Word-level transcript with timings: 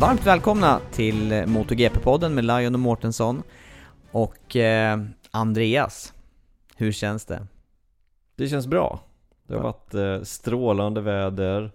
Varmt 0.00 0.26
välkomna 0.26 0.80
till 0.92 1.32
MotoGP-podden 1.32 2.28
med 2.28 2.44
Lion 2.44 2.74
och 2.74 2.80
Mårtensson 2.80 3.42
och 4.10 4.56
eh, 4.56 4.98
Andreas. 5.30 6.14
Hur 6.76 6.92
känns 6.92 7.24
det? 7.24 7.46
Det 8.36 8.48
känns 8.48 8.66
bra. 8.66 9.00
Det 9.46 9.54
har 9.54 9.62
varit 9.62 9.94
eh, 9.94 10.22
strålande 10.22 11.00
väder. 11.00 11.70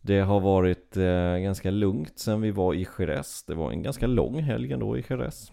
Det 0.00 0.20
har 0.20 0.40
varit 0.40 0.96
eh, 0.96 1.36
ganska 1.36 1.70
lugnt 1.70 2.18
sen 2.18 2.40
vi 2.40 2.50
var 2.50 2.74
i 2.74 2.86
Jerez. 2.98 3.44
Det 3.46 3.54
var 3.54 3.70
en 3.70 3.82
ganska 3.82 4.06
lång 4.06 4.42
helg 4.42 4.72
ändå 4.72 4.98
i 4.98 5.04
Jerez. 5.10 5.52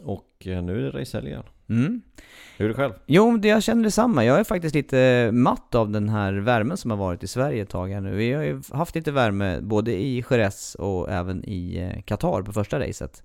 Och 0.00 0.46
eh, 0.46 0.62
nu 0.62 0.78
är 0.78 0.92
det 0.92 1.00
racehelg 1.00 1.28
igen. 1.28 1.44
Mm. 1.68 2.02
Hur 2.56 2.64
är 2.64 2.68
det 2.68 2.74
själv? 2.74 2.92
Jo, 3.06 3.36
det, 3.36 3.48
jag 3.48 3.62
känner 3.62 3.82
detsamma. 3.82 4.24
Jag 4.24 4.40
är 4.40 4.44
faktiskt 4.44 4.74
lite 4.74 5.30
matt 5.32 5.74
av 5.74 5.90
den 5.90 6.08
här 6.08 6.32
värmen 6.32 6.76
som 6.76 6.90
har 6.90 6.98
varit 6.98 7.22
i 7.22 7.26
Sverige 7.26 7.62
ett 7.62 7.68
tag 7.68 7.88
här 7.88 8.00
nu. 8.00 8.14
Vi 8.16 8.32
har 8.32 8.42
ju 8.42 8.62
haft 8.72 8.94
lite 8.94 9.12
värme 9.12 9.60
både 9.60 9.92
i 9.92 10.24
Jerez 10.30 10.74
och 10.74 11.10
även 11.10 11.44
i 11.44 11.76
eh, 11.76 12.02
Qatar 12.02 12.42
på 12.42 12.52
första 12.52 12.80
racet. 12.80 13.22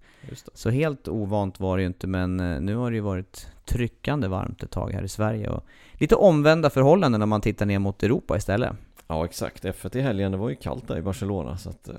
Så 0.54 0.70
helt 0.70 1.08
ovant 1.08 1.60
var 1.60 1.78
det 1.78 1.82
ju 1.82 1.88
inte, 1.88 2.08
men 2.08 2.40
eh, 2.40 2.62
nu 2.62 2.76
har 2.76 2.92
det 2.92 2.96
ju 2.96 3.02
varit 3.02 3.48
tryckande 3.66 4.28
varmt 4.28 4.64
ett 4.64 4.72
tag 4.72 4.92
här 4.92 5.04
i 5.04 5.08
Sverige. 5.08 5.50
Och 5.50 5.66
lite 5.94 6.16
omvända 6.16 6.70
förhållanden 6.70 7.20
när 7.20 7.26
man 7.26 7.42
tittar 7.42 7.66
ner 7.66 7.80
mot 7.80 8.04
Europa 8.04 8.38
istället. 8.38 8.72
Ja 9.08 9.26
exakt, 9.26 9.66
F1 9.66 9.98
i 9.98 10.02
helgen, 10.02 10.32
det 10.32 10.38
var 10.38 10.50
ju 10.50 10.56
kallt 10.56 10.88
där 10.88 10.98
i 10.98 11.02
Barcelona 11.02 11.58
så 11.58 11.70
att 11.70 11.90
eh, 11.90 11.96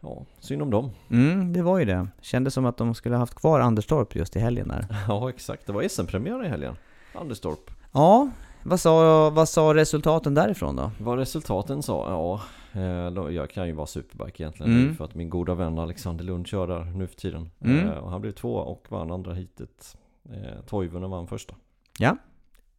Ja, 0.00 0.24
synd 0.40 0.62
om 0.62 0.70
dem. 0.70 0.90
Mm, 1.10 1.52
det 1.52 1.62
var 1.62 1.78
ju 1.78 1.84
det. 1.84 2.08
Kändes 2.20 2.54
som 2.54 2.66
att 2.66 2.76
de 2.76 2.94
skulle 2.94 3.14
ha 3.14 3.20
haft 3.20 3.34
kvar 3.34 3.60
Anderstorp 3.60 4.16
just 4.16 4.36
i 4.36 4.38
helgen 4.38 4.68
där. 4.68 4.86
Ja 5.08 5.28
exakt, 5.30 5.66
det 5.66 5.72
var 5.72 5.88
SM-premiär 5.88 6.44
i 6.44 6.48
helgen. 6.48 6.74
Anderstorp. 7.14 7.70
Ja, 7.92 8.30
vad 8.62 8.80
sa, 8.80 9.30
vad 9.30 9.48
sa 9.48 9.74
resultaten 9.74 10.34
därifrån 10.34 10.76
då? 10.76 10.90
Vad 11.00 11.18
resultaten 11.18 11.82
sa? 11.82 12.10
Ja, 12.10 12.40
eh, 12.80 13.34
jag 13.34 13.50
kan 13.50 13.66
ju 13.66 13.72
vara 13.72 13.86
superbike 13.86 14.42
egentligen 14.42 14.72
Mm. 14.80 14.94
för 14.94 15.04
att 15.04 15.14
min 15.14 15.30
goda 15.30 15.54
vän 15.54 15.78
Alexander 15.78 16.24
Lund 16.24 16.46
kör 16.46 16.66
där 16.66 16.84
nu 16.84 17.06
för 17.06 17.16
tiden. 17.16 17.50
Mm. 17.60 17.88
Eh, 17.88 17.92
Och 17.98 18.10
han 18.10 18.20
blev 18.20 18.32
två 18.32 18.54
och 18.54 18.86
vann 18.88 19.10
andra 19.10 19.34
heatet. 19.34 19.96
Eh, 20.32 20.60
Toivonen 20.66 21.10
vann 21.10 21.26
första. 21.26 21.54
Ja. 21.98 22.16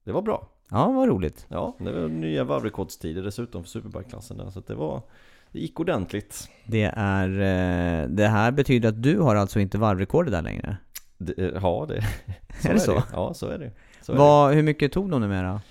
Det 0.03 0.11
var 0.11 0.21
bra. 0.21 0.47
Ja, 0.69 0.91
vad 0.91 1.07
roligt. 1.07 1.45
Ja, 1.49 1.75
det 1.79 1.91
var 1.91 2.07
nya 2.07 2.43
varvrekordstider 2.43 3.23
dessutom 3.23 3.63
för 3.63 3.69
superbike-klassen 3.69 4.37
där. 4.37 4.49
Så 4.49 4.59
det 4.59 4.75
var, 4.75 5.01
det 5.51 5.59
gick 5.59 5.79
ordentligt. 5.79 6.49
Det 6.65 6.91
är... 6.95 7.29
eh, 7.29 8.07
Det 8.09 8.27
här 8.27 8.51
betyder 8.51 8.89
att 8.89 9.03
du 9.03 9.19
har 9.19 9.35
alltså 9.35 9.59
inte 9.59 9.77
varvrekordet 9.77 10.31
där 10.33 10.41
längre? 10.41 10.77
Det, 11.17 11.37
eh, 11.37 11.51
ja, 11.61 11.85
det, 11.89 12.01
så 12.61 12.67
Är 12.69 12.73
det 12.73 12.79
så? 12.79 13.03
Ja, 13.13 13.33
så 13.33 13.47
är 13.47 13.59
det. 13.59 13.71
Så 14.01 14.13
är 14.13 14.17
Vad, 14.17 14.53
hur 14.53 14.63
mycket 14.63 14.91
tog 14.91 15.09
de 15.09 15.21
numera? 15.21 15.61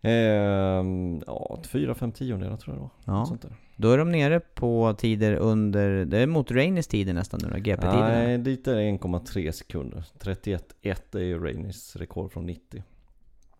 det. 0.00 0.10
Ehm, 0.10 1.22
ja, 1.26 1.58
fyra, 1.66 1.94
fem 1.94 2.12
tiondelar 2.12 2.56
tror 2.56 2.76
jag 2.76 2.84
det 2.84 2.90
var. 3.06 3.18
Ja. 3.18 3.26
Sånt 3.26 3.42
där. 3.42 3.52
Då 3.76 3.90
är 3.90 3.98
de 3.98 4.12
nere 4.12 4.40
på 4.40 4.94
tider 4.98 5.34
under... 5.34 6.04
Det 6.04 6.18
är 6.18 6.26
mot 6.26 6.50
Rainys 6.50 6.86
tider 6.86 7.12
nästan 7.14 7.40
nu 7.42 7.48
då, 7.50 7.56
GP-tiderna. 7.56 8.08
Nej, 8.08 8.38
dit 8.38 8.68
är 8.68 8.74
det 8.76 8.82
1,3 8.82 9.52
sekunder. 9.52 10.04
31,1 10.20 11.16
är 11.18 11.22
ju 11.22 11.44
Rainys 11.44 11.96
rekord 11.96 12.32
från 12.32 12.46
90. 12.46 12.82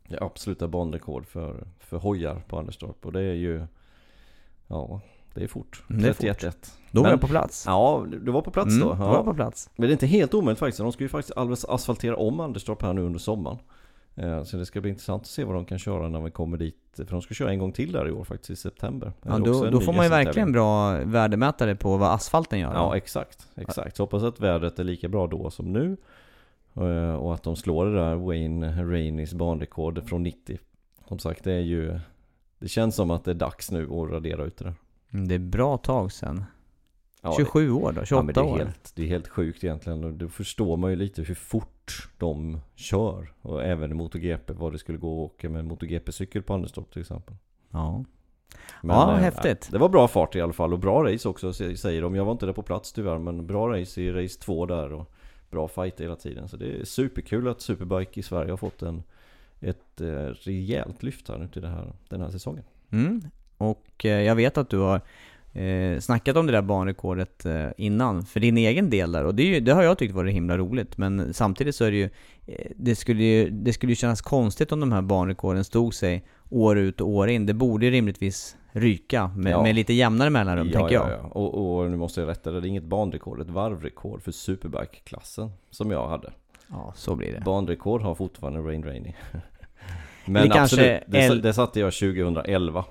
Det 0.08 0.16
är 0.16 0.24
absoluta 0.24 0.68
banrekord 0.68 1.26
för, 1.26 1.66
för 1.80 1.96
hojar 1.96 2.42
på 2.48 2.58
Anderstorp. 2.58 3.06
Och 3.06 3.12
det 3.12 3.20
är 3.20 3.34
ju... 3.34 3.66
Ja, 4.66 5.00
det 5.38 5.44
är 5.44 5.48
fort. 5.48 5.82
Mm, 5.90 6.02
det 6.02 6.08
är 6.08 6.12
fort. 6.12 6.24
31,1. 6.24 6.72
Då 6.90 7.02
var 7.02 7.10
jag 7.10 7.20
på 7.20 7.26
plats. 7.28 7.64
Ja, 7.66 8.06
du 8.24 8.30
var 8.32 8.42
på 8.42 8.50
plats 8.50 8.74
Mm, 8.74 8.88
då? 8.88 8.94
Ja. 8.98 9.08
var 9.08 9.22
på 9.24 9.34
plats. 9.34 9.70
Men 9.76 9.82
det 9.88 9.90
är 9.90 9.92
inte 9.92 10.06
helt 10.06 10.34
omöjligt 10.34 10.58
faktiskt. 10.58 10.78
De 10.78 10.92
ska 10.92 11.04
ju 11.04 11.08
faktiskt 11.08 11.38
alldeles 11.38 11.64
asfaltera 11.64 12.16
om 12.16 12.40
Anderstorp 12.40 12.82
här 12.82 12.92
nu 12.92 13.00
under 13.02 13.18
sommaren. 13.18 13.58
Eh, 14.16 14.42
Så 14.44 14.56
det 14.56 14.66
ska 14.66 14.80
bli 14.80 14.90
intressant 14.90 15.22
att 15.22 15.26
se 15.28 15.44
vad 15.44 15.54
de 15.54 15.64
kan 15.64 15.78
köra 15.78 16.08
när 16.08 16.20
vi 16.20 16.30
kommer 16.30 16.56
dit. 16.56 16.76
För 16.96 17.04
de 17.04 17.22
ska 17.22 17.34
köra 17.34 17.50
en 17.50 17.58
gång 17.58 17.72
till 17.72 17.92
där 17.92 18.08
i 18.08 18.12
år 18.12 18.24
faktiskt 18.24 18.50
i 18.50 18.56
september. 18.56 19.12
Ja, 19.22 19.38
då, 19.38 19.64
då 19.70 19.80
får 19.80 19.92
man 19.92 20.04
ju 20.04 20.10
verkligen 20.10 20.52
bra 20.52 20.90
värdemätare 21.04 21.74
på 21.76 21.96
vad 21.96 22.12
asfalten 22.14 22.58
gör. 22.58 22.74
Ja 22.74 22.96
exakt, 22.96 23.46
exakt. 23.56 23.96
Så 23.96 24.02
hoppas 24.02 24.22
att 24.22 24.40
vädret 24.40 24.78
är 24.78 24.84
lika 24.84 25.08
bra 25.08 25.26
då 25.26 25.50
som 25.50 25.72
nu. 25.72 25.96
Eh, 26.74 27.14
Och 27.14 27.34
att 27.34 27.42
de 27.42 27.56
slår 27.56 27.86
det 27.86 27.94
där 27.94 28.14
Wayne 28.14 28.84
Raineys 28.92 29.34
banrekord 29.34 30.08
från 30.08 30.22
90. 30.22 30.58
Som 31.08 31.18
sagt 31.18 31.44
det 31.44 31.52
är 31.52 31.60
ju 31.60 32.00
Det 32.58 32.68
känns 32.68 32.94
som 32.94 33.10
att 33.10 33.24
det 33.24 33.30
är 33.30 33.34
dags 33.34 33.70
nu 33.70 33.82
att 33.84 34.10
radera 34.10 34.44
ut 34.44 34.56
det 34.56 34.64
där. 34.64 34.74
Mm, 35.12 35.28
Det 35.28 35.34
är 35.34 35.38
bra 35.38 35.76
tag 35.76 36.12
sen. 36.12 36.44
Ja, 37.22 37.34
27 37.36 37.70
år 37.70 37.92
då, 37.92 38.00
det, 38.00 38.06
28 38.06 38.14
ja, 38.16 38.22
men 38.22 38.34
det 38.34 38.40
är 38.40 38.44
år. 38.54 38.58
helt, 38.58 38.92
det 38.96 39.02
är 39.02 39.06
helt 39.06 39.28
sjukt 39.28 39.64
egentligen. 39.64 40.04
Och 40.04 40.12
då 40.12 40.28
förstår 40.28 40.76
man 40.76 40.90
ju 40.90 40.96
lite 40.96 41.22
hur 41.22 41.34
fort 41.34 42.08
de 42.18 42.60
kör. 42.74 43.32
Och 43.42 43.64
även 43.64 43.90
i 43.90 43.94
MotoGP 43.94 44.52
vad 44.52 44.72
det 44.72 44.78
skulle 44.78 44.98
gå 44.98 45.24
att 45.24 45.30
åka 45.32 45.48
med 45.48 45.58
en 45.60 45.68
MotoGP-cykel 45.68 46.42
på 46.42 46.54
Anderstorp 46.54 46.90
till 46.92 47.00
exempel. 47.00 47.36
Ja. 47.70 48.04
Ja, 48.82 49.12
eh, 49.12 49.18
häftigt. 49.18 49.68
Det 49.72 49.78
var 49.78 49.88
bra 49.88 50.08
fart 50.08 50.36
i 50.36 50.40
alla 50.40 50.52
fall 50.52 50.72
och 50.72 50.78
bra 50.78 51.04
race 51.04 51.28
också 51.28 51.50
sä- 51.50 51.76
säger 51.76 52.02
de. 52.02 52.14
Jag 52.14 52.24
var 52.24 52.32
inte 52.32 52.46
där 52.46 52.52
på 52.52 52.62
plats 52.62 52.92
tyvärr 52.92 53.18
men 53.18 53.46
bra 53.46 53.68
race 53.80 54.00
i 54.02 54.12
race 54.12 54.40
2 54.40 54.66
där 54.66 54.92
och 54.92 55.12
bra 55.50 55.68
fight 55.68 56.00
hela 56.00 56.16
tiden. 56.16 56.48
Så 56.48 56.56
det 56.56 56.80
är 56.80 56.84
superkul 56.84 57.48
att 57.48 57.60
Superbike 57.60 58.20
i 58.20 58.22
Sverige 58.22 58.50
har 58.52 58.56
fått 58.56 58.82
en, 58.82 59.02
ett 59.60 60.00
eh, 60.00 60.06
rejält 60.24 61.02
lyft 61.02 61.28
här 61.28 61.38
nu 61.38 61.48
till 61.48 61.62
det 61.62 61.68
här, 61.68 61.92
den 62.08 62.20
här 62.20 62.30
säsongen. 62.30 62.64
Mm. 62.90 63.20
Och 63.58 64.04
eh, 64.04 64.10
jag 64.22 64.34
vet 64.34 64.58
att 64.58 64.70
du 64.70 64.78
har 64.78 65.00
eh, 65.52 65.98
snackat 66.00 66.36
om 66.36 66.46
det 66.46 66.52
där 66.52 66.62
banrekordet 66.62 67.46
eh, 67.46 67.66
innan, 67.76 68.24
för 68.24 68.40
din 68.40 68.58
egen 68.58 68.90
del 68.90 69.12
där. 69.12 69.24
Och 69.24 69.34
det, 69.34 69.42
ju, 69.42 69.60
det 69.60 69.72
har 69.72 69.82
jag 69.82 69.98
tyckt 69.98 70.14
varit 70.14 70.34
himla 70.34 70.58
roligt. 70.58 70.98
Men 70.98 71.34
samtidigt 71.34 71.74
så 71.74 71.84
är 71.84 71.90
det 71.90 71.96
ju, 71.96 72.10
det 72.76 72.96
skulle 72.96 73.22
ju, 73.22 73.50
det 73.50 73.72
skulle 73.72 73.92
ju 73.92 73.96
kännas 73.96 74.20
konstigt 74.20 74.72
om 74.72 74.80
de 74.80 74.92
här 74.92 75.02
banrekorden 75.02 75.64
stod 75.64 75.94
sig 75.94 76.24
år 76.50 76.78
ut 76.78 77.00
och 77.00 77.08
år 77.08 77.28
in. 77.28 77.46
Det 77.46 77.54
borde 77.54 77.86
ju 77.86 77.92
rimligtvis 77.92 78.56
ryka 78.72 79.30
med, 79.36 79.52
Ja. 79.52 79.62
med 79.62 79.74
lite 79.74 79.92
jämnare 79.92 80.30
mellanrum, 80.30 80.70
tänker 80.72 80.94
jag. 80.94 81.10
ja, 81.10 81.18
ja. 81.22 81.28
Och, 81.28 81.78
och 81.80 81.90
nu 81.90 81.96
måste 81.96 82.20
jag 82.20 82.28
rätta 82.28 82.50
det, 82.50 82.60
det 82.60 82.66
är 82.66 82.68
inget 82.68 82.84
banrekord, 82.84 83.40
ett 83.40 83.50
varvrekord 83.50 84.22
för 84.22 84.32
Superbike-klassen 84.32 85.50
som 85.70 85.90
jag 85.90 86.08
hade. 86.08 86.30
Ja, 86.70 86.92
så 86.96 87.14
blir 87.16 87.32
det. 87.32 87.40
Banrekord 87.40 88.02
har 88.02 88.14
fortfarande 88.14 88.60
Rain 88.60 88.84
Rainey. 88.84 89.12
Det 90.26 90.32
Men 90.32 90.50
kanske 90.50 90.96
absolut, 91.06 91.42
det, 91.42 91.48
det 91.48 91.52
satte 91.52 91.80
jag 91.80 91.92
2011 91.92 92.78
eh, 92.78 92.84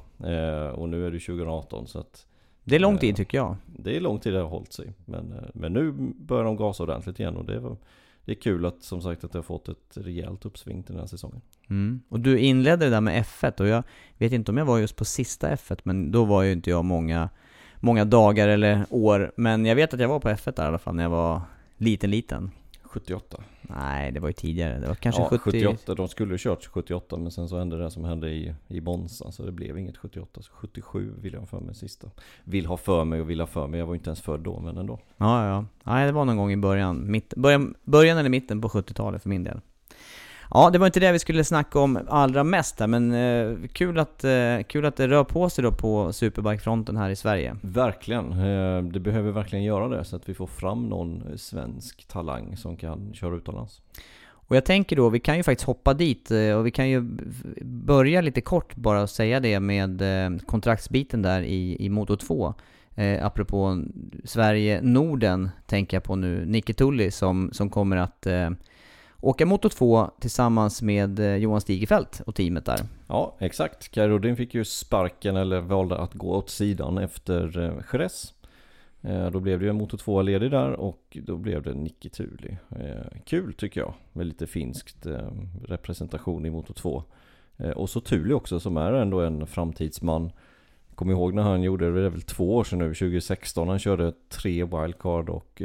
och 0.75 0.89
nu 0.89 1.07
är 1.07 1.11
det 1.11 1.19
2018 1.19 1.87
så 1.87 1.99
att 1.99 2.25
Det 2.63 2.75
är 2.75 2.79
lång 2.79 2.93
Eh, 2.93 2.99
tid 2.99 3.15
tycker 3.15 3.37
jag. 3.37 3.55
det 3.65 3.95
är 3.97 4.01
lång 4.01 4.19
tid 4.19 4.33
det 4.33 4.39
har 4.39 4.47
hållit 4.49 4.73
sig. 4.73 4.93
Men, 5.05 5.31
eh, 5.33 5.43
men 5.53 5.73
nu 5.73 5.91
börjar 6.15 6.43
de 6.43 6.57
gasa 6.57 6.83
ordentligt 6.83 7.19
igen 7.19 7.37
och 7.37 7.45
det 7.45 7.59
var, 7.59 7.77
det 8.25 8.31
är 8.31 8.35
kul 8.41 8.65
att 8.65 8.83
som 8.83 9.01
sagt 9.01 9.23
att 9.23 9.31
det 9.31 9.37
har 9.37 9.43
fått 9.43 9.69
ett 9.69 9.93
rejält 9.97 10.45
uppsving 10.45 10.83
till 10.83 10.93
den 10.93 10.99
här 11.01 11.07
säsongen. 11.07 11.41
Mm. 11.69 12.01
Och 12.09 12.19
du 12.19 12.39
inledde 12.39 12.85
det 12.85 12.91
där 12.91 13.01
med 13.01 13.23
F1 13.23 13.61
och 13.61 13.67
jag 13.67 13.83
vet 14.17 14.31
inte 14.31 14.51
om 14.51 14.57
jag 14.57 14.65
var 14.65 14.77
just 14.77 14.95
på 14.95 15.05
sista 15.05 15.55
F1 15.55 15.79
men 15.83 16.11
då 16.11 16.25
var 16.25 16.43
ju 16.43 16.51
inte 16.51 16.69
jag 16.69 16.85
många, 16.85 17.29
många 17.79 18.05
dagar 18.05 18.47
eller 18.47 18.85
år. 18.89 19.31
Men 19.37 19.65
jag 19.65 19.75
vet 19.75 19.93
att 19.93 19.99
jag 19.99 20.07
var 20.09 20.19
på 20.19 20.29
F1 20.29 20.55
där 20.55 20.63
i 20.63 20.67
alla 20.67 20.77
fall 20.77 20.95
när 20.95 21.03
jag 21.03 21.09
var 21.09 21.41
liten 21.77 22.09
liten. 22.11 22.51
78. 22.83 23.43
Nej, 23.67 24.11
det 24.11 24.19
var 24.19 24.29
ju 24.29 24.33
tidigare. 24.33 24.79
Det 24.79 24.87
var 24.87 24.95
kanske 24.95 25.21
ja, 25.21 25.29
70... 25.29 25.43
78. 25.43 25.95
De 25.95 26.07
skulle 26.07 26.33
ju 26.33 26.37
kört 26.37 26.65
78 26.65 27.17
men 27.17 27.31
sen 27.31 27.49
så 27.49 27.57
hände 27.57 27.77
det 27.77 27.91
som 27.91 28.05
hände 28.05 28.29
i, 28.29 28.53
i 28.67 28.81
Monza 28.81 29.31
så 29.31 29.43
det 29.43 29.51
blev 29.51 29.77
inget 29.77 29.97
78. 29.97 30.41
Så 30.41 30.51
77 30.53 31.13
vill 31.21 31.33
jag 31.33 31.39
ha 31.39 31.47
för 31.47 31.59
mig 31.59 31.75
sista. 31.75 32.07
Vill 32.43 32.65
ha 32.65 32.77
för 32.77 33.05
mig 33.05 33.21
och 33.21 33.29
vill 33.29 33.39
ha 33.39 33.47
för 33.47 33.67
mig. 33.67 33.79
Jag 33.79 33.87
var 33.87 33.95
inte 33.95 34.09
ens 34.09 34.21
född 34.21 34.39
då 34.39 34.59
men 34.59 34.77
ändå. 34.77 34.99
Ja, 35.17 35.47
ja. 35.47 35.65
Nej, 35.83 36.05
det 36.05 36.11
var 36.11 36.25
någon 36.25 36.37
gång 36.37 36.51
i 36.51 36.57
början. 36.57 37.11
Mitt, 37.11 37.33
början, 37.35 37.75
början 37.83 38.17
eller 38.17 38.29
mitten 38.29 38.61
på 38.61 38.69
70-talet 38.69 39.21
för 39.21 39.29
min 39.29 39.43
del. 39.43 39.61
Ja, 40.51 40.69
det 40.69 40.79
var 40.79 40.85
inte 40.85 40.99
det 40.99 41.11
vi 41.11 41.19
skulle 41.19 41.43
snacka 41.43 41.79
om 41.79 41.99
allra 42.07 42.43
mest 42.43 42.79
här, 42.79 42.87
men 42.87 43.13
eh, 43.13 43.67
kul, 43.73 43.99
att, 43.99 44.23
eh, 44.23 44.59
kul 44.67 44.85
att 44.85 44.95
det 44.95 45.07
rör 45.07 45.23
på 45.23 45.49
sig 45.49 45.63
då 45.63 45.71
på 45.71 46.13
superbike-fronten 46.13 46.97
här 46.97 47.09
i 47.09 47.15
Sverige. 47.15 47.55
Verkligen. 47.61 48.31
Eh, 48.31 48.83
det 48.83 48.99
behöver 48.99 49.31
verkligen 49.31 49.65
göra 49.65 49.87
det 49.87 50.03
så 50.05 50.15
att 50.15 50.29
vi 50.29 50.33
får 50.33 50.47
fram 50.47 50.89
någon 50.89 51.23
svensk 51.37 52.07
talang 52.07 52.57
som 52.57 52.77
kan 52.77 53.13
köra 53.13 53.35
utomlands. 53.35 53.81
Och 54.47 54.55
jag 54.55 54.65
tänker 54.65 54.95
då, 54.95 55.09
vi 55.09 55.19
kan 55.19 55.37
ju 55.37 55.43
faktiskt 55.43 55.67
hoppa 55.67 55.93
dit 55.93 56.31
eh, 56.31 56.51
och 56.51 56.65
vi 56.65 56.71
kan 56.71 56.89
ju 56.89 57.01
börja 57.61 58.21
lite 58.21 58.41
kort 58.41 58.75
bara 58.75 59.01
och 59.01 59.09
säga 59.09 59.39
det 59.39 59.59
med 59.59 60.01
eh, 60.01 60.37
kontraktsbiten 60.39 61.21
där 61.21 61.41
i, 61.41 61.85
i 61.85 61.89
Moto 61.89 62.15
2. 62.15 62.53
Eh, 62.95 63.25
apropå 63.25 63.83
Sverige-Norden 64.23 65.49
tänker 65.65 65.97
jag 65.97 66.03
på 66.03 66.15
nu, 66.15 66.45
Nicke 66.45 66.73
Tulli 66.73 67.11
som, 67.11 67.49
som 67.53 67.69
kommer 67.69 67.97
att 67.97 68.27
eh, 68.27 68.49
åka 69.21 69.45
Moto 69.45 69.69
2 69.69 70.09
tillsammans 70.19 70.81
med 70.81 71.19
eh, 71.19 71.35
Johan 71.35 71.61
Stigefelt 71.61 72.21
och 72.25 72.35
teamet 72.35 72.65
där. 72.65 72.79
Ja, 73.07 73.35
exakt. 73.39 73.91
Kaj 73.91 74.07
Rodin 74.07 74.35
fick 74.35 74.53
ju 74.53 74.65
sparken 74.65 75.35
eller 75.35 75.59
valde 75.59 75.97
att 75.97 76.13
gå 76.13 76.35
åt 76.35 76.49
sidan 76.49 76.97
efter 76.97 77.59
eh, 77.59 77.73
Jerez. 77.93 78.33
Eh, 79.01 79.31
då 79.31 79.39
blev 79.39 79.59
det 79.59 79.65
ju 79.65 79.69
en 79.69 79.77
Moto 79.77 79.97
2 79.97 80.21
ledig 80.21 80.51
där 80.51 80.71
och 80.71 81.17
då 81.21 81.37
blev 81.37 81.63
det 81.63 81.73
Niki 81.73 82.09
Thuli. 82.09 82.57
Kul 83.25 83.53
tycker 83.53 83.81
jag, 83.81 83.93
med 84.13 84.25
lite 84.25 84.47
finskt 84.47 85.07
representation 85.65 86.45
i 86.45 86.49
Moto 86.49 86.73
2. 86.73 87.03
Och 87.75 87.89
så 87.89 88.01
Thuli 88.01 88.33
också 88.33 88.59
som 88.59 88.77
är 88.77 88.93
ändå 88.93 89.21
en 89.21 89.47
framtidsman. 89.47 90.31
Kom 90.95 91.09
ihåg 91.09 91.33
när 91.33 91.43
han 91.43 91.63
gjorde, 91.63 91.93
det 91.93 92.05
är 92.05 92.09
väl 92.09 92.21
två 92.21 92.55
år 92.55 92.63
sedan 92.63 92.79
nu, 92.79 92.93
2016, 92.93 93.67
han 93.67 93.79
körde 93.79 94.13
tre 94.29 94.63
wildcard 94.63 95.29
och 95.29 95.61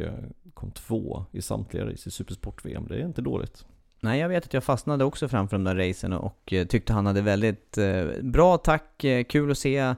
kom 0.54 0.70
två 0.70 1.24
i 1.32 1.42
samtliga 1.42 1.84
race 1.84 2.08
i 2.08 2.12
Supersport-VM. 2.12 2.86
Det 2.88 2.94
är 2.94 3.04
inte 3.04 3.22
dåligt. 3.22 3.64
Nej, 4.00 4.20
jag 4.20 4.28
vet 4.28 4.44
att 4.44 4.54
jag 4.54 4.64
fastnade 4.64 5.04
också 5.04 5.28
framför 5.28 5.56
de 5.56 5.64
där 5.64 5.88
racen 5.88 6.12
och 6.12 6.52
eh, 6.52 6.66
tyckte 6.66 6.92
han 6.92 7.06
hade 7.06 7.20
väldigt 7.20 7.78
eh, 7.78 8.04
bra 8.22 8.58
tack, 8.58 9.04
eh, 9.04 9.24
kul 9.24 9.50
att 9.50 9.58
se. 9.58 9.94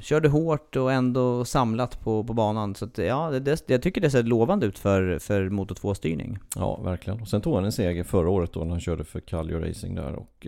körde 0.00 0.28
hårt 0.28 0.76
och 0.76 0.92
ändå 0.92 1.44
samlat 1.44 2.00
på, 2.00 2.24
på 2.24 2.32
banan. 2.32 2.74
Så 2.74 2.84
att, 2.84 2.98
ja, 2.98 3.30
det, 3.30 3.64
jag 3.66 3.82
tycker 3.82 4.00
det 4.00 4.10
ser 4.10 4.22
lovande 4.22 4.66
ut 4.66 4.78
för, 4.78 5.18
för 5.18 5.48
Moto 5.48 5.74
2-styrning. 5.74 6.38
Ja, 6.56 6.76
verkligen. 6.76 7.20
Och 7.20 7.28
sen 7.28 7.40
tog 7.40 7.54
han 7.54 7.64
en 7.64 7.72
seger 7.72 8.04
förra 8.04 8.30
året 8.30 8.52
då 8.52 8.60
när 8.60 8.70
han 8.70 8.80
körde 8.80 9.04
för 9.04 9.20
Kallio 9.20 9.58
Racing 9.58 9.94
där. 9.94 10.14
Och 10.14 10.46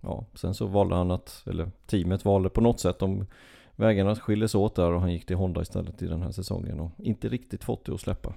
ja, 0.00 0.24
sen 0.34 0.54
så 0.54 0.66
valde 0.66 0.94
han 0.94 1.10
att, 1.10 1.42
eller 1.46 1.70
teamet 1.86 2.24
valde 2.24 2.48
på 2.48 2.60
något 2.60 2.80
sätt, 2.80 2.98
de 2.98 3.26
vägarna 3.76 4.16
skildes 4.16 4.54
åt 4.54 4.74
där 4.74 4.92
och 4.92 5.00
han 5.00 5.12
gick 5.12 5.26
till 5.26 5.36
Honda 5.36 5.62
istället 5.62 6.02
i 6.02 6.06
den 6.06 6.22
här 6.22 6.30
säsongen 6.30 6.80
och 6.80 6.90
inte 6.98 7.28
riktigt 7.28 7.64
fått 7.64 7.84
det 7.84 7.94
att 7.94 8.00
släppa. 8.00 8.34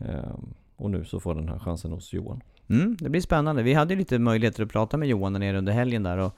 Ehm, 0.00 0.54
och 0.76 0.90
nu 0.90 1.04
så 1.04 1.20
får 1.20 1.34
den 1.34 1.48
här 1.48 1.58
chansen 1.58 1.92
hos 1.92 2.12
Johan. 2.12 2.42
Mm, 2.68 2.96
det 3.00 3.08
blir 3.08 3.20
spännande. 3.20 3.62
Vi 3.62 3.74
hade 3.74 3.94
ju 3.94 3.98
lite 3.98 4.18
möjligheter 4.18 4.62
att 4.62 4.70
prata 4.70 4.96
med 4.96 5.08
Johan 5.08 5.32
där 5.32 5.40
nere 5.40 5.58
under 5.58 5.72
helgen 5.72 6.02
där 6.02 6.18
och 6.18 6.36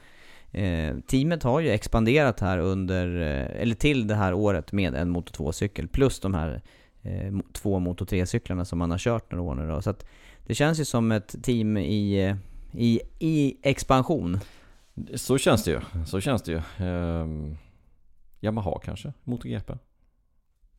eh, 0.58 0.96
teamet 1.06 1.42
har 1.42 1.60
ju 1.60 1.70
expanderat 1.70 2.40
här 2.40 2.58
under, 2.58 3.20
eh, 3.20 3.62
eller 3.62 3.74
till 3.74 4.06
det 4.06 4.14
här 4.14 4.34
året 4.34 4.72
med 4.72 4.94
en 4.94 5.10
Moto 5.10 5.44
2-cykel 5.44 5.88
plus 5.88 6.20
de 6.20 6.34
här 6.34 6.62
eh, 7.02 7.32
två 7.52 7.78
Moto 7.78 8.04
3-cyklarna 8.04 8.64
som 8.64 8.78
man 8.78 8.90
har 8.90 8.98
kört 8.98 9.32
några 9.32 9.44
år 9.44 9.54
nu 9.54 9.68
då. 9.68 9.82
Så 9.82 9.90
att 9.90 10.06
det 10.46 10.54
känns 10.54 10.80
ju 10.80 10.84
som 10.84 11.12
ett 11.12 11.42
team 11.42 11.76
i, 11.76 12.36
i, 12.72 13.00
i 13.18 13.56
expansion. 13.62 14.38
Så 15.14 15.38
känns 15.38 15.64
det 15.64 15.70
ju. 15.70 15.80
Så 16.06 16.20
känns 16.20 16.42
det 16.42 16.52
ju. 16.52 16.86
Um, 16.86 17.56
Yamaha 18.40 18.78
kanske, 18.84 19.12
MotoGP. 19.24 19.72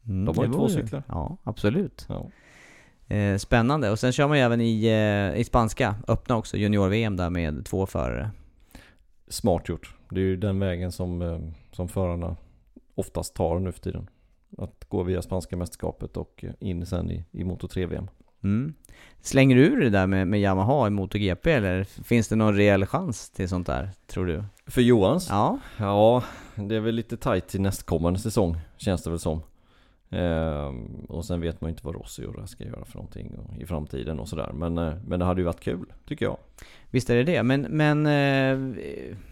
Mm, 0.06 0.25
de 0.25 0.38
har 0.38 0.45
ju 0.45 0.53
två 0.53 0.69
cyklar. 0.69 1.03
Ja, 1.07 1.38
absolut. 1.44 2.06
Ja. 2.09 2.30
Eh, 3.07 3.38
spännande. 3.38 3.91
Och 3.91 4.00
sen 4.00 4.11
kör 4.11 4.27
man 4.27 4.38
ju 4.38 4.44
även 4.44 4.61
i, 4.61 4.85
eh, 4.85 5.39
i 5.39 5.44
spanska, 5.44 5.95
öppna 6.07 6.38
också, 6.38 6.57
junior-VM 6.57 7.17
där 7.17 7.29
med 7.29 7.65
två 7.65 7.85
förare. 7.85 8.31
Smart 9.27 9.69
gjort. 9.69 9.95
Det 10.09 10.19
är 10.19 10.25
ju 10.25 10.38
den 10.38 10.59
vägen 10.59 10.91
som, 10.91 11.21
eh, 11.21 11.39
som 11.71 11.88
förarna 11.88 12.35
oftast 12.95 13.35
tar 13.35 13.59
nu 13.59 13.71
för 13.71 13.79
tiden. 13.79 14.09
Att 14.57 14.85
gå 14.88 15.03
via 15.03 15.21
spanska 15.21 15.57
mästerskapet 15.57 16.17
och 16.17 16.45
in 16.59 16.85
sen 16.85 17.11
i, 17.11 17.25
i 17.31 17.44
Moto 17.44 17.67
3-VM. 17.67 18.07
Mm. 18.44 18.73
Slänger 19.21 19.56
du 19.56 19.61
ur 19.61 19.81
det 19.81 19.89
där 19.89 20.07
med, 20.07 20.27
med 20.27 20.41
Yamaha 20.41 20.88
i 20.88 20.89
MotoGP 20.89 21.51
eller 21.51 21.83
finns 21.83 22.27
det 22.27 22.35
någon 22.35 22.56
reell 22.56 22.85
chans 22.85 23.29
till 23.29 23.49
sånt 23.49 23.67
där, 23.67 23.89
tror 24.07 24.25
du? 24.25 24.44
För 24.67 24.81
Johans? 24.81 25.27
Ja. 25.29 25.59
Ja, 25.77 26.23
det 26.56 26.75
är 26.75 26.79
väl 26.79 26.95
lite 26.95 27.17
tight 27.17 27.47
till 27.47 27.61
nästkommande 27.61 28.19
säsong, 28.19 28.57
känns 28.77 29.03
det 29.03 29.09
väl 29.09 29.19
som. 29.19 29.41
Ehm, 30.13 31.06
och 31.10 31.25
sen 31.25 31.42
vet 31.42 31.62
man 31.62 31.69
ju 31.69 31.71
inte 31.71 31.86
vad 31.86 31.95
Rossi 31.95 32.25
och 32.25 32.50
ska 32.50 32.63
göra 32.63 32.86
för 32.86 32.95
någonting 32.95 33.31
i 33.60 33.65
framtiden 33.65 34.19
och 34.19 34.30
sådär. 34.30 34.51
Men, 34.54 34.77
eh, 34.77 34.94
men 35.07 35.19
det 35.19 35.25
hade 35.25 35.42
ju 35.42 35.45
varit 35.45 35.60
kul, 35.60 35.86
tycker 36.07 36.25
jag. 36.25 36.38
Visst 36.89 37.10
är 37.10 37.15
det 37.15 37.24
det, 37.24 37.44
men, 37.44 37.62
men 37.62 38.06
eh, 38.06 38.75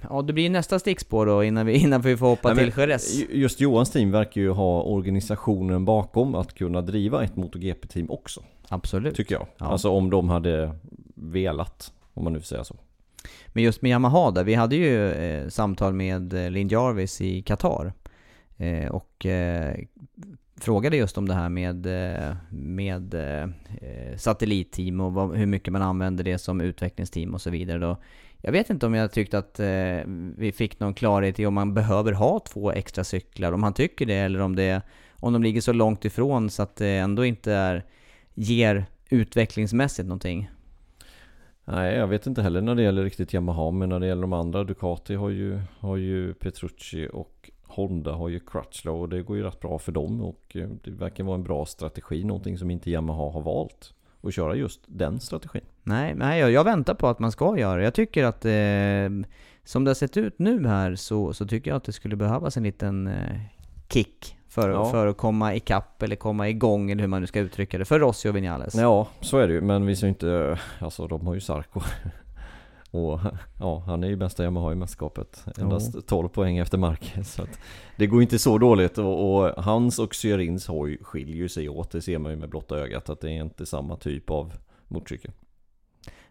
ja, 0.09 0.21
det 0.21 0.33
blir 0.33 0.43
ju 0.43 0.49
nästa 0.49 0.79
stickspår 0.79 1.25
då 1.25 1.43
innan 1.43 1.65
vi, 1.65 1.73
innan 1.73 2.01
vi 2.01 2.17
får 2.17 2.27
hoppa 2.27 2.53
Nej, 2.53 2.71
till 2.71 2.79
Jerez. 2.79 3.23
Just 3.29 3.59
Johans 3.59 3.91
team 3.91 4.11
verkar 4.11 4.41
ju 4.41 4.49
ha 4.49 4.81
organisationen 4.81 5.85
bakom 5.85 6.35
att 6.35 6.53
kunna 6.53 6.81
driva 6.81 7.23
ett 7.23 7.35
MotoGP-team 7.35 8.09
också. 8.09 8.43
Absolut. 8.67 9.15
Tycker 9.15 9.35
jag. 9.35 9.47
Ja. 9.57 9.65
Alltså 9.65 9.89
om 9.89 10.09
de 10.09 10.29
hade 10.29 10.75
velat, 11.15 11.93
om 12.13 12.23
man 12.23 12.33
nu 12.33 12.39
får 12.39 12.45
säga 12.45 12.63
så. 12.63 12.75
Men 13.47 13.63
just 13.63 13.81
med 13.81 13.89
Yamaha 13.89 14.31
där, 14.31 14.43
vi 14.43 14.53
hade 14.53 14.75
ju 14.75 15.11
eh, 15.11 15.47
samtal 15.47 15.93
med 15.93 16.33
eh, 16.33 16.51
Linn 16.51 16.67
Jarvis 16.67 17.21
i 17.21 17.41
Qatar. 17.41 17.93
Eh, 18.57 18.91
och 18.91 19.25
eh, 19.25 19.75
frågade 20.63 20.97
just 20.97 21.17
om 21.17 21.27
det 21.27 21.33
här 21.33 21.49
med, 21.49 21.85
eh, 21.85 22.35
med 22.49 23.13
eh, 23.13 23.49
satellitteam 24.17 25.01
och 25.01 25.13
vad, 25.13 25.35
hur 25.35 25.45
mycket 25.45 25.73
man 25.73 25.81
använder 25.81 26.23
det 26.23 26.37
som 26.37 26.61
utvecklingsteam 26.61 27.33
och 27.33 27.41
så 27.41 27.49
vidare. 27.49 27.79
Då. 27.79 27.97
Jag 28.41 28.51
vet 28.51 28.69
inte 28.69 28.85
om 28.85 28.93
jag 28.93 29.11
tyckte 29.11 29.37
att 29.37 29.59
eh, 29.59 29.99
vi 30.37 30.53
fick 30.55 30.79
någon 30.79 30.93
klarhet 30.93 31.39
i 31.39 31.45
om 31.45 31.53
man 31.53 31.73
behöver 31.73 32.11
ha 32.11 32.39
två 32.39 32.71
extra 32.71 33.03
cyklar, 33.03 33.51
om 33.51 33.63
han 33.63 33.73
tycker 33.73 34.05
det 34.05 34.13
eller 34.13 34.39
om, 34.39 34.55
det, 34.55 34.81
om 35.19 35.33
de 35.33 35.43
ligger 35.43 35.61
så 35.61 35.73
långt 35.73 36.05
ifrån 36.05 36.49
så 36.49 36.63
att 36.63 36.75
det 36.75 36.97
ändå 36.97 37.25
inte 37.25 37.53
är, 37.53 37.85
ger 38.33 38.85
utvecklingsmässigt 39.09 40.07
någonting. 40.07 40.49
Nej, 41.65 41.95
jag 41.95 42.07
vet 42.07 42.27
inte 42.27 42.41
heller 42.41 42.61
när 42.61 42.75
det 42.75 42.83
gäller 42.83 43.03
riktigt 43.03 43.33
Yamaha, 43.33 43.71
men 43.71 43.89
när 43.89 43.99
det 43.99 44.07
gäller 44.07 44.21
de 44.21 44.33
andra, 44.33 44.63
Ducati 44.63 45.15
har 45.15 45.29
ju, 45.29 45.61
har 45.79 45.97
ju 45.97 46.33
Petrucci 46.33 47.09
och 47.13 47.50
Honda 47.71 48.11
har 48.11 48.29
ju 48.29 48.39
Crutchlow 48.39 49.01
och 49.01 49.09
det 49.09 49.21
går 49.21 49.37
ju 49.37 49.43
rätt 49.43 49.59
bra 49.59 49.79
för 49.79 49.91
dem 49.91 50.21
och 50.21 50.55
eh, 50.55 50.69
det 50.83 50.91
verkar 50.91 51.23
vara 51.23 51.35
en 51.35 51.43
bra 51.43 51.65
strategi, 51.65 52.23
någonting 52.23 52.57
som 52.57 52.71
inte 52.71 52.91
Yamaha 52.91 53.31
har 53.31 53.41
valt. 53.41 53.93
Att 54.23 54.33
köra 54.33 54.55
just 54.55 54.81
den 54.87 55.19
strategin. 55.19 55.63
Nej, 55.83 56.15
nej 56.15 56.39
jag, 56.39 56.51
jag 56.51 56.63
väntar 56.63 56.93
på 56.93 57.07
att 57.07 57.19
man 57.19 57.31
ska 57.31 57.57
göra 57.57 57.77
det. 57.77 57.83
Jag 57.83 57.93
tycker 57.93 58.23
att 58.23 58.45
eh, 58.45 59.31
som 59.63 59.83
det 59.83 59.89
har 59.89 59.95
sett 59.95 60.17
ut 60.17 60.39
nu 60.39 60.67
här 60.67 60.95
så, 60.95 61.33
så 61.33 61.47
tycker 61.47 61.71
jag 61.71 61.77
att 61.77 61.83
det 61.83 61.91
skulle 61.91 62.15
behövas 62.15 62.57
en 62.57 62.63
liten 62.63 63.07
eh, 63.07 63.39
kick 63.89 64.37
för, 64.47 64.69
ja. 64.69 64.85
för 64.85 65.07
att 65.07 65.17
komma 65.17 65.55
ikapp 65.55 66.03
eller 66.03 66.15
komma 66.15 66.49
igång 66.49 66.91
eller 66.91 67.01
hur 67.01 67.07
man 67.07 67.21
nu 67.21 67.27
ska 67.27 67.39
uttrycka 67.39 67.77
det 67.77 67.85
för 67.85 67.99
Rossi 67.99 68.29
och 68.29 68.35
Vinales. 68.35 68.75
Ja, 68.75 69.07
så 69.21 69.37
är 69.37 69.47
det 69.47 69.53
ju. 69.53 69.61
Men 69.61 69.85
vi 69.85 69.95
ser 69.95 70.07
inte, 70.07 70.59
alltså 70.79 71.07
de 71.07 71.27
har 71.27 71.33
ju 71.33 71.39
Sarko 71.39 71.81
och 72.91 73.19
ja, 73.59 73.83
han 73.85 74.03
är 74.03 74.07
ju 74.07 74.15
bästa 74.15 74.43
Yamaha 74.43 74.71
i 74.71 74.75
mästerskapet. 74.75 75.45
Endast 75.57 75.95
oh. 75.95 76.01
12 76.01 76.29
poäng 76.29 76.57
efter 76.57 76.77
Marquez. 76.77 77.33
Så 77.35 77.43
det 77.95 78.07
går 78.07 78.21
inte 78.21 78.39
så 78.39 78.57
dåligt 78.57 78.97
och, 78.97 79.35
och 79.35 79.63
hans 79.63 79.99
och 79.99 80.15
Syrins 80.15 80.67
hoj 80.67 80.97
skiljer 81.01 81.47
sig 81.47 81.69
åt. 81.69 81.91
Det 81.91 82.01
ser 82.01 82.17
man 82.17 82.31
ju 82.31 82.37
med 82.37 82.49
blotta 82.49 82.77
ögat 82.77 83.09
att 83.09 83.19
det 83.19 83.27
är 83.27 83.41
inte 83.41 83.65
samma 83.65 83.95
typ 83.95 84.29
av 84.29 84.53
motorcykel. 84.87 85.31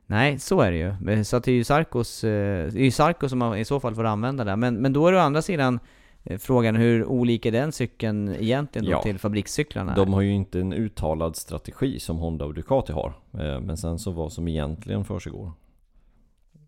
Nej, 0.07 0.39
så 0.39 0.61
är 0.61 0.71
det 0.71 0.77
ju. 1.07 1.25
Så 1.25 1.37
att 1.37 1.45
det 1.45 1.53
är 1.53 1.55
ju 1.55 1.65
Sarkos, 1.65 2.25
eh, 2.25 2.67
är 2.67 2.79
ju 2.79 2.91
Sarko 2.91 3.29
som 3.29 3.39
man 3.39 3.59
i 3.59 3.65
så 3.65 3.81
fall 3.81 3.95
får 3.95 4.05
använda 4.05 4.45
det. 4.45 4.57
Men, 4.57 4.75
men 4.75 4.93
då 4.93 5.07
är 5.07 5.13
det 5.13 5.19
å 5.19 5.21
andra 5.21 5.43
sidan 5.43 5.81
eh, 6.25 6.39
frågan 6.39 6.77
hur 6.77 7.05
olika 7.05 7.49
är 7.49 7.53
den 7.53 7.73
cykeln 7.73 8.35
egentligen 8.39 8.85
då 8.85 8.91
ja, 8.91 9.03
till 9.03 9.19
fabrikscyklarna? 9.19 9.95
De 9.95 10.13
har 10.13 10.21
ju 10.21 10.33
inte 10.33 10.61
en 10.61 10.73
uttalad 10.73 11.37
strategi 11.37 12.01
som 12.01 12.17
Honda 12.17 12.45
och 12.45 12.55
Ducati 12.55 12.93
har. 12.93 13.13
Eh, 13.33 13.61
men 13.61 13.77
sen 13.77 13.99
så 13.99 14.11
vad 14.11 14.33
som 14.33 14.49
egentligen 14.49 15.05
försiggår 15.05 15.53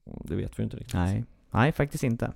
det 0.04 0.34
vet 0.34 0.58
vi 0.58 0.62
inte 0.62 0.76
riktigt. 0.76 0.94
Nej. 0.94 1.24
Nej, 1.50 1.72
faktiskt 1.72 2.04
inte. 2.04 2.32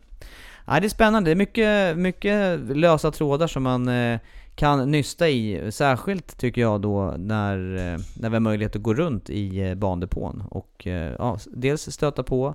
Nej, 0.66 0.80
det 0.80 0.87
är 0.87 0.88
spännande. 0.88 1.30
Det 1.30 1.32
är 1.32 1.37
mycket, 1.37 1.99
mycket 1.99 2.61
lösa 2.61 3.11
trådar 3.11 3.46
som 3.46 3.62
man 3.62 3.88
eh, 3.88 4.20
kan 4.54 4.90
nysta 4.90 5.28
i. 5.28 5.73
Särskilt 5.73 6.38
tycker 6.38 6.61
jag 6.61 6.80
då 6.80 7.14
när, 7.18 7.56
eh, 7.76 8.00
när 8.20 8.28
vi 8.28 8.35
har 8.35 8.40
möjlighet 8.40 8.76
att 8.76 8.82
gå 8.82 8.94
runt 8.94 9.30
i 9.30 9.61
eh, 9.61 9.75
bandepån 9.75 10.42
och 10.50 10.87
ja, 11.18 11.38
dels 11.46 11.92
stöta 11.92 12.23
på 12.23 12.54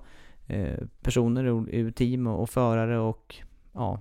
personer 1.01 1.43
ur, 1.69 1.91
team 1.91 2.27
och, 2.27 2.41
och 2.41 2.49
förare 2.49 2.99
och 2.99 3.35
ja, 3.73 3.99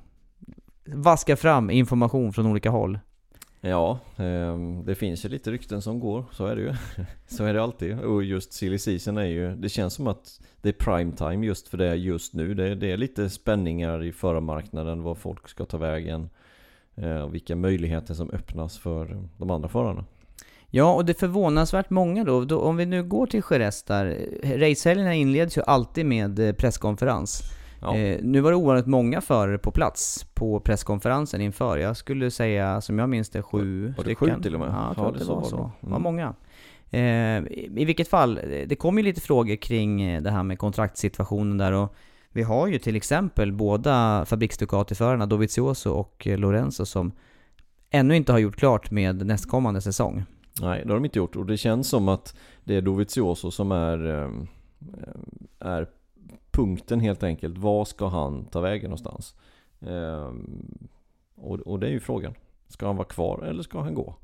vaska 0.85 1.37
fram 1.37 1.71
information 1.71 2.33
från 2.33 2.47
olika 2.47 2.71
håll. 2.71 2.99
Ja, 3.61 3.99
ehm, 4.17 4.85
det 4.85 4.95
finns 4.95 5.25
ju 5.25 5.29
lite 5.29 5.51
rykten 5.51 5.83
som 5.83 6.01
går, 6.01 6.25
så 6.33 6.47
är 6.47 6.57
det 6.57 6.63
ju. 6.63 6.75
så 7.29 7.45
är 7.45 7.55
det 7.55 7.63
alltid. 7.63 7.99
Och 7.99 8.25
just 8.25 8.53
silly 8.53 8.79
season 8.79 9.19
är 9.19 9.25
ju, 9.25 9.57
det 9.57 9.69
känns 9.69 9.95
som 9.95 10.07
att 10.07 10.41
det 10.63 10.69
är 10.69 10.73
prime 10.73 11.13
time 11.13 11.47
just 11.47 11.69
för 11.69 11.79
det 11.79 11.95
just 11.95 12.35
nu. 12.35 12.55
Det, 12.55 12.75
det 12.75 12.93
är 12.93 12.97
lite 12.97 13.31
spänningar 13.31 14.05
i 14.05 14.13
förarmarknaden, 14.13 15.03
var 15.03 15.15
folk 15.15 15.49
ska 15.49 15.65
ta 15.65 15.77
vägen. 15.77 16.29
Eh, 16.95 17.21
och 17.21 17.35
vilka 17.35 17.57
möjligheter 17.57 18.15
som 18.15 18.31
öppnas 18.31 18.79
för 18.79 19.23
de 19.37 19.51
andra 19.51 19.69
förarna. 19.69 20.05
Ja, 20.71 20.95
och 20.95 21.05
det 21.05 21.13
är 21.13 21.19
förvånansvärt 21.19 21.91
många 21.91 22.25
då. 22.25 22.45
då 22.45 22.61
om 22.61 22.77
vi 22.77 22.87
nu 22.87 23.03
går 23.03 23.27
till 23.27 23.43
Jerez 23.51 23.83
där, 23.83 24.29
racehelgerna 24.43 25.15
inleds 25.15 25.59
ju 25.59 25.63
alltid 25.63 26.07
med 26.07 26.39
eh, 26.39 26.53
presskonferens. 26.53 27.43
Ja. 27.83 27.97
Eh, 27.97 28.19
nu 28.23 28.41
var 28.41 28.51
det 28.51 28.57
ovanligt 28.57 28.87
många 28.87 29.21
förare 29.21 29.59
på 29.59 29.71
plats 29.71 30.25
på 30.35 30.61
presskonferensen 30.61 31.41
inför. 31.41 31.79
Jag 31.79 31.97
skulle 31.97 32.31
säga, 32.31 32.81
som 32.81 32.99
jag 32.99 33.09
minns 33.09 33.31
det, 33.31 33.43
sju 33.43 33.87
Var 33.87 34.05
det 34.05 34.15
stycken. 34.17 34.37
sju 34.37 34.43
till 34.43 34.55
och 34.55 34.61
med? 34.61 34.69
Ja, 34.69 34.87
jag 34.87 34.95
tror 34.95 35.07
Ja, 35.07 35.13
det 35.13 35.19
det 35.19 35.25
var 35.25 35.43
så 35.43 35.57
var 35.57 35.65
det. 35.65 35.71
Det 35.81 35.87
var 35.91 35.97
Mm. 35.99 36.03
många. 36.03 36.35
Eh, 36.93 37.53
i, 37.81 37.85
vilket 37.85 38.09
fall, 38.09 38.35
det 38.67 38.77
kom 38.77 38.99
ju 38.99 39.05
lite 39.05 39.21
frågor 39.21 39.57
kring 39.57 40.03
eh, 40.03 40.23
det 40.23 40.31
här 40.31 40.43
med 40.43 40.59
kontraktssituationen 40.59 41.59
där 41.59 41.73
och 41.73 41.95
vi 42.33 42.43
har 42.43 42.67
ju 42.67 42.79
till 42.79 42.97
exempel 42.97 43.53
båda 43.53 44.25
fabriks-Ducati-förarna, 44.25 45.27
Dovizioso 45.27 45.91
och 45.91 46.27
eh, 46.27 46.39
Lorenzo, 46.39 46.85
som 46.87 47.13
ännu 47.91 48.17
inte 48.17 48.33
har 48.33 48.39
gjort 48.39 48.57
klart 48.57 48.91
med 48.91 49.27
nästkommande 49.27 49.81
säsong. 49.81 50.25
Nej, 50.63 50.83
det 50.85 50.89
har 50.89 50.95
de 50.97 51.05
inte 51.05 51.19
gjort. 51.19 51.37
Och 51.37 51.47
det 51.47 51.57
känns 51.57 51.89
som 51.89 52.09
att 52.09 52.35
det 52.65 52.77
är 52.77 52.81
Dovizioso 52.83 53.51
som 53.51 53.73
är, 53.73 53.99
är 55.61 55.87
punkten 56.51 57.01
helt 57.01 57.23
enkelt. 57.23 57.59
Var 57.59 57.85
ska 57.85 58.09
han 58.09 58.45
ta 58.45 58.61
vägen 58.61 58.91
någonstans? 58.91 59.35
Ehm, 59.81 60.89
Och, 61.35 61.59
och 61.61 61.79
det 61.81 61.87
är 61.87 61.91
ju 61.91 62.01
frågan. 62.01 62.35
Ska 62.69 62.87
han 62.87 62.97
vara 62.97 63.09
kvar 63.09 63.43
eller 63.45 63.63
ska 63.63 63.81
han 63.81 63.95
gå? 63.95 64.15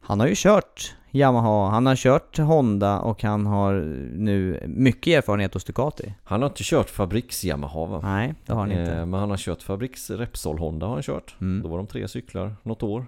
Han 0.00 0.20
har 0.20 0.26
ju 0.26 0.34
kört 0.36 0.94
Yamaha, 1.10 1.70
han 1.70 1.86
har 1.86 1.96
kört 1.96 2.38
Honda 2.38 3.00
och 3.00 3.22
han 3.22 3.46
har 3.46 3.72
nu 4.14 4.62
mycket 4.66 5.18
erfarenhet 5.18 5.54
hos 5.54 5.64
Ducati. 5.64 6.14
Han 6.24 6.42
har 6.42 6.48
inte 6.48 6.62
kört 6.64 6.90
fabriks 6.90 7.44
Yamaha 7.44 7.86
va? 7.86 8.00
Nej, 8.02 8.34
det 8.46 8.52
har 8.52 8.60
han 8.60 8.72
inte. 8.72 8.92
Eh, 8.92 9.06
Men 9.06 9.20
han 9.20 9.30
har 9.30 9.36
kört 9.36 9.62
fabriks 9.62 10.10
Repsol 10.10 10.58
Honda 10.58 10.86
har 10.86 10.92
han 10.94 11.02
kört. 11.02 11.36
Mm. 11.40 11.62
Då 11.62 11.68
var 11.68 11.76
de 11.76 11.86
tre 11.86 12.08
cyklar 12.08 12.56
något 12.62 12.82
år. 12.82 13.06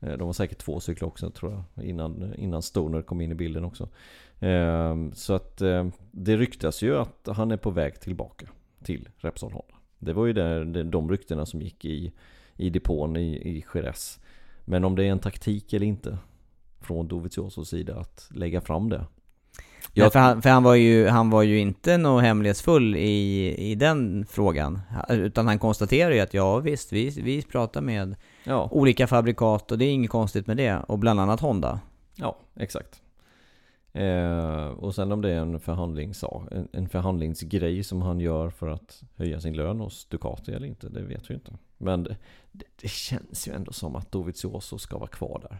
Eh, 0.00 0.12
De 0.12 0.26
var 0.26 0.32
säkert 0.32 0.58
två 0.58 0.80
cyklar 0.80 1.08
också 1.08 1.30
tror 1.30 1.64
jag. 1.74 1.84
Innan, 1.84 2.34
innan 2.34 2.62
Stoner 2.62 3.02
kom 3.02 3.20
in 3.20 3.32
i 3.32 3.34
bilden 3.34 3.64
också. 3.64 3.88
Eh, 4.40 4.96
Så 5.12 5.32
att 5.34 5.60
eh, 5.60 5.86
det 6.10 6.36
ryktas 6.36 6.82
ju 6.82 6.96
att 6.96 7.28
han 7.36 7.50
är 7.50 7.56
på 7.56 7.70
väg 7.70 8.00
tillbaka 8.00 8.46
till 8.84 9.08
Repsol 9.16 9.52
Honda. 9.52 9.74
Det 9.98 10.12
var 10.12 10.26
ju 10.26 10.32
där, 10.32 10.84
de 10.84 11.10
ryktena 11.10 11.46
som 11.46 11.62
gick 11.62 11.84
i, 11.84 12.12
i 12.56 12.70
depån 12.70 13.16
i, 13.16 13.32
i 13.36 13.64
Jerez. 13.74 14.18
Men 14.64 14.84
om 14.84 14.96
det 14.96 15.04
är 15.04 15.10
en 15.10 15.18
taktik 15.18 15.72
eller 15.72 15.86
inte 15.86 16.18
från 16.80 17.08
Doviziosos 17.08 17.68
sida 17.68 17.96
att 17.96 18.28
lägga 18.34 18.60
fram 18.60 18.88
det. 18.88 19.04
Ja, 19.92 20.10
för 20.10 20.18
han, 20.18 20.42
för 20.42 20.50
han, 20.50 20.62
var 20.62 20.74
ju, 20.74 21.06
han 21.08 21.30
var 21.30 21.42
ju 21.42 21.58
inte 21.58 21.96
något 21.98 22.22
hemlighetsfull 22.22 22.96
i, 22.96 23.54
i 23.70 23.74
den 23.74 24.26
frågan. 24.26 24.80
Utan 25.08 25.46
han 25.46 25.58
konstaterar 25.58 26.10
ju 26.10 26.20
att 26.20 26.34
ja 26.34 26.58
visst, 26.58 26.92
vi, 26.92 27.10
vi 27.10 27.42
pratar 27.42 27.80
med 27.80 28.16
Ja, 28.44 28.68
olika 28.72 29.06
fabrikat 29.06 29.72
och 29.72 29.78
det 29.78 29.84
är 29.84 29.90
inget 29.92 30.10
konstigt 30.10 30.46
med 30.46 30.56
det. 30.56 30.78
Och 30.88 30.98
bland 30.98 31.20
annat 31.20 31.40
Honda. 31.40 31.80
Ja, 32.14 32.36
exakt. 32.56 33.02
Eh, 33.98 34.66
och 34.66 34.94
sen 34.94 35.12
om 35.12 35.22
det 35.22 35.30
är 35.30 35.40
en, 35.40 35.60
förhandlings, 35.60 36.24
en, 36.50 36.68
en 36.72 36.88
förhandlingsgrej 36.88 37.84
som 37.84 38.02
han 38.02 38.20
gör 38.20 38.50
för 38.50 38.68
att 38.68 39.02
höja 39.16 39.40
sin 39.40 39.56
lön 39.56 39.80
hos 39.80 40.04
Ducati 40.04 40.52
eller 40.52 40.66
inte, 40.66 40.88
det 40.88 41.02
vet 41.02 41.30
vi 41.30 41.34
inte. 41.34 41.52
Men 41.78 42.02
det, 42.02 42.16
det, 42.52 42.64
det 42.82 42.88
känns 42.88 43.48
ju 43.48 43.52
ändå 43.52 43.72
som 43.72 43.96
att 43.96 44.12
Dovizioso 44.12 44.78
ska 44.78 44.98
vara 44.98 45.08
kvar 45.08 45.46
där. 45.50 45.58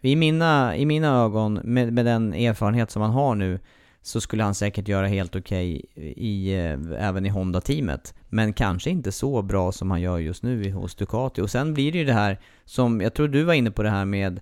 I 0.00 0.16
mina, 0.16 0.76
I 0.76 0.86
mina 0.86 1.08
ögon, 1.08 1.54
med, 1.64 1.92
med 1.92 2.04
den 2.04 2.34
erfarenhet 2.34 2.90
som 2.90 3.02
han 3.02 3.10
har 3.10 3.34
nu, 3.34 3.58
så 4.02 4.20
skulle 4.20 4.42
han 4.42 4.54
säkert 4.54 4.88
göra 4.88 5.06
helt 5.06 5.36
okej 5.36 5.84
i, 6.16 6.54
eh, 6.54 6.78
även 6.98 7.26
i 7.26 7.28
Honda-teamet. 7.28 8.14
Men 8.28 8.52
kanske 8.52 8.90
inte 8.90 9.12
så 9.12 9.42
bra 9.42 9.72
som 9.72 9.90
han 9.90 10.00
gör 10.00 10.18
just 10.18 10.42
nu 10.42 10.72
hos 10.72 10.94
Ducati. 10.94 11.40
Och 11.40 11.50
sen 11.50 11.74
blir 11.74 11.92
det 11.92 11.98
ju 11.98 12.04
det 12.04 12.12
här 12.12 12.38
som, 12.64 13.00
jag 13.00 13.14
tror 13.14 13.28
du 13.28 13.44
var 13.44 13.54
inne 13.54 13.70
på 13.70 13.82
det 13.82 13.90
här 13.90 14.04
med 14.04 14.40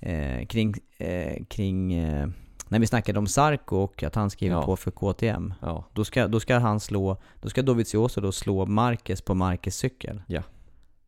eh, 0.00 0.46
kring, 0.46 0.74
eh, 0.98 1.44
kring 1.48 1.92
eh, 1.92 2.28
när 2.68 2.78
vi 2.78 2.86
snackade 2.86 3.18
om 3.18 3.26
Sarko 3.26 3.76
och 3.76 4.02
att 4.02 4.14
han 4.14 4.30
skriver 4.30 4.56
Ja. 4.56 4.64
på 4.64 4.76
för 4.76 4.90
KTM. 4.90 5.54
Ja, 5.60 5.84
Då 5.92 6.04
ska, 6.04 6.28
då 6.28 6.40
ska 6.40 6.58
han 6.58 6.80
slå, 6.80 7.16
då 7.40 7.48
ska 7.48 7.62
Dovizioso 7.62 8.20
då 8.20 8.32
slå 8.32 8.66
Marquez 8.66 9.20
på 9.22 9.34
Marquez 9.34 9.76
cykel. 9.76 10.22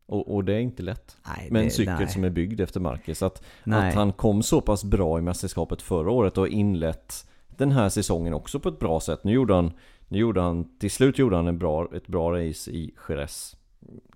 och, 0.05 0.35
och 0.35 0.43
det 0.43 0.53
är 0.53 0.59
inte 0.59 0.83
lätt. 0.83 1.17
Nej, 1.27 1.47
Med 1.51 1.63
en 1.63 1.71
cykel 1.71 1.95
nej. 1.99 2.07
som 2.07 2.23
är 2.23 2.29
byggd 2.29 2.59
efter 2.61 2.79
Marcus. 2.79 3.23
Att, 3.23 3.43
Nej. 3.63 3.89
att 3.89 3.95
han 3.95 4.13
kom 4.13 4.43
så 4.43 4.61
pass 4.61 4.83
bra 4.83 5.19
i 5.19 5.21
mästerskapet 5.21 5.81
förra 5.81 6.11
året 6.11 6.37
och 6.37 6.47
inlett 6.47 7.27
den 7.57 7.71
här 7.71 7.89
säsongen 7.89 8.33
också 8.33 8.59
på 8.59 8.69
ett 8.69 8.79
bra 8.79 8.99
sätt. 8.99 9.23
Nu 9.23 9.31
gjorde 9.31 9.53
han, 9.53 9.71
nu 10.07 10.17
gjorde 10.17 10.41
han 10.41 10.77
till 10.77 10.91
slut 10.91 11.17
gjorde 11.19 11.35
han 11.35 11.47
en 11.47 11.57
bra, 11.57 11.87
ett 11.95 12.07
bra 12.07 12.31
race 12.31 12.71
i 12.71 12.93
Jerez. 13.09 13.55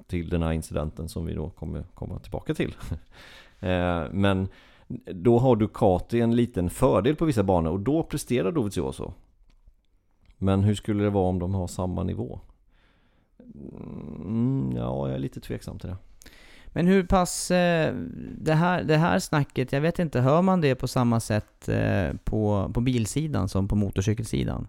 Till 0.07 0.29
den 0.29 0.43
här 0.43 0.51
incidenten 0.51 1.09
som 1.09 1.25
vi 1.25 1.33
då 1.33 1.49
kommer 1.49 1.83
komma 1.93 2.19
tillbaka 2.19 2.53
till. 2.53 2.75
Eh, 3.59 4.03
Men 4.11 4.47
då 5.13 5.39
har 5.39 5.55
Ducati 5.55 6.21
en 6.21 6.35
liten 6.35 6.69
fördel 6.69 7.15
på 7.15 7.25
vissa 7.25 7.43
banor 7.43 7.71
och 7.71 7.79
då 7.79 8.03
presterar 8.03 8.51
Dovizioso. 8.51 9.13
Men 10.37 10.63
hur 10.63 10.75
skulle 10.75 11.03
det 11.03 11.09
vara 11.09 11.29
om 11.29 11.39
de 11.39 11.53
har 11.53 11.67
samma 11.67 12.03
nivå? 12.03 12.39
Mm, 14.15 14.73
ja, 14.75 15.07
jag 15.07 15.15
är 15.15 15.19
lite 15.19 15.39
tveksam 15.39 15.79
till 15.79 15.89
det. 15.89 15.97
Men 16.67 16.87
hur 16.87 17.03
pass, 17.03 17.51
eh, 17.51 17.95
det, 18.37 18.53
här, 18.53 18.83
det 18.83 18.97
här 18.97 19.19
snacket, 19.19 19.71
jag 19.71 19.81
vet 19.81 19.99
inte, 19.99 20.21
hör 20.21 20.41
man 20.41 20.61
det 20.61 20.75
på 20.75 20.87
samma 20.87 21.19
sätt 21.19 21.69
eh, 21.69 22.13
på, 22.23 22.71
på 22.73 22.81
bilsidan 22.81 23.49
som 23.49 23.67
på 23.67 23.75
motorcykelsidan? 23.75 24.67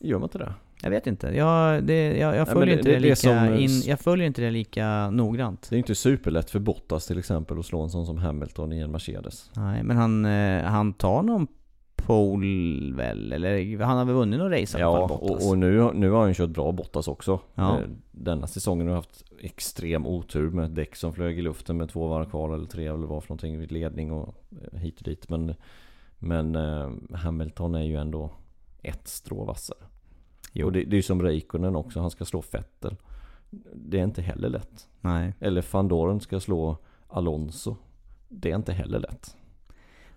Gör 0.00 0.18
man 0.18 0.26
inte 0.26 0.38
det? 0.38 0.54
Jag 0.82 0.90
vet 0.90 1.06
inte, 1.06 1.26
jag, 1.26 1.84
det, 1.84 2.16
jag, 2.18 2.36
jag, 2.36 2.48
följer, 2.48 2.66
det- 2.76 2.80
inte 2.80 2.88
det 2.88 2.94
det, 2.94 3.00
det 3.00 3.00
lika 3.00 3.16
som- 3.16 3.54
in, 3.58 3.82
jag 3.86 4.00
följer 4.00 4.26
inte 4.26 4.42
det 4.42 4.50
lika 4.50 5.10
noggrant. 5.10 5.66
Det 5.70 5.76
är 5.76 5.78
inte 5.78 5.94
superlätt 5.94 6.50
för 6.50 6.58
Bottas 6.58 7.06
till 7.06 7.18
exempel 7.18 7.58
att 7.58 7.66
slå 7.66 7.82
en 7.82 7.90
sån 7.90 8.06
som 8.06 8.18
Hamilton 8.18 8.72
i 8.72 8.78
en 8.80 8.90
Mercedes. 8.90 9.50
Nej, 9.56 9.82
men 9.82 9.96
han, 9.96 10.24
eh, 10.24 10.62
han 10.62 10.92
tar 10.92 11.22
någon 11.22 11.46
pole 11.96 12.94
väl, 12.96 13.32
eller 13.32 13.78
han 13.84 13.98
har 13.98 14.04
väl 14.04 14.14
vunnit 14.14 14.38
någon 14.38 14.50
race 14.50 14.78
i 14.78 14.82
alla 14.82 14.98
Ja, 14.98 15.08
fall, 15.08 15.18
Bottas. 15.18 15.44
och, 15.44 15.50
och 15.50 15.58
nu, 15.58 15.90
nu 15.94 16.10
har 16.10 16.22
han 16.24 16.34
kört 16.34 16.50
bra 16.50 16.72
Bottas 16.72 17.08
också. 17.08 17.40
Ja. 17.54 17.74
Eh, 17.78 17.84
Denna 18.10 18.46
säsongen 18.46 18.86
har 18.86 18.94
han 18.94 19.02
haft 19.04 19.24
extrem 19.40 20.06
otur 20.06 20.50
med 20.50 20.64
ett 20.64 20.74
däck 20.74 20.96
som 20.96 21.12
flög 21.12 21.38
i 21.38 21.42
luften 21.42 21.76
med 21.76 21.88
två 21.88 22.08
varv 22.08 22.30
kvar 22.30 22.54
eller 22.54 22.66
tre 22.66 22.86
eller 22.86 23.06
vad 23.06 23.22
för 23.22 23.28
någonting 23.30 23.58
vid 23.58 23.72
ledning 23.72 24.12
och 24.12 24.34
eh, 24.72 24.78
hit 24.78 24.96
och 24.98 25.04
dit. 25.04 25.28
Men, 25.28 25.54
men 26.18 26.56
Hamilton 27.14 27.74
är 27.74 27.82
ju 27.82 27.96
ändå 27.96 28.30
ett 28.82 29.08
strå 29.08 29.44
vassare. 29.44 29.78
Jo. 30.56 30.66
Och 30.66 30.72
det, 30.72 30.84
det 30.84 30.94
är 30.94 30.98
ju 30.98 31.02
som 31.02 31.22
Räikkönen 31.22 31.76
också, 31.76 32.00
han 32.00 32.10
ska 32.10 32.24
slå 32.24 32.42
Vettel. 32.50 32.96
Det 33.74 34.00
är 34.00 34.04
inte 34.04 34.22
heller 34.22 34.48
lätt. 34.48 34.88
Nej. 35.00 35.34
Eller 35.40 35.64
Van 35.70 35.88
Doren 35.88 36.20
ska 36.20 36.40
slå 36.40 36.76
Alonso. 37.08 37.76
Det 38.28 38.50
är 38.50 38.56
inte 38.56 38.72
heller 38.72 38.98
lätt. 38.98 39.36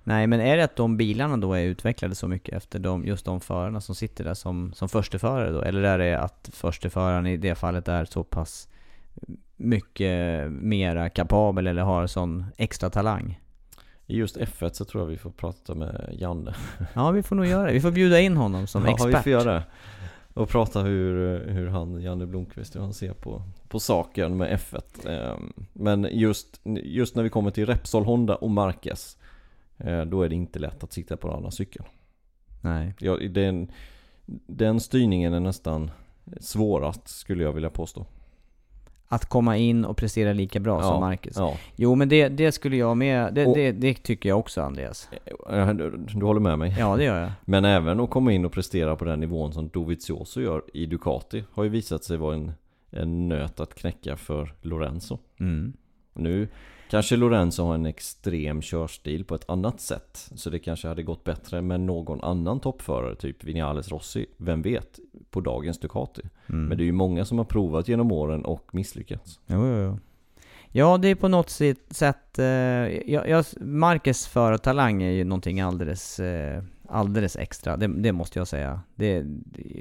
Nej, 0.03 0.27
men 0.27 0.39
är 0.39 0.57
det 0.57 0.63
att 0.63 0.75
de 0.75 0.97
bilarna 0.97 1.37
då 1.37 1.53
är 1.53 1.63
utvecklade 1.63 2.15
så 2.15 2.27
mycket 2.27 2.55
efter 2.55 2.79
de, 2.79 3.05
just 3.05 3.25
de 3.25 3.41
förarna 3.41 3.81
som 3.81 3.95
sitter 3.95 4.23
där 4.23 4.33
som, 4.33 4.73
som 4.73 4.89
försteförare 4.89 5.51
då? 5.51 5.61
Eller 5.61 5.83
är 5.83 5.97
det 5.97 6.19
att 6.19 6.49
försteföraren 6.53 7.25
i 7.27 7.37
det 7.37 7.55
fallet 7.55 7.87
är 7.87 8.05
så 8.05 8.23
pass 8.23 8.69
mycket 9.55 10.51
mera 10.51 11.09
kapabel 11.09 11.67
eller 11.67 11.81
har 11.81 12.07
sån 12.07 12.45
extra 12.57 12.89
talang? 12.89 13.39
I 14.05 14.17
just 14.17 14.37
F1 14.37 14.73
så 14.73 14.85
tror 14.85 15.03
jag 15.03 15.07
vi 15.07 15.17
får 15.17 15.29
prata 15.29 15.75
med 15.75 16.15
Janne. 16.19 16.55
Ja, 16.93 17.11
vi 17.11 17.23
får 17.23 17.35
nog 17.35 17.45
göra 17.45 17.67
det. 17.67 17.73
Vi 17.73 17.81
får 17.81 17.91
bjuda 17.91 18.19
in 18.19 18.37
honom 18.37 18.67
som 18.67 18.85
ja, 18.85 18.91
expert. 18.91 19.09
vi 19.09 19.23
får 19.23 19.31
göra 19.31 19.53
det. 19.53 19.63
Och 20.37 20.49
prata 20.49 20.81
hur, 20.81 21.39
hur 21.47 21.67
han, 21.67 22.01
Janne 22.01 22.25
Blomqvist, 22.25 22.75
hur 22.75 22.81
han 22.81 22.93
ser 22.93 23.13
på, 23.13 23.41
på 23.67 23.79
saken 23.79 24.37
med 24.37 24.59
F1. 24.59 25.09
Ehm, 25.09 25.53
Men 25.73 26.07
just, 26.11 26.61
just 26.83 27.15
när 27.15 27.23
vi 27.23 27.29
kommer 27.29 27.51
till 27.51 27.65
Repsol, 27.65 28.05
Honda 28.05 28.35
och 28.35 28.51
Marquez 28.51 29.17
eh, 29.77 30.01
Då 30.01 30.21
är 30.21 30.29
det 30.29 30.35
inte 30.35 30.59
lätt 30.59 30.83
att 30.83 30.93
sitta 30.93 31.17
på 31.17 31.27
en 31.27 31.33
annan 31.35 31.51
cykel. 31.51 31.83
Nej. 32.61 32.93
Ja, 32.99 33.17
den, 33.17 33.71
den 34.47 34.79
styrningen 34.79 35.33
är 35.33 35.39
nästan 35.39 35.91
svårast 36.39 37.07
skulle 37.07 37.43
jag 37.43 37.53
vilja 37.53 37.69
påstå. 37.69 38.05
Att 39.07 39.25
komma 39.25 39.57
in 39.57 39.85
och 39.85 39.97
prestera 39.97 40.33
lika 40.33 40.59
bra 40.59 40.81
som 40.81 40.99
Marcus. 40.99 41.33
Ja. 41.37 41.57
Jo 41.75 41.95
men 41.95 42.09
det, 42.09 42.29
det 42.29 42.51
skulle 42.51 42.75
jag 42.77 42.97
med, 42.97 43.33
det, 43.33 43.45
Och- 43.45 43.55
det, 43.55 43.71
det 43.71 43.93
tycker 43.93 44.29
jag 44.29 44.39
också 44.39 44.61
Andreas. 44.61 45.09
Eh, 45.49 45.73
Du, 45.73 46.05
du 46.15 46.25
håller 46.25 46.39
med 46.39 46.59
mig? 46.59 46.75
Ja 46.79 46.95
det 46.97 47.03
gör 47.03 47.21
jag. 47.21 47.31
Men 47.45 47.65
även 47.65 47.99
att 47.99 48.09
komma 48.09 48.31
in 48.33 48.45
och 48.45 48.51
prestera 48.51 48.95
på 48.95 49.05
den 49.05 49.19
nivån 49.19 49.53
som 49.53 49.67
Dovizioso 49.69 50.41
gör 50.41 50.61
i 50.73 50.85
Ducati 50.85 51.43
har 51.53 51.63
ju 51.63 51.69
visat 51.69 52.03
sig 52.03 52.17
vara 52.17 52.35
en, 52.35 52.51
en 52.91 53.27
nöt 53.27 53.59
att 53.59 53.75
knäcka 53.75 54.15
för 54.17 54.53
Lorenzo. 54.61 55.17
Mm. 55.39 55.73
Nu 56.13 56.47
kanske 56.89 57.15
Lorenzo 57.15 57.63
har 57.63 57.75
en 57.75 57.85
extrem 57.85 58.61
körstil 58.61 59.25
på 59.25 59.35
ett 59.35 59.49
annat 59.49 59.81
sätt. 59.81 60.29
Så 60.35 60.49
det 60.49 60.59
kanske 60.59 60.87
hade 60.87 61.03
gått 61.03 61.23
bättre 61.23 61.61
med 61.61 61.79
någon 61.79 62.21
annan 62.21 62.59
toppförare, 62.59 63.15
typ 63.15 63.43
Vinales 63.43 63.89
Rossi. 63.89 64.25
Vem 64.37 64.61
vet? 64.61 64.99
På 65.29 65.41
dagens 65.41 65.79
Ducati. 65.79 66.21
Mm. 66.49 66.65
Men 66.65 66.77
det 66.77 66.83
är 66.83 66.85
ju 66.85 66.91
många 66.91 67.25
som 67.25 67.37
har 67.37 67.45
provat 67.45 67.87
genom 67.87 68.11
åren 68.11 68.45
och 68.45 68.75
misslyckats. 68.75 69.39
Jo, 69.47 69.67
jo, 69.67 69.77
jo. 69.77 69.99
Ja, 70.71 70.97
det 70.97 71.07
är 71.07 71.15
på 71.15 71.27
något 71.27 71.49
sätt, 71.89 72.39
eh, 72.39 72.45
jag, 72.45 73.29
jag, 73.29 73.45
Marcus 73.61 74.27
förartalang 74.27 75.03
är 75.03 75.11
ju 75.11 75.23
någonting 75.23 75.61
alldeles, 75.61 76.19
eh, 76.19 76.63
alldeles 76.89 77.35
extra. 77.35 77.77
Det, 77.77 77.87
det 77.87 78.11
måste 78.11 78.39
jag 78.39 78.47
säga. 78.47 78.81
Det, 78.95 79.25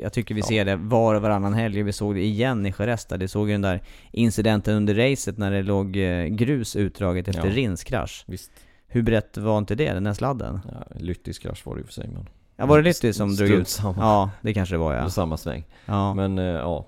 jag 0.02 0.12
tycker 0.12 0.34
vi 0.34 0.40
Ja. 0.40 0.46
ser 0.46 0.64
det 0.64 0.76
var 0.76 1.14
och 1.14 1.22
varannan 1.22 1.54
helg. 1.54 1.82
Vi 1.82 1.92
såg 1.92 2.14
det 2.14 2.24
igen 2.24 2.66
i 2.66 2.72
där. 3.08 3.16
Det 3.18 3.28
såg 3.28 3.48
ju 3.48 3.54
den 3.54 3.62
där 3.62 3.82
incidenten 4.12 4.76
under 4.76 4.94
racet 4.94 5.38
när 5.38 5.50
det 5.50 5.62
låg 5.62 5.96
eh, 5.96 6.24
grus 6.24 6.76
utdraget 6.76 7.28
efter 7.28 7.48
Ja. 7.48 7.54
Rins 7.54 7.84
krasch. 7.84 8.24
Visst. 8.26 8.50
Hur 8.86 9.02
brett 9.02 9.36
var 9.36 9.58
inte 9.58 9.74
det, 9.74 9.92
den 9.92 10.04
där 10.04 10.12
sladden? 10.14 10.60
Ja, 10.72 10.96
Lyttis 10.96 11.38
krasch 11.38 11.66
var 11.66 11.74
det 11.74 11.80
ju 11.80 11.86
för 11.86 11.92
sig 11.92 12.08
men... 12.08 12.28
Ja, 12.56 12.66
var 12.66 12.76
det 12.78 12.84
Lytti 12.84 13.12
som 13.12 13.36
drog 13.36 13.50
ut? 13.50 13.68
samma. 13.68 13.96
Ja, 13.98 14.30
det 14.40 14.54
kanske 14.54 14.74
det 14.74 14.78
var 14.78 14.90
Det 14.92 14.96
ja. 14.96 15.02
var 15.02 15.10
samma 15.10 15.36
sväng. 15.36 15.64
ja. 15.86 16.14
Men 16.14 16.38
eh, 16.38 16.44
ja 16.44 16.86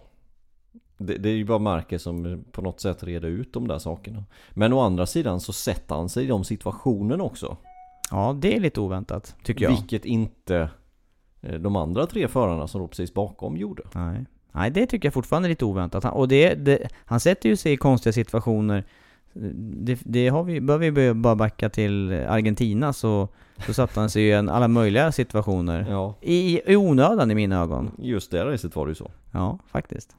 det, 0.99 1.15
det 1.19 1.29
är 1.29 1.35
ju 1.35 1.45
bara 1.45 1.59
Marquez 1.59 2.03
som 2.03 2.45
på 2.53 2.63
något 2.63 2.81
sätt 2.81 3.03
reder 3.03 3.29
ut 3.29 3.53
de 3.53 3.69
där 3.69 3.79
sakerna 3.79 4.25
Men 4.51 4.73
å 4.73 4.81
andra 4.81 5.07
sidan 5.07 5.41
så 5.41 5.53
sätter 5.53 5.95
han 5.95 6.09
sig 6.09 6.25
i 6.25 6.27
de 6.27 6.45
situationerna 6.45 7.25
också 7.25 7.57
ja, 8.11 8.37
det 8.41 8.57
är 8.57 8.61
lite 8.61 8.81
oväntat, 8.81 9.37
tycker 9.43 9.65
jag. 9.65 9.71
Vilket 9.71 10.05
inte 10.05 10.71
eh, 11.41 11.55
de 11.55 11.77
andra 11.77 12.07
tre 12.07 12.29
förarna 12.29 12.69
som 12.69 12.81
låg 12.81 12.91
precis 12.91 13.15
bakom 13.15 13.57
gjorde 13.57 13.83
Nej. 13.95 14.25
Nej, 14.53 14.71
det 14.71 14.87
tycker 14.87 15.07
jag 15.07 15.15
fortfarande 15.15 15.49
är 15.49 15.51
lite 15.51 15.65
oväntat. 15.65 16.05
Han, 16.05 16.13
och 16.13 16.29
det, 16.29 16.55
det, 16.55 16.89
han 17.05 17.21
sätter 17.21 17.49
ju 17.49 17.57
sig 17.57 17.73
i 17.73 17.77
konstiga 17.77 18.13
situationer. 18.13 18.85
Det, 19.33 19.99
det 20.05 20.29
har 20.29 20.45
vi, 20.45 20.61
bör 20.61 20.79
vi 20.79 21.15
bara 21.15 21.37
backa 21.37 21.69
till 21.69 22.13
Argentina 22.13 22.93
så, 22.93 23.29
så 23.67 23.75
satte 23.75 24.01
han 24.01 24.11
sig 24.11 24.23
i 24.23 24.33
en, 24.33 24.49
alla 24.49 24.69
möjliga 24.69 25.13
situationer. 25.13 25.87
Ja 25.91 26.15
I, 26.21 26.61
I 26.73 26.77
onödan 26.77 27.31
i 27.31 27.35
mina 27.35 27.63
ögon. 27.63 27.91
Just 27.99 28.31
det 28.31 28.45
racet 28.45 28.77
var 28.77 28.87
det 28.87 28.91
ju 28.91 28.95
så 28.95 29.11
Ja, 29.33 29.59
faktiskt. 29.67 30.17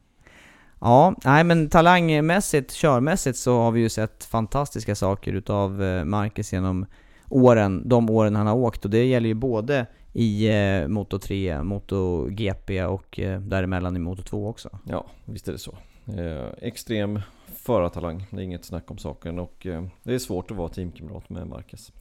Ja, 0.79 1.15
nej 1.25 1.43
men 1.43 1.69
talangmässigt, 1.69 2.74
körmässigt 2.74 3.38
så 3.38 3.58
har 3.58 3.72
vi 3.72 3.79
ju 3.79 3.89
sett 3.89 4.24
fantastiska 4.24 4.96
saker 4.96 5.34
utav 5.34 5.84
eh, 5.84 6.03
Marcus 6.03 6.53
genom 6.53 6.86
åren, 7.29 7.89
de 7.89 8.09
åren 8.09 8.36
han 8.36 8.48
har 8.48 8.55
åkt. 8.55 8.86
Och 8.86 8.91
det 8.91 9.05
gäller 9.05 9.27
ju 9.27 9.33
både 9.33 9.86
i 10.13 10.50
eh, 10.50 10.88
Moto 10.88 11.19
3, 11.19 11.63
Moto 11.63 12.25
GP 12.29 12.83
och 12.83 13.19
eh, 13.19 13.41
däremellan 13.41 13.95
i 13.95 14.00
Moto 14.00 14.24
2 14.24 14.48
också. 14.48 14.79
Ja, 14.86 15.05
visst 15.25 15.48
är 15.48 15.51
det 15.51 15.57
så 15.57 15.77
eh, 16.17 16.48
Extrem 16.62 17.19
förartalang, 17.55 18.25
det 18.31 18.38
är 18.38 18.41
inget 18.41 18.65
snack 18.65 18.91
om 18.91 18.98
saken 18.98 19.39
och 19.39 19.65
eh, 19.65 19.83
det 20.03 20.13
är 20.13 20.19
svårt 20.19 20.51
att 20.51 20.57
vara 20.57 20.69
teamkamrat 20.69 21.29
med 21.29 21.48
Marquez 21.48 21.91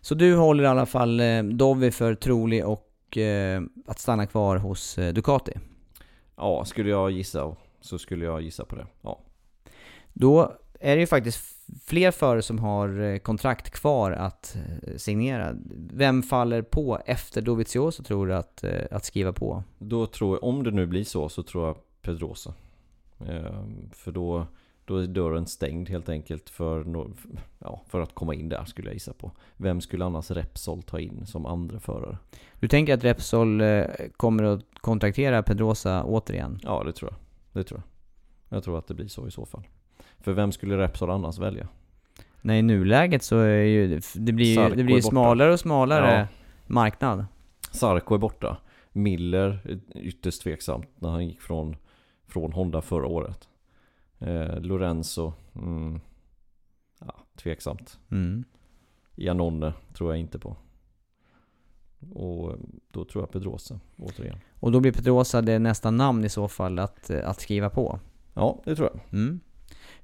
Så 0.00 0.14
du 0.14 0.36
håller 0.36 0.64
i 0.64 0.66
alla 0.66 0.86
fall 0.86 1.20
eh, 1.20 1.42
Dovi 1.42 1.90
för 1.90 2.14
trolig 2.14 2.66
och 2.66 3.16
eh, 3.16 3.62
att 3.86 3.98
stanna 3.98 4.26
kvar 4.26 4.56
hos 4.56 4.98
eh, 4.98 5.12
Ducati. 5.12 5.52
Ja, 6.36 6.64
skulle 6.64 6.90
jag 6.90 7.10
gissa 7.10 7.56
så 7.80 7.98
skulle 7.98 8.24
jag 8.24 8.42
gissa 8.42 8.64
på 8.64 8.76
det 8.76 8.86
Ja, 9.02 9.20
Då 10.12 10.52
är 10.80 10.96
det 10.96 11.00
ju 11.00 11.06
faktiskt 11.06 11.59
fler 11.84 12.10
förare 12.10 12.42
som 12.42 12.58
har 12.58 13.00
eh, 13.00 13.18
kontrakt 13.18 13.70
kvar 13.70 14.12
att 14.12 14.56
eh, 14.56 14.96
signera. 14.96 15.56
Vem 15.92 16.22
faller 16.22 16.62
på 16.62 16.98
efter 17.06 17.42
Dovizioso 17.42 18.02
tror 18.02 18.26
du 18.26 18.34
att, 18.34 18.64
eh, 18.64 18.82
att 18.90 19.04
skriva 19.04 19.32
på? 19.32 19.62
Då 19.78 20.06
tror 20.06 20.36
jag, 20.36 20.44
om 20.44 20.64
det 20.64 20.70
nu 20.70 20.86
blir 20.86 21.04
så, 21.04 21.28
så 21.28 21.42
tror 21.42 21.66
jag 21.66 21.76
Pedrosa. 22.02 22.54
Eh, 23.18 23.64
för 23.92 24.12
då, 24.12 24.46
då 24.84 24.96
är 24.96 25.06
dörren 25.06 25.46
stängd 25.46 25.88
helt 25.88 26.08
enkelt 26.08 26.50
för, 26.50 26.84
ja, 27.58 27.82
för 27.88 28.00
att 28.00 28.14
komma 28.14 28.34
in 28.34 28.48
där 28.48 28.64
skulle 28.64 28.88
jag 28.88 28.94
gissa 28.94 29.12
på. 29.12 29.30
Vem 29.56 29.80
skulle 29.80 30.04
annars 30.04 30.30
Repsol 30.30 30.82
ta 30.82 31.00
in 31.00 31.26
som 31.26 31.46
andra 31.46 31.80
förare? 31.80 32.18
Du 32.60 32.68
tänker 32.68 32.94
att 32.94 33.04
Repsol 33.04 33.62
kommer 34.16 34.42
att 34.42 34.64
kontraktera 34.74 35.42
Pedrosa 35.42 36.04
återigen? 36.04 36.60
Ja, 36.62 36.84
det 36.84 36.92
tror 36.92 37.10
jag. 37.10 37.18
Det 37.52 37.68
tror 37.68 37.80
jag. 37.80 38.56
Jag 38.56 38.64
tror 38.64 38.78
att 38.78 38.86
det 38.86 38.94
blir 38.94 39.08
så 39.08 39.26
i 39.26 39.30
så 39.30 39.46
fall. 39.46 39.66
För 40.20 40.32
vem 40.32 40.52
skulle 40.52 40.78
Repsol 40.78 41.10
annars 41.10 41.38
välja? 41.38 41.68
Nej, 42.42 42.58
i 42.58 42.62
nuläget 42.62 43.22
så 43.22 43.38
är 43.38 43.62
ju, 43.62 44.00
det 44.14 44.32
blir 44.32 44.60
ju, 44.68 44.74
det 44.74 44.84
blir 44.84 44.96
ju 44.96 45.02
smalare 45.02 45.52
och 45.52 45.60
smalare 45.60 46.18
Ja. 46.18 46.26
marknad. 46.66 47.24
Sarko 47.72 48.14
är 48.14 48.18
borta. 48.18 48.56
Miller 48.92 49.60
är 49.64 49.80
ytterst 49.94 50.42
tveksamt 50.42 50.86
när 50.98 51.08
han 51.10 51.26
gick 51.26 51.40
från, 51.40 51.76
från 52.26 52.52
Honda 52.52 52.80
förra 52.82 53.06
året. 53.06 53.48
Eh, 54.18 54.60
Lorenzo, 54.60 55.32
mm, 55.54 56.00
ja, 57.00 57.14
tveksamt. 57.36 57.98
Mm. 58.10 58.44
Janone 59.14 59.72
tror 59.94 60.10
jag 60.10 60.20
inte 60.20 60.38
på. 60.38 60.56
Och 62.14 62.56
då 62.90 63.04
tror 63.04 63.22
jag 63.22 63.30
Pedrosa 63.32 63.80
återigen. 63.96 64.38
Och 64.60 64.72
då 64.72 64.80
blir 64.80 64.92
Pedrosa 64.92 65.42
det 65.42 65.58
nästa 65.58 65.90
namn 65.90 66.24
i 66.24 66.28
så 66.28 66.48
fall 66.48 66.78
att, 66.78 67.10
eh, 67.10 67.28
att 67.28 67.40
skriva 67.40 67.70
på. 67.70 67.98
Ja, 68.34 68.62
det 68.64 68.76
tror 68.76 68.88
jag. 68.92 69.20
Mm. 69.20 69.40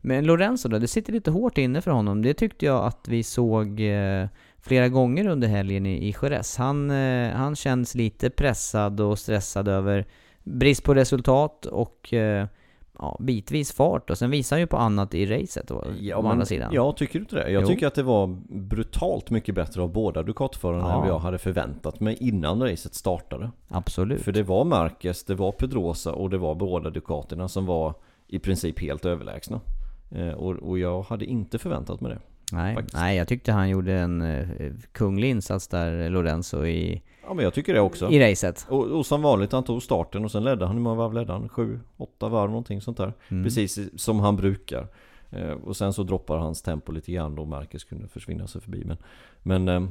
Men 0.06 0.24
Lorenzo 0.26 0.68
då, 0.68 0.78
det 0.78 0.88
sitter 0.88 1.12
lite 1.12 1.30
hårt 1.30 1.58
inne 1.58 1.80
för 1.80 1.90
honom. 1.90 2.22
Det 2.22 2.34
tyckte 2.34 2.66
jag 2.66 2.84
att 2.84 3.08
vi 3.08 3.22
såg 3.22 3.80
eh, 3.80 4.26
flera 4.60 4.88
gånger 4.88 5.26
under 5.28 5.48
helgen 5.48 5.86
i, 5.86 6.08
i 6.08 6.14
Jerez. 6.22 6.56
Han, 6.56 6.90
eh, 6.90 7.30
han 7.30 7.56
känns 7.56 7.94
lite 7.94 8.30
pressad 8.30 9.00
och 9.00 9.18
stressad 9.18 9.68
över 9.68 10.06
brist 10.44 10.84
på 10.84 10.94
resultat 10.94 11.66
och 11.66 12.12
eh, 12.14 12.46
ja, 12.98 13.16
bitvis 13.20 13.72
fart. 13.72 14.10
Och 14.10 14.18
sen 14.18 14.30
visar 14.30 14.56
han 14.56 14.60
ju 14.60 14.66
på 14.66 14.76
annat 14.76 15.14
i 15.14 15.26
racet 15.26 15.70
å, 15.70 15.74
å 15.74 16.22
men- 16.22 16.26
andra 16.26 16.44
sidan. 16.46 16.70
Ja, 16.74 16.92
tycker 16.92 17.12
du 17.18 17.18
inte 17.18 17.36
det? 17.36 17.50
Jag 17.50 17.62
Jo. 17.62 17.68
tycker 17.68 17.86
att 17.86 17.94
det 17.94 18.02
var 18.02 18.26
brutalt 18.48 19.30
mycket 19.30 19.54
bättre 19.54 19.82
av 19.82 19.92
båda 19.92 20.22
Ducati-förarna 20.22 20.88
Ja. 20.88 21.02
än 21.02 21.08
jag 21.08 21.18
hade 21.18 21.38
förväntat 21.38 22.00
mig 22.00 22.16
innan 22.20 22.62
racet 22.62 22.94
startade. 22.94 23.50
Absolut. 23.68 24.22
För 24.22 24.32
det 24.32 24.42
var 24.42 24.64
Marquez, 24.64 25.24
det 25.24 25.34
var 25.34 25.52
Pedrosa 25.52 26.12
och 26.12 26.30
det 26.30 26.38
var 26.38 26.54
båda 26.54 26.90
Ducaterna 26.90 27.48
som 27.48 27.66
var 27.66 27.94
i 28.28 28.38
princip 28.38 28.80
helt 28.80 29.04
överlägsna. 29.04 29.60
Eh, 30.10 30.28
och, 30.28 30.52
och 30.52 30.78
jag 30.78 31.02
hade 31.02 31.24
inte 31.24 31.58
förväntat 31.58 32.00
mig 32.00 32.12
det. 32.12 32.18
nej, 32.52 32.74
faktiskt. 32.74 32.96
nej, 32.96 33.16
jag 33.16 33.28
tyckte 33.28 33.52
han 33.52 33.68
gjorde 33.68 33.94
en 33.94 34.22
eh, 34.22 34.72
kunglig 34.92 35.30
insats 35.30 35.68
där, 35.68 36.10
Lorenzo, 36.10 36.66
i, 36.66 37.02
Ja, 37.28 37.34
men 37.34 37.44
jag 37.44 37.54
tycker 37.54 37.74
det 37.74 37.80
också. 37.80 38.10
i 38.10 38.30
racet. 38.30 38.66
Och, 38.68 38.84
och 38.84 39.06
som 39.06 39.22
vanligt, 39.22 39.52
han 39.52 39.64
tog 39.64 39.82
starten 39.82 40.24
och 40.24 40.30
sen 40.30 40.44
ledde 40.44 40.66
han, 40.66 40.76
hur 40.76 40.82
många 40.82 40.96
varv 40.96 41.12
ledde 41.12 41.32
han? 41.32 41.48
Sju, 41.48 41.80
åtta 41.96 42.28
varv 42.28 42.50
någonting 42.50 42.80
sånt 42.80 42.96
där. 42.96 43.12
Mm. 43.28 43.44
Precis 43.44 44.00
som 44.02 44.20
han 44.20 44.36
brukar. 44.36 44.88
Eh, 45.30 45.50
och 45.50 45.76
sen 45.76 45.92
så 45.92 46.02
droppar 46.02 46.38
hans 46.38 46.62
tempo 46.62 46.92
lite 46.92 47.12
grann 47.12 47.34
då 47.34 47.44
Marcus 47.44 47.84
kunde 47.84 48.08
försvinna 48.08 48.46
sig 48.46 48.60
förbi. 48.60 48.84
Men, 48.84 48.96
men 49.42 49.68
eh, 49.68 49.88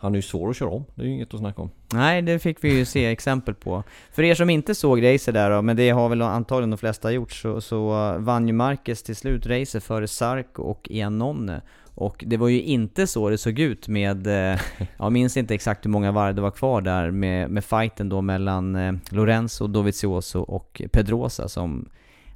han 0.00 0.12
är 0.12 0.18
ju 0.18 0.22
svår 0.22 0.50
att 0.50 0.56
köra 0.56 0.70
om, 0.70 0.84
det 0.94 1.02
är 1.02 1.06
ju 1.06 1.12
inget 1.12 1.34
att 1.34 1.40
snacka 1.40 1.62
om. 1.62 1.70
Nej, 1.92 2.22
det 2.22 2.38
fick 2.38 2.64
vi 2.64 2.78
ju 2.78 2.84
se 2.84 3.06
exempel 3.06 3.54
på. 3.54 3.82
För 4.12 4.22
er 4.22 4.34
som 4.34 4.50
inte 4.50 4.74
såg 4.74 5.04
racet 5.04 5.34
där 5.34 5.50
då, 5.50 5.62
men 5.62 5.76
det 5.76 5.90
har 5.90 6.08
väl 6.08 6.22
antagligen 6.22 6.70
de 6.70 6.76
flesta 6.76 7.12
gjort, 7.12 7.32
så, 7.32 7.60
så 7.60 8.14
vann 8.18 8.46
ju 8.46 8.52
Marquez 8.52 9.02
till 9.02 9.16
slut 9.16 9.46
racet 9.46 9.84
före 9.84 10.08
Sarko 10.08 10.62
och 10.62 10.88
Iannone. 10.90 11.60
Och 11.94 12.24
det 12.26 12.36
var 12.36 12.48
ju 12.48 12.62
inte 12.62 13.06
så 13.06 13.30
det 13.30 13.38
såg 13.38 13.58
ut 13.58 13.88
med, 13.88 14.26
eh, 14.26 14.60
jag 14.98 15.12
minns 15.12 15.36
inte 15.36 15.54
exakt 15.54 15.84
hur 15.84 15.90
många 15.90 16.12
varv 16.12 16.34
det 16.34 16.42
var 16.42 16.50
kvar 16.50 16.80
där 16.80 17.10
med, 17.10 17.50
med 17.50 17.64
fighten 17.64 18.08
då 18.08 18.20
mellan 18.20 18.76
eh, 18.76 18.92
Lorenzo, 19.10 19.66
Dovizioso 19.66 20.40
och 20.40 20.82
Pedrosa 20.92 21.48
som, 21.48 21.88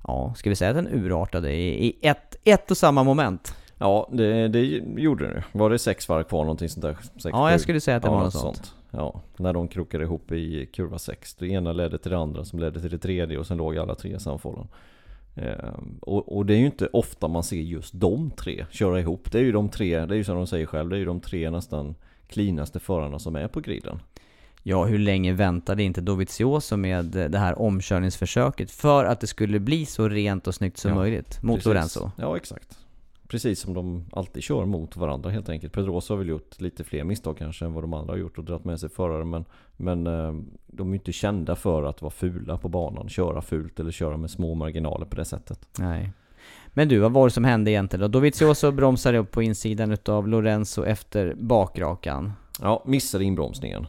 ja, 0.06 0.34
ska 0.36 0.50
vi 0.50 0.56
säga 0.56 0.70
att 0.70 0.76
den 0.76 0.88
urartade 0.88 1.52
i, 1.52 1.86
i 1.86 1.98
ett, 2.02 2.36
ett 2.44 2.70
och 2.70 2.76
samma 2.76 3.04
moment. 3.04 3.54
Ja, 3.82 4.08
det, 4.12 4.48
det 4.48 4.64
gjorde 4.96 5.26
det 5.26 5.34
nu. 5.34 5.42
Var 5.52 5.70
det 5.70 5.78
sex 5.78 6.08
varv 6.08 6.24
kvar 6.24 6.42
någonting 6.42 6.68
sånt 6.68 6.82
där? 6.82 6.96
Sex, 7.02 7.24
Ja, 7.24 7.50
jag 7.50 7.60
skulle 7.60 7.80
säga 7.80 7.96
att 7.96 8.02
det 8.02 8.08
ja, 8.08 8.14
var 8.14 8.24
något 8.24 8.32
sånt. 8.32 8.74
Ja, 8.90 9.20
när 9.36 9.52
de 9.52 9.68
krokade 9.68 10.04
ihop 10.04 10.32
i 10.32 10.66
kurva 10.66 10.98
6. 10.98 11.34
Det 11.34 11.46
ena 11.46 11.72
ledde 11.72 11.98
till 11.98 12.10
det 12.10 12.18
andra 12.18 12.44
som 12.44 12.58
ledde 12.58 12.80
till 12.80 12.90
det 12.90 12.98
tredje 12.98 13.38
och 13.38 13.46
sen 13.46 13.56
låg 13.56 13.78
alla 13.78 13.94
tre 13.94 14.18
samfållan. 14.18 14.68
Ehm, 15.34 15.98
och, 16.00 16.36
och 16.36 16.46
det 16.46 16.54
är 16.54 16.58
ju 16.58 16.66
inte 16.66 16.88
ofta 16.92 17.28
man 17.28 17.42
ser 17.42 17.56
just 17.56 18.00
de 18.00 18.30
tre 18.30 18.66
köra 18.70 19.00
ihop. 19.00 19.32
Det 19.32 19.38
är 19.38 19.42
ju 19.42 19.52
de 19.52 19.68
tre, 19.68 20.06
det 20.06 20.14
är 20.14 20.16
ju 20.16 20.24
som 20.24 20.36
de 20.36 20.46
säger 20.46 20.66
själv, 20.66 20.90
det 20.90 20.96
är 20.96 20.98
ju 20.98 21.04
de 21.04 21.20
tre 21.20 21.50
nästan 21.50 21.94
cleanaste 22.28 22.80
förarna 22.80 23.18
som 23.18 23.36
är 23.36 23.48
på 23.48 23.60
griden. 23.60 24.00
Ja, 24.62 24.84
hur 24.84 24.98
länge 24.98 25.32
väntade 25.32 25.82
inte 25.82 26.00
Dovizioso 26.00 26.76
med 26.76 27.04
det 27.04 27.38
här 27.38 27.58
omkörningsförsöket 27.58 28.70
för 28.70 29.04
att 29.04 29.20
det 29.20 29.26
skulle 29.26 29.60
bli 29.60 29.86
så 29.86 30.08
rent 30.08 30.46
och 30.46 30.54
snyggt 30.54 30.78
som 30.78 30.90
Ja, 30.90 30.94
möjligt 30.94 31.42
mot 31.42 31.56
Precis. 31.56 31.66
Lorenzo? 31.66 32.10
Ja, 32.16 32.36
exakt. 32.36 32.78
Precis 33.32 33.60
som 33.60 33.74
de 33.74 34.04
alltid 34.12 34.42
kör 34.42 34.64
mot 34.64 34.96
varandra 34.96 35.30
helt 35.30 35.48
enkelt. 35.48 35.72
Pedrosa 35.72 36.12
har 36.14 36.18
väl 36.18 36.28
gjort 36.28 36.60
lite 36.60 36.84
fler 36.84 37.04
misstag 37.04 37.38
kanske 37.38 37.64
än 37.64 37.72
vad 37.72 37.84
de 37.84 37.94
andra 37.94 38.12
har 38.12 38.18
gjort 38.18 38.38
och 38.38 38.44
dragit 38.44 38.64
med 38.64 38.80
sig 38.80 38.88
förare. 38.88 39.24
Men, 39.24 39.44
men 39.76 40.06
eh, 40.06 40.34
de 40.66 40.90
är 40.90 40.94
inte 40.94 41.12
kända 41.12 41.56
för 41.56 41.82
att 41.82 42.02
vara 42.02 42.10
fula 42.10 42.58
på 42.58 42.68
banan. 42.68 43.08
Köra 43.08 43.42
fult 43.42 43.80
eller 43.80 43.90
köra 43.90 44.16
med 44.16 44.30
små 44.30 44.54
marginaler 44.54 45.06
på 45.06 45.16
det 45.16 45.24
sättet. 45.24 45.68
Nej. 45.78 46.12
Men 46.68 46.88
du, 46.88 46.98
vad 46.98 47.12
var 47.12 47.26
det 47.26 47.30
som 47.30 47.44
hände 47.44 47.70
egentligen 47.70 48.00
då? 48.00 48.08
Dovizioso 48.08 48.72
bromsade 48.72 49.18
upp 49.18 49.30
på 49.30 49.42
insidan 49.42 49.92
utav 49.92 50.28
Lorenzo 50.28 50.84
efter 50.84 51.34
bakrakan. 51.34 52.32
Ja, 52.60 52.82
missade 52.86 53.24
inbromsningen. 53.24 53.86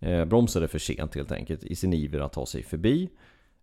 Eh, 0.00 0.24
bromsade 0.24 0.68
för 0.68 0.78
sent 0.78 1.14
helt 1.14 1.32
enkelt 1.32 1.64
i 1.64 1.76
sin 1.76 1.92
iver 1.92 2.20
att 2.20 2.32
ta 2.32 2.46
sig 2.46 2.62
förbi. 2.62 3.10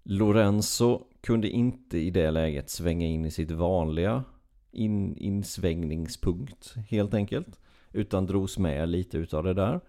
Lorenzo 0.04 1.02
kunde 1.22 1.50
inte 1.50 1.98
i 1.98 2.10
det 2.10 2.32
läget 2.32 2.70
svänga 2.70 3.08
in 3.08 3.26
i 3.26 3.32
sitt 3.32 3.52
vanliga 3.52 4.24
in, 4.72 5.18
insvängningspunkt 5.18 6.76
helt 6.90 7.14
enkelt. 7.14 7.60
Utan 7.92 8.26
drogs 8.26 8.58
med 8.58 8.90
lite 8.90 9.18
utav 9.18 9.44
det 9.44 9.54
där. 9.54 9.80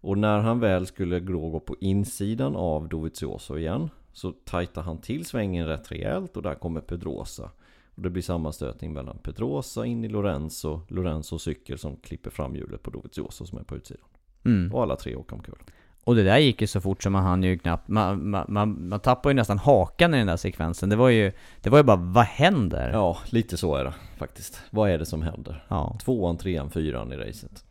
Och 0.00 0.18
när 0.18 0.38
han 0.38 0.60
väl 0.60 0.86
skulle 0.86 1.20
gå 1.20 1.60
på 1.60 1.76
insidan 1.80 2.56
av 2.56 2.88
Dovizioso 2.88 3.58
igen 3.58 3.90
så 4.12 4.32
tajtar 4.32 4.82
han 4.82 4.98
till 4.98 5.24
svängen 5.24 5.66
rätt 5.66 5.92
rejält 5.92 6.36
och 6.36 6.42
där 6.42 6.54
kommer 6.54 6.80
Pedrosa. 6.80 7.50
Och 7.94 8.02
det 8.02 8.10
blir 8.10 8.22
sammanstötning 8.22 8.92
mellan 8.92 9.18
Pedrosa 9.18 9.86
in 9.86 10.04
i 10.04 10.08
Lorenzo, 10.08 10.80
Lorenzo 10.88 11.38
cykel 11.38 11.78
som 11.78 11.96
klipper 11.96 12.30
fram 12.30 12.56
hjulet 12.56 12.82
på 12.82 12.90
Dovizioso 12.90 13.46
som 13.46 13.58
är 13.58 13.62
på 13.62 13.76
utsidan. 13.76 14.06
Mm. 14.44 14.74
Och 14.74 14.82
alla 14.82 14.96
tre 14.96 15.16
åker 15.16 15.34
omkull. 15.34 15.58
Och 16.04 16.14
det 16.14 16.22
där 16.22 16.38
gick 16.38 16.60
ju 16.60 16.66
så 16.66 16.80
fort 16.80 17.02
som 17.02 17.12
man 17.12 17.22
hann 17.22 17.42
ju 17.42 17.58
knappt, 17.58 17.88
man, 17.88 18.30
man, 18.30 18.44
man, 18.48 18.88
man 18.88 19.00
tappade 19.00 19.32
ju 19.32 19.34
nästan 19.34 19.58
hakan 19.58 20.14
i 20.14 20.18
den 20.18 20.26
där 20.26 20.36
sekvensen. 20.36 20.88
Det 20.88 20.96
var 20.96 21.08
ju, 21.08 21.32
det 21.60 21.70
var 21.70 21.78
ju 21.78 21.84
bara, 21.84 21.96
vad 21.96 22.24
händer? 22.24 22.90
Ja, 22.92 23.18
lite 23.30 23.56
så 23.56 23.74
är 23.76 23.84
det 23.84 23.94
faktiskt. 24.18 24.60
Vad 24.70 24.90
är 24.90 24.98
det 24.98 25.06
som 25.06 25.22
händer? 25.22 25.64
Ja. 25.68 25.98
Tvåan, 26.04 26.36
trean, 26.38 26.70
fyran 26.70 27.12
i 27.12 27.16
racet. 27.16 27.64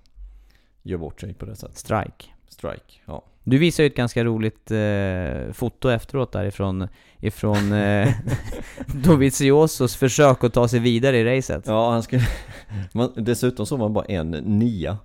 Gör 0.84 0.98
bort 0.98 1.22
sig 1.22 1.34
på 1.34 1.46
det 1.46 1.56
sättet. 1.56 1.78
Strike. 1.78 2.26
Strike, 2.50 2.94
ja. 3.06 3.24
Du 3.44 3.58
visade 3.58 3.84
ju 3.84 3.88
ett 3.88 3.96
ganska 3.96 4.24
roligt 4.24 4.72
eh, 4.72 5.54
foto 5.54 5.90
efteråt 5.90 6.32
därifrån, 6.32 6.88
ifrån 7.20 7.72
eh, 7.72 8.14
Doviziosos 8.88 9.96
försök 9.96 10.44
att 10.44 10.54
ta 10.54 10.68
sig 10.68 10.80
vidare 10.80 11.18
i 11.18 11.38
racet. 11.38 11.64
Ja, 11.68 11.92
han 11.92 12.04
skulle... 12.04 12.24
Man, 12.94 13.12
dessutom 13.16 13.66
såg 13.66 13.80
man 13.80 13.94
bara 13.94 14.06
en 14.06 14.32
nia 14.32 14.98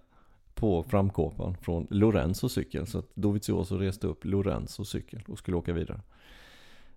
på 0.57 0.83
framkåpan 0.83 1.57
från 1.62 1.87
Lorenzo 1.90 2.49
cykel. 2.49 2.87
Så 2.87 2.99
att 2.99 3.11
Dovizioso 3.14 3.77
reste 3.77 4.07
upp 4.07 4.25
Lorenzo 4.25 4.85
cykel 4.85 5.23
och 5.29 5.38
skulle 5.38 5.57
åka 5.57 5.73
vidare. 5.73 6.01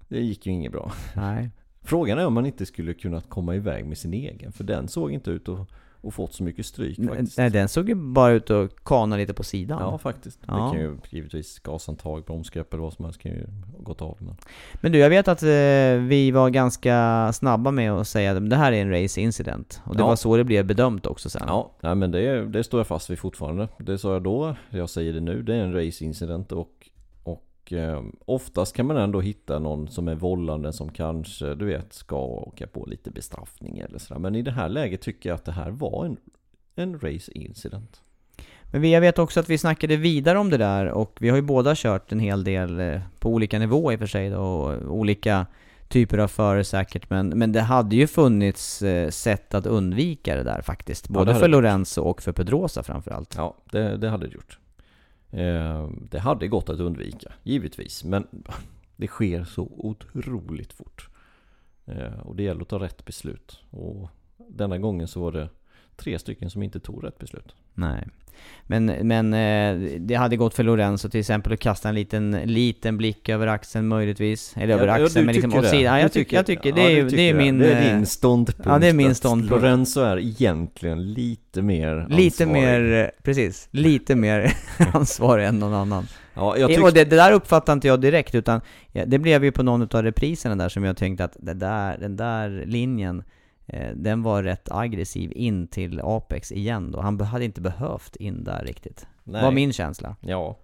Det 0.07 0.19
gick 0.21 0.45
ju 0.45 0.51
inget 0.51 0.71
bra. 0.71 0.91
Nej. 1.15 1.49
Frågan 1.81 2.19
är 2.19 2.25
om 2.25 2.33
man 2.33 2.45
inte 2.45 2.65
skulle 2.65 2.93
kunnat 2.93 3.29
komma 3.29 3.55
iväg 3.55 3.85
med 3.85 3.97
sin 3.97 4.13
egen. 4.13 4.51
För 4.51 4.63
den 4.63 4.87
såg 4.87 5.11
inte 5.11 5.31
ut 5.31 5.49
att 5.49 5.67
och 6.01 6.13
fått 6.13 6.33
så 6.33 6.43
mycket 6.43 6.65
stryk 6.65 6.97
faktiskt. 7.07 7.37
Nej, 7.37 7.49
den 7.49 7.69
såg 7.69 7.89
ju 7.89 7.95
bara 7.95 8.31
ut 8.31 8.49
att 8.49 8.83
kana 8.83 9.17
lite 9.17 9.33
på 9.33 9.43
sidan. 9.43 9.79
Ja, 9.81 9.97
faktiskt. 9.97 10.39
Ja. 10.47 10.53
Det 10.53 10.59
kan 10.77 10.79
ju 10.85 10.97
givetvis 11.09 11.59
gasantag, 11.59 12.23
bromsgrepp 12.25 12.73
eller 12.73 12.83
vad 12.83 12.93
som 12.93 13.05
helst 13.05 13.21
kan 13.21 13.31
ju 13.31 13.47
gått 13.79 14.01
av. 14.01 14.17
Men... 14.19 14.35
Men 14.81 14.91
du, 14.91 14.97
jag 14.97 15.09
vet 15.09 15.27
att 15.27 15.43
eh, 15.43 15.47
vi 16.07 16.31
var 16.33 16.49
ganska 16.49 17.29
snabba 17.33 17.71
med 17.71 17.91
att 17.91 18.07
säga 18.07 18.31
att 18.37 18.49
det 18.49 18.55
här 18.55 18.71
är 18.71 18.81
en 18.81 19.03
race 19.03 19.21
incident. 19.21 19.81
Och 19.85 19.95
det 19.95 20.01
Ja. 20.01 20.07
var 20.07 20.15
så 20.15 20.37
det 20.37 20.43
blev 20.43 20.65
bedömt 20.65 21.05
också 21.05 21.29
sen. 21.29 21.43
Ja, 21.47 21.71
nej, 21.81 21.95
men 21.95 22.11
det, 22.11 22.45
det 22.45 22.63
står 22.63 22.79
jag 22.79 22.87
fast 22.87 23.09
vid 23.09 23.19
fortfarande. 23.19 23.67
Det 23.79 23.97
sa 23.97 24.13
jag 24.13 24.23
då, 24.23 24.55
jag 24.69 24.89
säger 24.89 25.13
det 25.13 25.19
nu. 25.21 25.41
Det 25.41 25.55
är 25.55 25.59
en 25.59 25.73
racincident 25.73 26.51
och, 26.51 26.78
och 27.69 27.73
eh, 27.73 28.03
oftast 28.25 28.75
kan 28.75 28.85
man 28.85 28.97
ändå 28.97 29.21
hitta 29.21 29.59
någon 29.59 29.87
som 29.87 30.07
är 30.07 30.15
vållande 30.15 30.73
som 30.73 30.89
kanske, 30.89 31.55
du 31.55 31.65
vet, 31.65 31.93
ska 31.93 32.15
åka 32.15 32.67
på 32.67 32.85
lite 32.85 33.11
bestraffning 33.11 33.79
eller 33.79 33.99
sådär. 33.99 34.19
Men 34.19 34.35
i 34.35 34.41
det 34.41 34.51
här 34.51 34.69
läget 34.69 35.01
tycker 35.01 35.29
jag 35.29 35.35
att 35.35 35.45
det 35.45 35.51
här 35.51 35.71
var 35.71 36.05
en, 36.05 36.17
en 36.75 36.99
race 36.99 37.31
incident. 37.31 38.01
Men 38.71 38.81
vi, 38.81 38.93
jag 38.93 39.01
vet 39.01 39.19
också 39.19 39.39
att 39.39 39.49
vi 39.49 39.57
snackade 39.57 39.95
vidare 39.95 40.37
om 40.39 40.49
det 40.49 40.57
där 40.57 40.85
och 40.85 41.17
vi 41.19 41.29
har 41.29 41.35
ju 41.35 41.41
båda 41.41 41.73
kört 41.75 42.11
en 42.11 42.19
hel 42.19 42.43
del 42.43 42.79
eh, 42.79 43.01
på 43.19 43.29
olika 43.29 43.59
nivåer 43.59 43.93
i 43.93 43.95
och 43.95 43.99
för 43.99 44.07
sig 44.07 44.29
då, 44.29 44.41
och 44.41 44.95
olika 44.97 45.45
typer 45.87 46.17
av 46.17 46.27
förare 46.27 46.63
säkert 46.63 47.09
men, 47.09 47.29
men 47.29 47.51
det 47.51 47.61
hade 47.61 47.95
ju 47.95 48.07
funnits 48.07 48.81
eh, 48.81 49.09
sätt 49.09 49.53
att 49.53 49.65
undvika 49.65 50.35
det 50.35 50.43
där 50.43 50.61
faktiskt. 50.61 51.09
Både 51.09 51.31
hade 51.31 51.39
för. 51.39 51.47
Lorenzo 51.47 52.01
och 52.01 52.21
för 52.21 52.31
Pedrosa 52.31 52.83
framförallt. 52.83 53.35
Ja, 53.37 53.57
det, 53.71 53.97
det 53.97 54.09
hade 54.09 54.27
det 54.27 54.33
gjort. 54.33 54.59
Eh, 55.31 55.89
det 56.11 56.19
hade 56.19 56.47
gått 56.47 56.69
att 56.69 56.79
undvika, 56.79 57.33
givetvis. 57.43 58.03
Men 58.03 58.27
det 58.95 59.07
sker 59.07 59.43
så 59.43 59.67
otroligt 59.77 60.73
fort. 60.73 61.09
Eh, 61.85 62.19
och 62.19 62.35
det 62.35 62.43
gäller 62.43 62.61
att 62.61 62.69
ta 62.69 62.79
rätt 62.79 63.05
beslut. 63.05 63.59
Och 63.69 64.09
denna 64.37 64.77
gången 64.77 65.07
så 65.07 65.21
var 65.21 65.31
det 65.31 65.49
tre 65.95 66.19
stycken 66.19 66.49
som 66.49 66.63
inte 66.63 66.79
tog 66.79 67.03
rätt 67.03 67.17
beslut. 67.19 67.55
Nej. 67.79 68.07
Men, 68.71 68.85
men 68.85 69.33
eh, 69.33 69.89
det 69.99 70.15
hade 70.15 70.37
gått 70.37 70.53
för 70.53 70.63
Lorenzo 70.63 71.09
till 71.09 71.19
exempel 71.19 71.53
att 71.53 71.59
kasta 71.59 71.89
en 71.89 71.95
liten, 71.95 72.31
liten 72.31 72.97
blick 72.97 73.29
över 73.29 73.47
axeln 73.47 73.87
möjligtvis. 73.87 74.53
Eller 74.57 74.73
över 74.73 74.87
Ja, 74.87 74.99
ja, 74.99 75.05
axeln 75.05 75.21
du 75.21 75.25
men 75.25 75.35
liksom 75.35 75.53
åt 75.53 75.63
det. 75.63 75.69
sidan. 75.69 75.83
Ja, 75.95 75.99
jag 75.99 76.11
tycker, 76.11 76.37
jag 76.37 76.45
tycker 76.45 76.71
det 76.71 76.81
ja, 76.81 76.89
är, 76.89 76.95
ju- 76.95 77.09
det 77.09 77.21
är 77.29 77.33
min... 77.33 77.57
Det 77.59 77.71
är 77.73 77.89
eh, 77.89 77.95
din 77.95 78.05
ståndpunkt. 78.05 78.65
ja, 78.65 78.79
det 78.79 78.87
är 78.87 78.93
min 78.93 79.15
ståndpunkt. 79.15 79.63
Lorenzo 79.63 80.01
är 80.01 80.19
egentligen 80.19 81.13
lite 81.13 81.61
mer 81.61 82.05
Lite 82.09 82.43
ansvarig. 82.43 82.63
mer, 82.63 82.93
eh, 83.03 83.23
precis, 83.23 83.67
lite 83.71 84.15
mer 84.15 84.53
ansvarig 84.93 85.45
än 85.45 85.59
någon 85.59 85.73
annan. 85.73 86.07
Ja, 86.33 86.57
jag 86.57 86.61
Eh, 86.71 86.75
tycker... 86.75 86.83
Och 86.87 86.93
det, 86.93 87.03
det 87.05 87.15
där 87.15 87.31
uppfattade 87.31 87.73
inte 87.73 87.87
jag 87.87 88.01
direkt, 88.01 88.35
utan 88.35 88.61
ja, 88.91 89.05
det 89.05 89.19
blev 89.19 89.43
ju 89.43 89.51
på 89.51 89.63
någon 89.63 89.81
av 89.81 90.03
repriserna 90.03 90.55
där 90.55 90.69
som 90.69 90.83
jag 90.83 90.97
tänkte 90.97 91.23
att 91.25 91.37
det 91.39 91.53
där, 91.53 91.97
den 91.97 92.15
där 92.17 92.63
linjen, 92.65 93.17
eh, 93.19 93.23
den 93.95 94.23
var 94.23 94.43
rätt 94.43 94.71
aggressiv 94.71 95.31
in 95.35 95.67
till 95.67 95.99
Apex 96.03 96.51
igen 96.51 96.91
då. 96.91 97.01
Han 97.01 97.21
hade 97.21 97.45
inte 97.45 97.61
behövt 97.61 98.15
in 98.15 98.43
där 98.43 98.63
riktigt. 98.65 99.07
Nej. 99.23 99.41
Var 99.43 99.51
min 99.51 99.73
känsla. 99.73 100.15
Ja, 100.21 100.57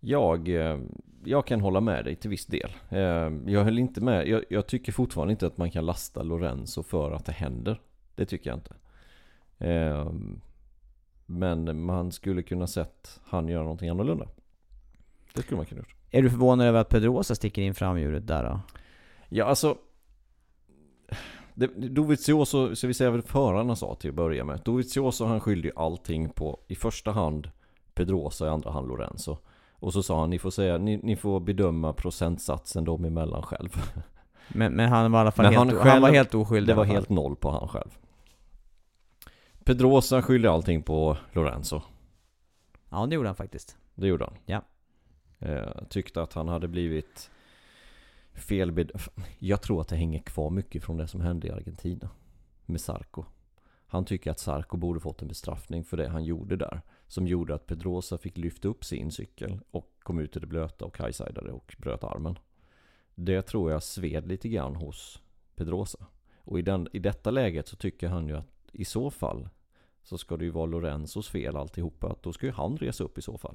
jag, 0.00 0.48
eh, 0.48 0.78
jag 1.24 1.46
kan 1.46 1.60
hålla 1.60 1.80
med 1.80 2.04
dig 2.04 2.16
till 2.16 2.30
viss 2.30 2.46
del. 2.46 2.70
Eh, 2.88 2.98
Jag 3.52 3.64
höll 3.64 3.78
inte 3.78 4.00
med, 4.00 4.28
jag, 4.28 4.44
jag 4.50 4.66
tycker 4.66 4.92
fortfarande 4.92 5.32
inte 5.32 5.46
att 5.46 5.56
man 5.58 5.70
kan 5.70 5.86
lasta 5.86 6.22
Lorenzo 6.22 6.82
för 6.82 7.12
att 7.12 7.24
det 7.24 7.32
händer. 7.32 7.80
Det 8.14 8.26
tycker 8.26 8.50
jag 8.50 8.56
inte. 8.58 8.74
Eh, 9.58 10.12
Men 11.26 11.84
man 11.84 12.12
skulle 12.12 12.42
kunna 12.42 12.66
sett 12.66 13.20
han 13.24 13.48
göra 13.48 13.62
någonting 13.62 13.88
annorlunda. 13.88 14.28
Det 15.34 15.42
skulle 15.42 15.56
man 15.56 15.66
kunna 15.66 15.78
gjort. 15.80 15.94
Är 16.10 16.22
du 16.22 16.30
förvånad 16.30 16.66
över 16.66 16.80
att 16.80 16.88
Pedrosa 16.88 17.34
sticker 17.34 17.62
in 17.62 17.74
framhjulet 17.74 18.26
där 18.26 18.44
då? 18.44 18.60
Ja, 19.28 19.44
alltså. 19.44 19.76
Dovizioso, 21.76 22.76
så 22.76 22.86
vi 22.86 22.94
säger 22.94 23.10
vad 23.10 23.24
förarna 23.24 23.76
sa 23.76 23.94
till 23.94 24.10
att 24.10 24.16
börja 24.16 24.44
med. 24.44 24.60
Dovizioso 24.64 25.24
han 25.24 25.40
skyllde 25.40 25.68
ju 25.68 25.74
allting 25.76 26.28
på 26.30 26.60
i 26.68 26.74
första 26.74 27.10
hand 27.12 27.50
Pedrosa 27.94 28.46
i 28.46 28.48
andra 28.48 28.70
hand 28.70 28.88
Lorenzo. 28.88 29.36
Och 29.72 29.92
så 29.92 30.02
sa 30.02 30.20
han, 30.20 30.30
ni 30.30 30.38
får 30.38 30.50
säga, 30.50 30.78
ni, 30.78 30.96
ni 30.96 31.16
får 31.16 31.40
bedöma 31.40 31.92
procentsatsen 31.92 32.84
dem 32.84 33.04
emellan 33.04 33.42
själv. 33.42 33.82
Men, 34.48 34.72
men 34.72 34.88
han 34.88 35.12
var 35.12 35.18
i 35.18 35.20
alla 35.20 35.30
fall 35.30 35.44
Men 35.44 35.54
helt, 35.54 35.70
han 35.70 35.78
han, 35.78 35.88
han 35.88 36.00
var 36.02 36.08
själv- 36.08 36.14
helt 36.16 36.34
oskyldig 36.34 36.74
Det 36.74 36.76
var 36.76 36.84
helt 36.84 37.08
noll 37.08 37.36
på 37.36 37.50
han 37.50 37.68
själv. 37.68 37.98
Pedrosa 39.64 40.22
skyllde 40.22 40.50
allting 40.50 40.82
på 40.82 41.16
Lorenzo. 41.32 41.80
Ja, 42.90 43.06
det 43.06 43.14
gjorde 43.14 43.28
han 43.28 43.36
faktiskt. 43.36 43.76
Det 43.94 44.06
gjorde 44.06 44.24
han. 44.24 44.34
Ja. 44.46 44.62
Eh, 45.38 45.84
tyckte 45.88 46.22
att 46.22 46.32
han 46.32 46.48
hade 46.48 46.68
blivit 46.68 47.30
felbed... 48.38 48.92
Jag 49.38 49.62
tror 49.62 49.80
att 49.80 49.88
det 49.88 49.96
hänger 49.96 50.18
kvar 50.18 50.50
mycket 50.50 50.84
från 50.84 50.96
det 50.96 51.08
som 51.08 51.20
hände 51.20 51.46
i 51.48 51.50
Argentina. 51.50 52.10
Med 52.66 52.80
Sarko. 52.80 53.24
Han 53.86 54.04
tycker 54.04 54.30
att 54.30 54.38
Sarko 54.38 54.76
borde 54.76 55.00
fått 55.00 55.22
en 55.22 55.28
bestraffning 55.28 55.84
för 55.84 55.96
det 55.96 56.08
han 56.08 56.24
gjorde 56.24 56.56
där. 56.56 56.80
Som 57.06 57.26
gjorde 57.26 57.54
att 57.54 57.66
Pedrosa 57.66 58.18
fick 58.18 58.36
lyfta 58.36 58.68
upp 58.68 58.84
sin 58.84 59.12
cykel 59.12 59.60
och 59.70 59.92
kom 59.98 60.18
ut 60.18 60.36
i 60.36 60.40
det 60.40 60.46
blöta 60.46 60.84
och 60.84 60.98
highsidade 60.98 61.52
och 61.52 61.76
bröt 61.78 62.04
armen. 62.04 62.38
Det 63.14 63.42
tror 63.42 63.72
jag 63.72 63.82
sved 63.82 64.26
lite 64.26 64.48
grann 64.48 64.76
hos 64.76 65.22
Pedrosa. 65.54 66.06
Och 66.44 66.58
i, 66.58 66.62
den, 66.62 66.88
i 66.92 66.98
detta 66.98 67.30
läget 67.30 67.68
så 67.68 67.76
tycker 67.76 68.08
han 68.08 68.28
ju 68.28 68.36
att 68.36 68.68
i 68.72 68.84
så 68.84 69.10
fall 69.10 69.48
så 70.02 70.18
ska 70.18 70.36
det 70.36 70.44
ju 70.44 70.50
vara 70.50 70.66
Lorenzos 70.66 71.28
fel 71.28 71.56
alltihopa. 71.56 72.16
Då 72.22 72.32
ska 72.32 72.46
ju 72.46 72.52
han 72.52 72.76
resa 72.76 73.04
upp 73.04 73.18
i 73.18 73.22
så 73.22 73.38
fall. 73.38 73.54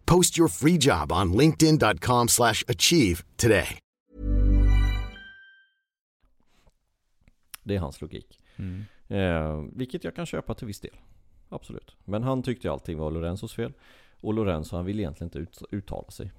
Post 0.11 0.37
your 0.37 0.49
free 0.49 0.77
job 0.77 1.11
on 1.11 1.33
linkedin.com 1.33 2.27
slash 2.27 2.63
achieve 2.67 3.23
today. 3.35 3.79
Det 7.63 7.75
är 7.75 7.79
hans 7.79 8.01
logik. 8.01 8.39
Mm. 8.55 8.83
Eh, 9.07 9.65
vilket 9.73 10.03
jag 10.03 10.15
kan 10.15 10.25
köpa 10.25 10.53
till 10.53 10.67
viss 10.67 10.79
del. 10.79 10.95
Absolut. 11.49 11.95
Men 12.05 12.23
han 12.23 12.43
tyckte 12.43 12.71
allting 12.71 12.97
var 12.97 13.11
Lorenzos 13.11 13.53
fel. 13.53 13.73
Och 14.21 14.33
Lorenzo 14.33 14.75
han 14.75 14.85
ville 14.85 15.01
egentligen 15.01 15.27
inte 15.27 15.39
ut, 15.39 15.61
uttala 15.71 16.11
sig. 16.11 16.31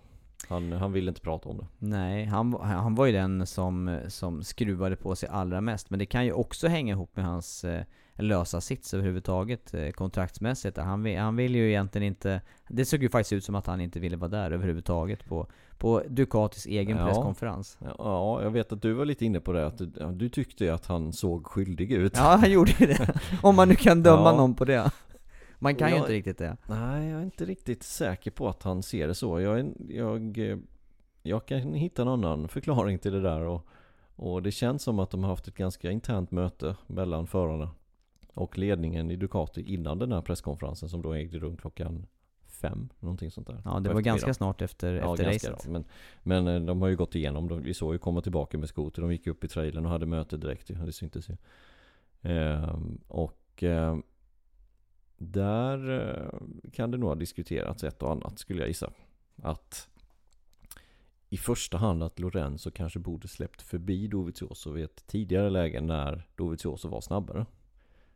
Han, 0.49 0.73
han 0.73 0.93
ville 0.93 1.09
inte 1.09 1.21
prata 1.21 1.49
om 1.49 1.59
det. 1.59 1.67
Nej, 1.79 2.25
han, 2.25 2.53
han 2.61 2.95
var 2.95 3.07
ju 3.07 3.13
den 3.13 3.47
som, 3.47 4.01
som 4.09 4.43
skruvade 4.43 4.97
på 4.97 5.17
sig 5.17 5.29
allra 5.29 5.61
mest. 5.61 5.91
Men 5.91 5.99
det 5.99 6.07
kan 6.07 6.25
ju 6.25 6.33
också 6.33 6.69
hänga 6.69 6.93
ihop 6.93 7.17
med 7.17 7.25
hans 7.25 7.65
eh, 7.65 7.85
lösa 8.23 8.61
sits 8.61 8.95
överhuvudtaget 8.95 9.75
eh, 9.75 9.91
kontraktsmässigt. 9.91 10.77
Han 10.77 11.03
vill, 11.03 11.19
han 11.19 11.37
vill 11.37 11.55
ju 11.55 11.69
egentligen 11.69 12.07
inte... 12.07 12.41
Det 12.69 12.85
såg 12.85 13.03
ju 13.03 13.09
faktiskt 13.09 13.33
ut 13.33 13.45
som 13.45 13.55
att 13.55 13.67
han 13.67 13.81
inte 13.81 14.01
ville 14.01 14.17
vara 14.17 14.29
där 14.31 14.51
överhuvudtaget 14.51 15.25
på, 15.25 15.47
på 15.79 16.03
Ducatis 16.09 16.67
egen 16.67 16.97
Ja. 16.99 17.07
presskonferens. 17.07 17.79
Ja, 17.99 18.43
jag 18.43 18.51
vet 18.51 18.73
att 18.73 18.83
du 18.83 18.93
var 18.93 19.05
lite 19.05 19.25
inne 19.25 19.41
på 19.41 19.53
det. 19.53 19.67
Att 19.67 19.79
du, 19.79 19.87
du 20.13 20.29
tyckte 20.29 20.65
ju 20.65 20.71
att 20.71 20.87
han 20.87 21.13
såg 21.13 21.47
skyldig 21.47 21.93
ut. 21.93 22.13
Ja, 22.17 22.37
han 22.41 22.51
gjorde 22.51 22.73
ju 22.79 22.87
det. 22.87 23.15
Om 23.43 23.57
man 23.57 23.69
nu 23.69 23.75
kan 23.75 24.03
döma 24.03 24.31
Ja. 24.31 24.37
någon 24.37 24.55
på 24.55 24.65
det. 24.65 24.91
Man 25.59 25.75
kan 25.75 25.89
ju 25.89 25.95
Jag- 25.97 26.03
inte 26.03 26.13
riktigt 26.13 26.39
det. 26.39 26.57
Nej, 26.67 27.09
jag 27.09 27.21
är 27.21 27.25
inte 27.25 27.45
riktigt 27.45 27.83
säker 27.83 28.31
på 28.31 28.49
att 28.49 28.63
han 28.63 28.83
ser 28.83 29.09
det 29.09 29.15
så. 29.15 29.41
Jag, 29.41 29.73
jag, 29.89 30.39
eh, 30.39 30.57
jag 31.23 31.47
kan 31.47 31.59
hitta 31.75 32.03
en 32.03 32.09
annan 32.09 32.49
förklaring 32.49 32.99
till 32.99 33.13
det 33.13 33.21
där. 33.21 33.41
Och, 33.41 33.67
och 34.17 34.43
det 34.43 34.51
känns 34.51 34.83
som 34.83 34.99
att 34.99 35.11
de 35.11 35.23
har 35.23 35.31
haft 35.31 35.49
ett 35.49 35.55
ganska 35.57 35.91
internt 35.91 36.31
möte 36.31 36.77
mellan 36.87 37.27
förarna 37.27 37.71
och 38.35 38.59
ledningen 38.59 39.11
i 39.11 39.17
Ducati 39.17 39.63
innan 39.63 39.99
den 39.99 40.13
här 40.13 40.21
presskonferensen 40.21 40.89
som 40.89 41.03
då 41.03 41.13
ägde 41.13 41.39
rum 41.39 41.57
klockan 41.57 42.07
fem, 42.47 42.89
någonting 43.01 43.31
sånt 43.31 43.47
där. 43.47 43.63
Ja, 43.65 43.81
det 43.81 43.95
var 43.95 44.01
ganska 44.01 44.35
snart 44.35 44.63
efter, 44.63 44.95
Ja, 44.95 45.13
efter 45.13 45.25
ganska 45.25 45.53
racet. 45.53 45.71
Men, 45.71 45.85
men 46.23 46.49
eh, 46.49 46.61
de 46.61 46.83
har 46.83 46.89
ju 46.89 46.97
gått 46.97 47.15
igenom, 47.15 47.49
de, 47.49 47.63
vi 47.63 47.75
såg 47.75 47.93
ju 47.93 47.99
komma 47.99 48.21
tillbaka 48.21 48.59
med 48.59 48.69
skoter, 48.69 49.03
de 49.03 49.13
gick 49.13 49.27
upp 49.27 49.45
i 49.45 49.49
trailern 49.49 49.85
och 49.85 49.91
hade 49.91 50.07
möte 50.07 50.37
direkt 50.37 50.71
det 50.87 50.93
syntes 50.93 51.29
ju. 51.29 51.37
Ehm, 52.23 53.01
och 53.09 53.63
ehm, 53.63 54.03
där 55.17 55.91
eh, 55.91 56.71
kan 56.73 56.91
det 56.91 56.99
nog 56.99 57.09
ha 57.09 57.15
diskuterats 57.15 57.85
ett 57.85 58.03
och 58.03 58.13
annat 58.13 58.39
skulle 58.39 58.61
jag 58.61 58.69
gissa. 58.69 58.93
Att 59.43 59.89
i 61.29 61.37
första 61.37 61.79
hand 61.79 62.03
att 62.03 62.19
Lorenzo 62.19 62.71
kanske 62.71 62.99
borde 62.99 63.29
släppt 63.29 63.63
förbi 63.63 64.07
Dovizioso 64.07 64.71
vid 64.71 64.85
ett 64.85 65.07
tidigare 65.07 65.51
läge 65.51 65.81
när 65.81 66.27
Dovizioso 66.37 66.89
var 66.89 67.01
snabbare. 67.01 67.47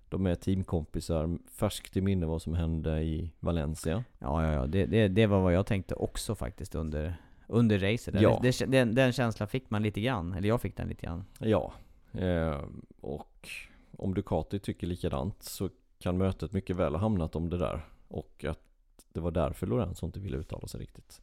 De 0.09 0.27
är 0.27 0.35
teamkompisar, 0.35 1.39
färskt 1.51 1.97
i 1.97 2.01
minne 2.01 2.27
vad 2.27 2.43
som 2.43 2.55
hände 2.55 3.03
i 3.03 3.31
Valencia. 3.41 4.05
Ja, 4.19 4.45
ja, 4.45 4.53
ja. 4.53 4.67
Det, 4.67 4.87
det, 4.87 5.09
det 5.09 5.27
var 5.27 5.41
vad 5.41 5.53
jag 5.53 5.67
tänkte 5.67 5.95
också 5.95 6.35
faktiskt 6.35 6.75
under, 6.75 7.17
under 7.47 7.79
racet. 7.79 8.21
Ja. 8.21 8.39
Det, 8.43 8.59
det, 8.59 8.67
den, 8.67 8.95
den 8.95 9.13
känslan 9.13 9.49
fick 9.49 9.71
man 9.71 9.83
lite 9.83 10.01
grann. 10.01 10.33
Eller 10.33 10.49
jag 10.49 10.61
fick 10.61 10.77
den 10.77 10.89
lite 10.89 11.07
grann. 11.07 11.25
Ja, 11.39 11.73
eh, 12.13 12.61
och 13.01 13.49
om 13.97 14.15
Ducati 14.15 14.59
tycker 14.59 14.87
likadant 14.87 15.43
så 15.43 15.71
kan 15.99 16.19
mötet 16.19 16.53
mycket 16.53 16.77
väl 16.77 16.93
ha 16.93 17.01
hamnat 17.01 17.37
om 17.37 17.51
det 17.51 17.59
där. 17.59 17.81
Och 18.09 18.45
att 18.49 18.61
det 19.13 19.21
var 19.21 19.31
därför 19.31 19.67
Lorenzo 19.67 20.07
inte 20.07 20.21
ville 20.21 20.37
uttala 20.37 20.69
sig 20.69 20.81
riktigt. 20.81 21.23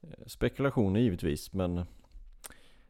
Eh, 0.00 0.26
spekulationer 0.26 1.00
givetvis, 1.00 1.52
men 1.52 1.84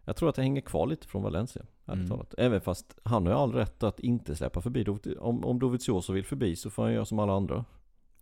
jag 0.07 0.17
tror 0.17 0.29
att 0.29 0.35
det 0.35 0.43
hänger 0.43 0.61
kvar 0.61 0.87
lite 0.87 1.07
från 1.07 1.23
Valencia. 1.23 1.63
ärligt 1.87 1.99
Mm. 1.99 2.09
talat. 2.09 2.35
Även 2.39 2.61
fast 2.61 2.99
han 3.03 3.27
har 3.27 3.33
ju 3.33 3.39
all 3.39 3.53
rätt 3.53 3.83
att 3.83 4.01
inte 4.01 4.37
släppa 4.37 4.61
förbi. 4.61 4.87
Om, 5.19 5.45
om 5.45 5.59
Dovizioso 5.59 6.13
vill 6.13 6.25
förbi 6.25 6.57
så 6.57 6.71
får 6.71 6.83
han 6.83 6.93
göra 6.93 7.05
som 7.05 7.19
alla 7.19 7.33
andra. 7.33 7.65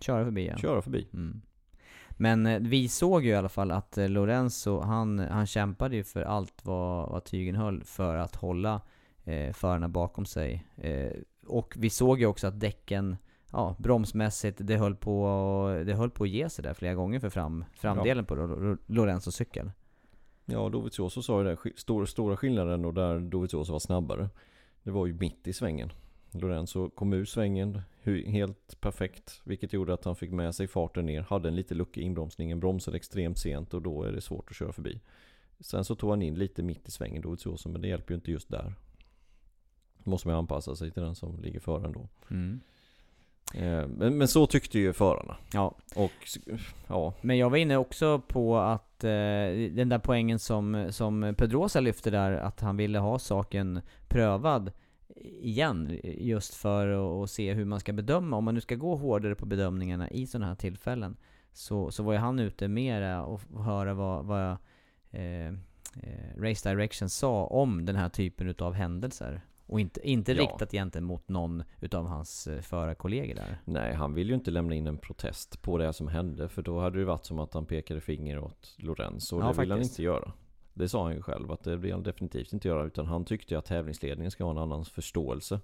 Köra 0.01 0.25
förbi 0.25 0.47
ja. 0.49 0.57
Köra 0.57 0.83
förbi. 0.83 1.09
Mm. 1.13 1.41
Men 2.11 2.47
eh, 2.47 2.59
vi 2.61 2.89
såg 2.89 3.25
ju 3.25 3.31
i 3.31 3.35
alla 3.35 3.49
fall 3.49 3.71
att 3.71 3.99
eh, 3.99 4.09
Lorenzo, 4.09 4.81
han, 4.81 5.19
han 5.19 5.47
kämpade 5.47 5.97
ju 5.97 6.05
för 6.05 6.23
allt 6.23 6.61
vad, 6.65 7.11
vad 7.11 7.25
tygen 7.25 7.57
höll 7.57 7.85
för 7.85 8.17
att 8.17 8.35
hålla 8.37 8.81
eh, 9.25 9.53
förarna 9.53 9.89
bakom 9.89 10.27
sig. 10.27 10.67
Eh, 10.77 11.13
och 11.47 11.75
vi 11.79 11.91
såg 11.91 12.21
ju 12.21 12.27
också 12.27 12.47
att 12.47 12.61
däcken, 12.61 13.17
ja, 13.53 13.77
bromsmässigt, 13.79 14.59
det 14.63 14.77
höll 14.77 14.95
på, 14.97 15.83
det 15.87 15.95
höll 15.95 16.11
på 16.11 16.25
att 16.25 16.31
ge 16.31 16.49
sig 16.51 16.63
där 16.63 16.75
flera 16.75 16.95
gånger 16.95 17.21
för 17.21 17.31
fram, 17.31 17.65
framdelen 17.73 18.25
på 18.25 18.35
Lo- 18.35 18.47
Lo- 18.61 18.77
Lorenzos 18.87 19.35
cykel. 19.35 19.71
Ja, 20.47 20.69
Dovizioso 20.69 21.23
sa 21.23 21.43
ju 21.43 21.45
det. 21.49 21.57
stor, 21.77 22.07
Stora, 22.07 22.37
skillnaden 22.37 22.85
och 22.85 22.95
där 22.95 23.21
Dovizioso 23.21 23.73
var 23.73 23.79
snabbare. 23.79 24.29
Det 24.83 24.91
var 24.91 25.07
ju 25.07 25.13
mitt 25.13 25.49
i 25.49 25.53
svängen. 25.53 25.93
Lorenzo 26.31 26.91
kom 26.91 27.13
ur 27.13 27.25
svängen 27.25 27.81
helt 28.27 28.81
perfekt. 28.81 29.41
Vilket 29.45 29.73
gjorde 29.73 29.95
att 29.95 30.05
han 30.05 30.17
fick 30.17 30.31
med 30.31 30.55
sig 30.55 30.67
farten 30.67 31.07
ner. 31.07 31.23
Hade 31.23 31.49
en 31.49 31.57
liten 31.57 31.77
lucka 31.79 32.01
i 32.01 32.05
inbromsningen. 32.05 32.61
Bromsade 32.61 32.97
extremt 32.97 33.39
sent 33.39 33.75
och 33.75 33.83
då 33.83 34.03
är 34.03 34.13
det 34.13 34.21
svårt 34.21 34.51
att 34.51 34.57
köra 34.57 34.73
förbi. 34.73 35.01
Sen 35.61 35.85
så 35.85 35.95
tog 35.95 36.11
han 36.11 36.23
in 36.23 36.35
lite 36.35 36.63
mitt 36.63 36.89
i 36.89 36.91
svängen 36.91 37.23
Dovizioso. 37.23 37.69
Men 37.69 37.81
det 37.81 37.89
hjälper 37.89 38.13
ju 38.13 38.17
inte 38.17 38.31
just 38.31 38.49
där. 38.49 38.75
Då 39.99 40.11
måste 40.11 40.29
man 40.29 40.35
ju 40.35 40.39
anpassa 40.39 40.77
sig 40.77 40.91
till 40.91 41.03
den 41.03 41.15
som 41.15 41.41
ligger 41.41 41.61
före 41.61 41.87
ändå. 41.87 42.09
Mm. 42.31 42.61
Eh, 43.55 43.87
men, 43.87 44.19
men 44.19 44.29
så 44.29 44.47
tyckte 44.47 44.79
ju 44.79 44.93
förarna. 44.93 45.37
Ja, 45.53 45.75
Och 45.95 46.13
ja, 46.87 47.15
Men 47.21 47.39
jag 47.39 47.51
var 47.51 47.57
inne 47.57 47.77
också 47.77 48.19
på 48.19 48.59
att 48.59 49.05
eh, 49.05 49.11
den 49.71 49.89
där 49.89 49.99
poängen 49.99 50.39
som, 50.39 50.87
som 50.91 51.35
Pedrosa 51.39 51.81
lyfte 51.81 52.11
där, 52.11 52.33
att 52.33 52.61
han 52.61 52.77
ville 52.77 52.99
ha 52.99 53.19
saken 53.19 53.81
prövad 54.09 54.73
igen. 55.41 56.01
Just 56.05 56.55
för 56.55 57.23
att, 57.23 57.31
se 57.31 57.53
hur 57.53 57.65
man 57.65 57.81
ska 57.81 57.93
bedöma. 57.93 58.37
Om 58.37 58.45
man 58.45 58.55
nu 58.55 58.61
ska 58.61 58.75
gå 58.75 58.97
hårdare 58.97 59.35
på 59.35 59.47
bedömningarna 59.47 60.11
i 60.11 60.27
sådana 60.27 60.47
här 60.47 60.55
tillfällen. 60.55 61.17
Så, 61.53 61.91
så 61.91 62.03
var 62.03 62.13
ju 62.13 62.19
han 62.19 62.39
ute 62.39 62.69
mera 62.69 63.25
och 63.25 63.41
höra 63.65 63.95
vad, 63.95 64.25
vad 64.25 64.57
eh, 65.11 65.47
eh, 66.03 66.37
Race 66.37 66.71
Direction 66.71 67.09
sa 67.09 67.45
om 67.45 67.85
den 67.85 67.97
här 67.97 68.09
typen 68.09 68.49
utav 68.49 68.75
händelser. 68.75 69.41
Och 69.67 69.81
inte, 69.81 70.09
inte 70.09 70.33
Ja. 70.33 70.43
riktat 70.43 70.75
egentligen 70.75 71.05
mot 71.05 71.29
någon 71.29 71.63
utav 71.81 72.07
hans 72.07 72.47
eh, 72.47 72.61
förarkollegor 72.61 73.35
där. 73.35 73.61
Nej, 73.65 73.95
han 73.95 74.15
vill 74.15 74.29
ju 74.29 74.35
inte 74.35 74.51
lämna 74.51 74.75
in 74.75 74.87
en 74.87 74.99
protest 74.99 75.63
på 75.63 75.79
det 75.79 75.93
som 75.93 76.09
hände. 76.09 76.49
För 76.49 76.63
då 76.63 76.81
hade 76.81 76.99
det 76.99 77.05
varit 77.05 77.25
som 77.25 77.39
att 77.39 77.55
han 77.55 77.67
pekade 77.67 78.01
finger 78.01 78.39
åt 78.39 78.75
Lorenzo. 78.79 79.37
Och 79.37 79.43
Ja, 79.43 79.53
det 79.53 79.61
vill 79.61 79.71
han 79.71 79.83
inte 79.83 80.03
göra. 80.03 80.33
Det 80.75 80.89
sa 80.89 81.05
han 81.05 81.15
ju 81.15 81.23
själv 81.23 81.53
att 81.53 81.63
det 81.65 81.77
vill 81.77 81.93
han 81.93 82.03
definitivt 82.03 82.53
inte 82.53 82.69
göra. 82.69 82.85
Utan 82.85 83.07
han 83.07 83.25
tyckte 83.25 83.55
ju 83.55 83.59
att 83.59 83.65
tävlingsledningen 83.65 84.31
ska 84.31 84.45
ha 84.45 84.51
en 84.51 84.59
annans 84.59 84.89
förståelse. 84.91 85.61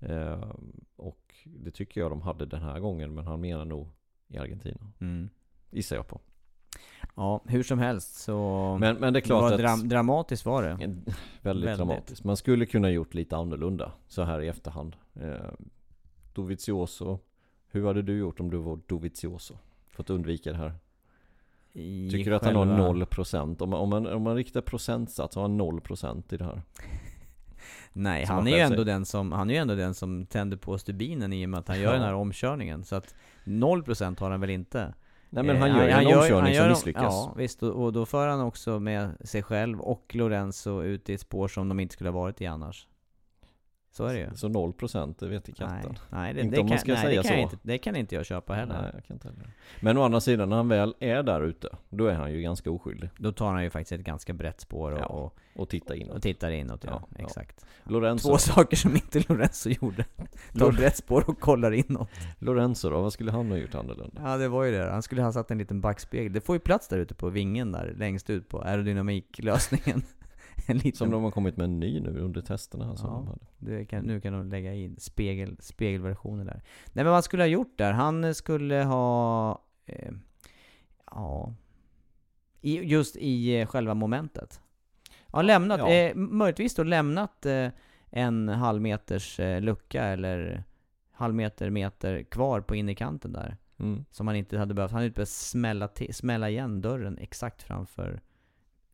Eh, 0.00 0.50
och 0.96 1.34
det 1.44 1.70
tycker 1.70 2.00
jag 2.00 2.10
de 2.10 2.22
hade 2.22 2.46
den 2.46 2.62
här 2.62 2.80
gången. 2.80 3.14
Men 3.14 3.26
han 3.26 3.40
menar 3.40 3.64
nog 3.64 3.88
i 4.28 4.38
Argentina. 4.38 4.92
Mm. 5.00 5.28
Gissar 5.70 5.96
jag 5.96 6.06
på. 6.08 6.20
Ja, 7.14 7.40
hur 7.46 7.62
som 7.62 7.78
helst 7.78 8.14
så... 8.14 8.76
Men, 8.80 8.96
men 8.96 9.12
det 9.12 9.18
är 9.18 9.20
klart 9.20 9.42
Vad 9.42 9.52
att... 9.52 9.60
dram- 9.60 9.88
dramatiskt 9.88 10.46
var 10.46 10.62
det. 10.62 10.68
väldigt, 10.74 11.14
Väldigt. 11.42 11.76
dramatiskt. 11.76 12.24
Man 12.24 12.36
skulle 12.36 12.66
kunna 12.66 12.90
gjort 12.90 13.14
lite 13.14 13.36
annorlunda 13.36 13.92
så 14.08 14.22
här 14.22 14.40
i 14.40 14.48
efterhand. 14.48 14.96
Eh, 15.14 15.30
Dovizioso. 16.32 17.18
Hur 17.70 17.86
hade 17.86 18.02
du 18.02 18.18
gjort 18.18 18.40
om 18.40 18.50
du 18.50 18.56
var 18.56 18.78
Dovizioso? 18.86 19.54
För 19.90 20.02
att 20.02 20.10
undvika 20.10 20.50
det 20.52 20.58
här. 20.58 20.74
I 21.72 22.10
Tycker 22.10 22.30
du 22.30 22.36
att 22.36 22.44
han 22.44 22.56
har 22.56 22.64
själva- 22.66 23.04
0%? 23.06 23.62
Om 23.62 23.70
man, 23.70 23.80
om 23.80 23.88
man, 23.90 24.06
om 24.06 24.22
man 24.22 24.36
riktar 24.36 24.60
procentsats, 24.60 25.36
har 25.36 25.42
han 25.42 25.60
0% 25.60 26.34
i 26.34 26.36
det 26.36 26.44
här? 26.44 26.62
Nej, 27.92 28.24
han 28.24 28.36
han 28.36 28.46
är, 28.46 28.50
ju 28.56 28.58
ändå 28.58 28.84
den 28.84 29.04
som, 29.04 29.32
han 29.32 29.50
är 29.50 29.54
ju 29.54 29.60
ändå 29.60 29.74
den 29.74 29.94
som 29.94 30.26
tänder 30.26 30.56
på 30.56 30.78
stubinen 30.78 31.32
i 31.32 31.46
och 31.46 31.50
med 31.50 31.60
att 31.60 31.68
han 31.68 31.76
gör 31.80 31.84
Ja. 31.84 31.92
den 31.92 32.02
här 32.02 32.14
omkörningen. 32.14 32.84
Så 32.84 32.96
att 32.96 33.14
0% 33.44 34.20
har 34.20 34.30
han 34.30 34.40
väl 34.40 34.50
inte. 34.50 34.94
Nej 35.34 35.44
men 35.44 35.56
han 35.56 35.70
Eh, 35.70 35.76
gör 35.76 35.84
ju 35.86 35.90
en 35.92 36.02
gör- 36.08 36.18
omkörning 36.22 36.54
han 36.54 36.62
som 36.64 36.68
misslyckas. 36.68 37.02
Ja, 37.02 37.34
visst. 37.36 37.62
Och, 37.62 37.84
och 37.84 37.92
då 37.92 38.06
för 38.06 38.28
han 38.28 38.40
också 38.40 38.80
med 38.80 39.10
sig 39.24 39.42
själv 39.42 39.80
och 39.80 40.14
Lorenzo 40.14 40.82
ut 40.82 41.08
i 41.10 41.14
ett 41.14 41.20
spår 41.20 41.48
som 41.48 41.68
de 41.68 41.80
inte 41.80 41.92
skulle 41.92 42.10
ha 42.10 42.20
varit 42.20 42.40
i 42.40 42.46
annars. 42.46 42.88
Så 43.94 44.04
är 44.06 44.14
det 44.14 44.20
ju. 44.20 44.28
Så 44.34 44.48
0% 44.48 45.14
det 45.18 45.28
vet 45.28 45.48
i 45.48 45.54
Nej, 45.58 45.68
katten. 45.68 45.98
nej, 46.10 46.34
det, 46.34 46.40
Inte 46.40 46.56
det, 46.56 46.60
om 46.60 46.66
man 46.66 46.70
kan, 46.70 46.78
ska 46.78 46.92
nej, 46.92 47.02
säga 47.02 47.22
det, 47.22 47.28
kan 47.28 47.36
så. 47.36 47.42
inte, 47.42 47.56
det 47.62 47.78
kan 47.78 47.96
inte 47.96 48.14
jag 48.14 48.26
köpa 48.26 48.54
heller. 48.54 48.82
Nej, 48.82 48.90
jag 48.94 49.04
kan 49.04 49.16
inte 49.16 49.28
heller. 49.28 49.50
Men 49.80 49.98
å 49.98 50.02
andra 50.02 50.20
sidan, 50.20 50.48
när 50.48 50.56
han 50.56 50.68
väl 50.68 50.94
är 51.00 51.22
där 51.22 51.40
ute, 51.42 51.68
då 51.88 52.06
är 52.06 52.14
han 52.14 52.32
ju 52.32 52.40
ganska 52.42 52.70
oskyldig. 52.70 53.10
Då 53.18 53.32
tar 53.32 53.52
han 53.52 53.62
ju 53.62 53.70
faktiskt 53.70 53.92
ett 53.92 54.00
ganska 54.00 54.32
brett 54.32 54.60
spår 54.60 54.92
och, 54.92 54.98
Ja, 54.98 55.06
och, 55.06 55.36
Och 55.56 55.68
titta 55.68 55.96
in. 55.96 56.10
och 56.10 56.22
tittar 56.22 56.50
inåt. 56.50 56.84
Ja, 56.84 56.90
Ja, 56.90 57.08
ja. 57.18 57.24
exakt. 57.24 57.64
Lorenzo, 57.84 58.28
Två 58.28 58.38
saker 58.38 58.76
som 58.76 58.94
inte 58.94 59.22
Lorenzo 59.28 59.70
gjorde. 59.70 60.04
Tar 60.58 60.72
ett 60.72 60.80
rätt 60.80 60.96
spår 60.96 61.24
och 61.30 61.40
kollar 61.40 61.72
inåt. 61.72 62.08
Lorenzo 62.38 62.90
då, 62.90 63.00
vad 63.02 63.12
skulle 63.12 63.32
han 63.32 63.50
ha 63.50 63.56
gjort 63.56 63.74
annorlunda? 63.74 64.22
Ja 64.24 64.36
det 64.36 64.48
var 64.48 64.64
ju 64.64 64.72
det. 64.72 64.90
Han 64.90 65.02
skulle 65.02 65.22
ha 65.22 65.32
satt 65.32 65.50
en 65.50 65.58
liten 65.58 65.80
backspegel. 65.80 66.32
Det 66.32 66.40
får 66.40 66.56
ju 66.56 66.60
plats 66.60 66.88
där 66.88 66.98
ute 66.98 67.14
på 67.14 67.28
vingen 67.28 67.72
där, 67.72 67.94
längst 67.96 68.30
ut 68.30 68.48
på 68.48 68.62
aerodynamiklösningen. 68.62 70.02
en 70.66 70.76
liten... 70.76 70.92
Som 70.92 71.10
de 71.10 71.22
har 71.24 71.30
kommit 71.30 71.56
med 71.56 71.64
en 71.64 71.80
ny 71.80 72.00
nu 72.00 72.18
under 72.20 72.40
testerna 72.40 72.96
som 72.96 73.26
Ja. 73.28 73.38
de 73.58 73.86
kan, 73.86 74.04
nu 74.04 74.20
kan 74.20 74.32
de 74.32 74.48
lägga 74.48 74.74
in 74.74 74.96
spegel, 74.98 75.56
spegelversioner 75.60 76.44
där. 76.44 76.62
Nej 76.92 77.04
men 77.04 77.12
vad 77.12 77.24
skulle 77.24 77.42
ha 77.42 77.48
gjort 77.48 77.78
där? 77.78 77.92
Han 77.92 78.34
skulle 78.34 78.74
ha... 78.82 79.50
Eh, 79.86 80.12
ja... 81.10 81.54
I, 82.60 82.78
just 82.84 83.16
i 83.16 83.60
eh, 83.60 83.66
själva 83.66 83.94
momentet. 83.94 84.60
Ja, 85.32 85.42
lämnat. 85.42 85.78
ja. 85.78 85.90
Eh, 85.90 86.14
möjligtvis 86.14 86.74
då 86.74 86.82
lämnat 86.82 87.46
eh, 87.46 87.68
en 88.10 88.48
halv 88.48 88.82
meters 88.82 89.40
eh, 89.40 89.60
lucka 89.60 90.04
eller 90.04 90.64
halv 91.12 91.34
meter, 91.34 91.70
meter 91.70 92.22
kvar 92.22 92.60
på 92.60 92.76
innerkanten 92.76 93.32
där. 93.32 93.56
Mm. 93.78 94.04
Som 94.10 94.26
han 94.26 94.36
inte 94.36 94.58
hade 94.58 94.74
behövt. 94.74 94.90
Han 94.90 94.96
hade 94.98 95.06
inte 95.06 95.14
behövt 95.16 95.28
smälla, 95.28 95.88
smälla 96.10 96.50
igen 96.50 96.80
dörren 96.80 97.18
exakt 97.18 97.62
framför 97.62 98.20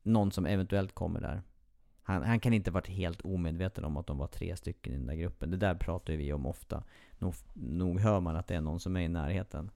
någon 0.03 0.33
som 0.33 0.47
eventuellt 0.47 0.95
kommer 0.95 1.21
där. 1.21 1.43
Han, 2.09 2.23
han 2.23 2.41
kan 2.41 2.53
inte 2.53 2.71
varit 2.71 2.89
helt 2.89 3.21
omedveten 3.21 3.85
om 3.85 3.97
att 3.97 4.07
de 4.07 4.19
var 4.19 4.27
tre 4.27 4.57
stycken 4.57 4.93
i 4.93 4.97
den 4.97 5.07
där 5.07 5.15
gruppen. 5.15 5.51
Det 5.51 5.57
där 5.57 5.75
pratar 5.75 6.13
vi 6.13 6.33
om 6.33 6.47
ofta. 6.47 6.83
Nog, 7.19 7.35
nog 7.55 8.01
hör 8.01 8.21
man 8.21 8.37
att 8.37 8.47
det 8.47 8.55
är 8.55 8.61
någon 8.61 8.81
som 8.81 8.97
är 8.97 9.01
i 9.01 9.09
närheten. 9.09 9.71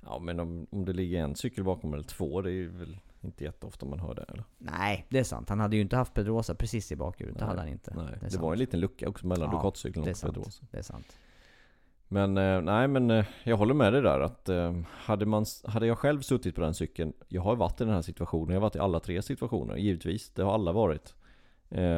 Ja 0.00 0.18
men 0.18 0.40
om, 0.40 0.66
om 0.70 0.84
det 0.84 0.92
ligger 0.92 1.22
en 1.22 1.36
cykel 1.36 1.64
bakom 1.64 1.94
eller 1.94 2.04
två, 2.04 2.42
det 2.42 2.50
är 2.50 2.52
ju 2.52 2.68
väl 2.68 2.98
inte 3.20 3.44
jätteofta 3.44 3.86
man 3.86 4.00
hör 4.00 4.14
det 4.14 4.22
eller? 4.22 4.44
Nej, 4.58 5.06
det 5.08 5.18
är 5.18 5.24
sant. 5.24 5.48
Han 5.48 5.60
hade 5.60 5.76
ju 5.76 5.82
inte 5.82 5.96
haft 5.96 6.14
Pedrosa 6.14 6.54
precis 6.54 6.92
i 6.92 6.96
bakhjulet. 6.96 7.38
Det 7.38 7.44
hade 7.44 7.60
han 7.60 7.68
inte. 7.68 7.94
Nej, 7.94 8.18
det, 8.20 8.28
det, 8.28 8.38
var 8.38 8.52
en 8.52 8.58
liten 8.58 8.80
lucka 8.80 9.08
också 9.08 9.26
mellan 9.26 9.50
Ja, 9.52 9.72
är 9.84 9.98
och. 9.98 10.04
Pedrosa. 10.34 10.64
Det 10.70 10.78
är 10.78 10.82
sant. 10.82 11.16
Men 12.08 12.38
eh, 12.38 12.60
nej 12.60 12.88
men 12.88 13.10
eh, 13.10 13.26
jag 13.44 13.56
håller 13.56 13.74
med 13.74 13.92
dig 13.92 14.02
där 14.02 14.20
att 14.20 14.48
eh, 14.48 14.80
hade, 14.90 15.26
man, 15.26 15.44
hade 15.64 15.86
jag 15.86 15.98
själv 15.98 16.20
suttit 16.20 16.54
på 16.54 16.60
den 16.60 16.74
cykeln 16.74 17.12
Jag 17.28 17.42
har 17.42 17.56
varit 17.56 17.80
i 17.80 17.84
den 17.84 17.94
här 17.94 18.02
situationen, 18.02 18.48
jag 18.48 18.60
har 18.60 18.68
varit 18.68 18.76
i 18.76 18.78
alla 18.78 19.00
tre 19.00 19.22
situationer 19.22 19.76
givetvis 19.76 20.30
Det 20.30 20.42
har 20.42 20.54
alla 20.54 20.72
varit 20.72 21.14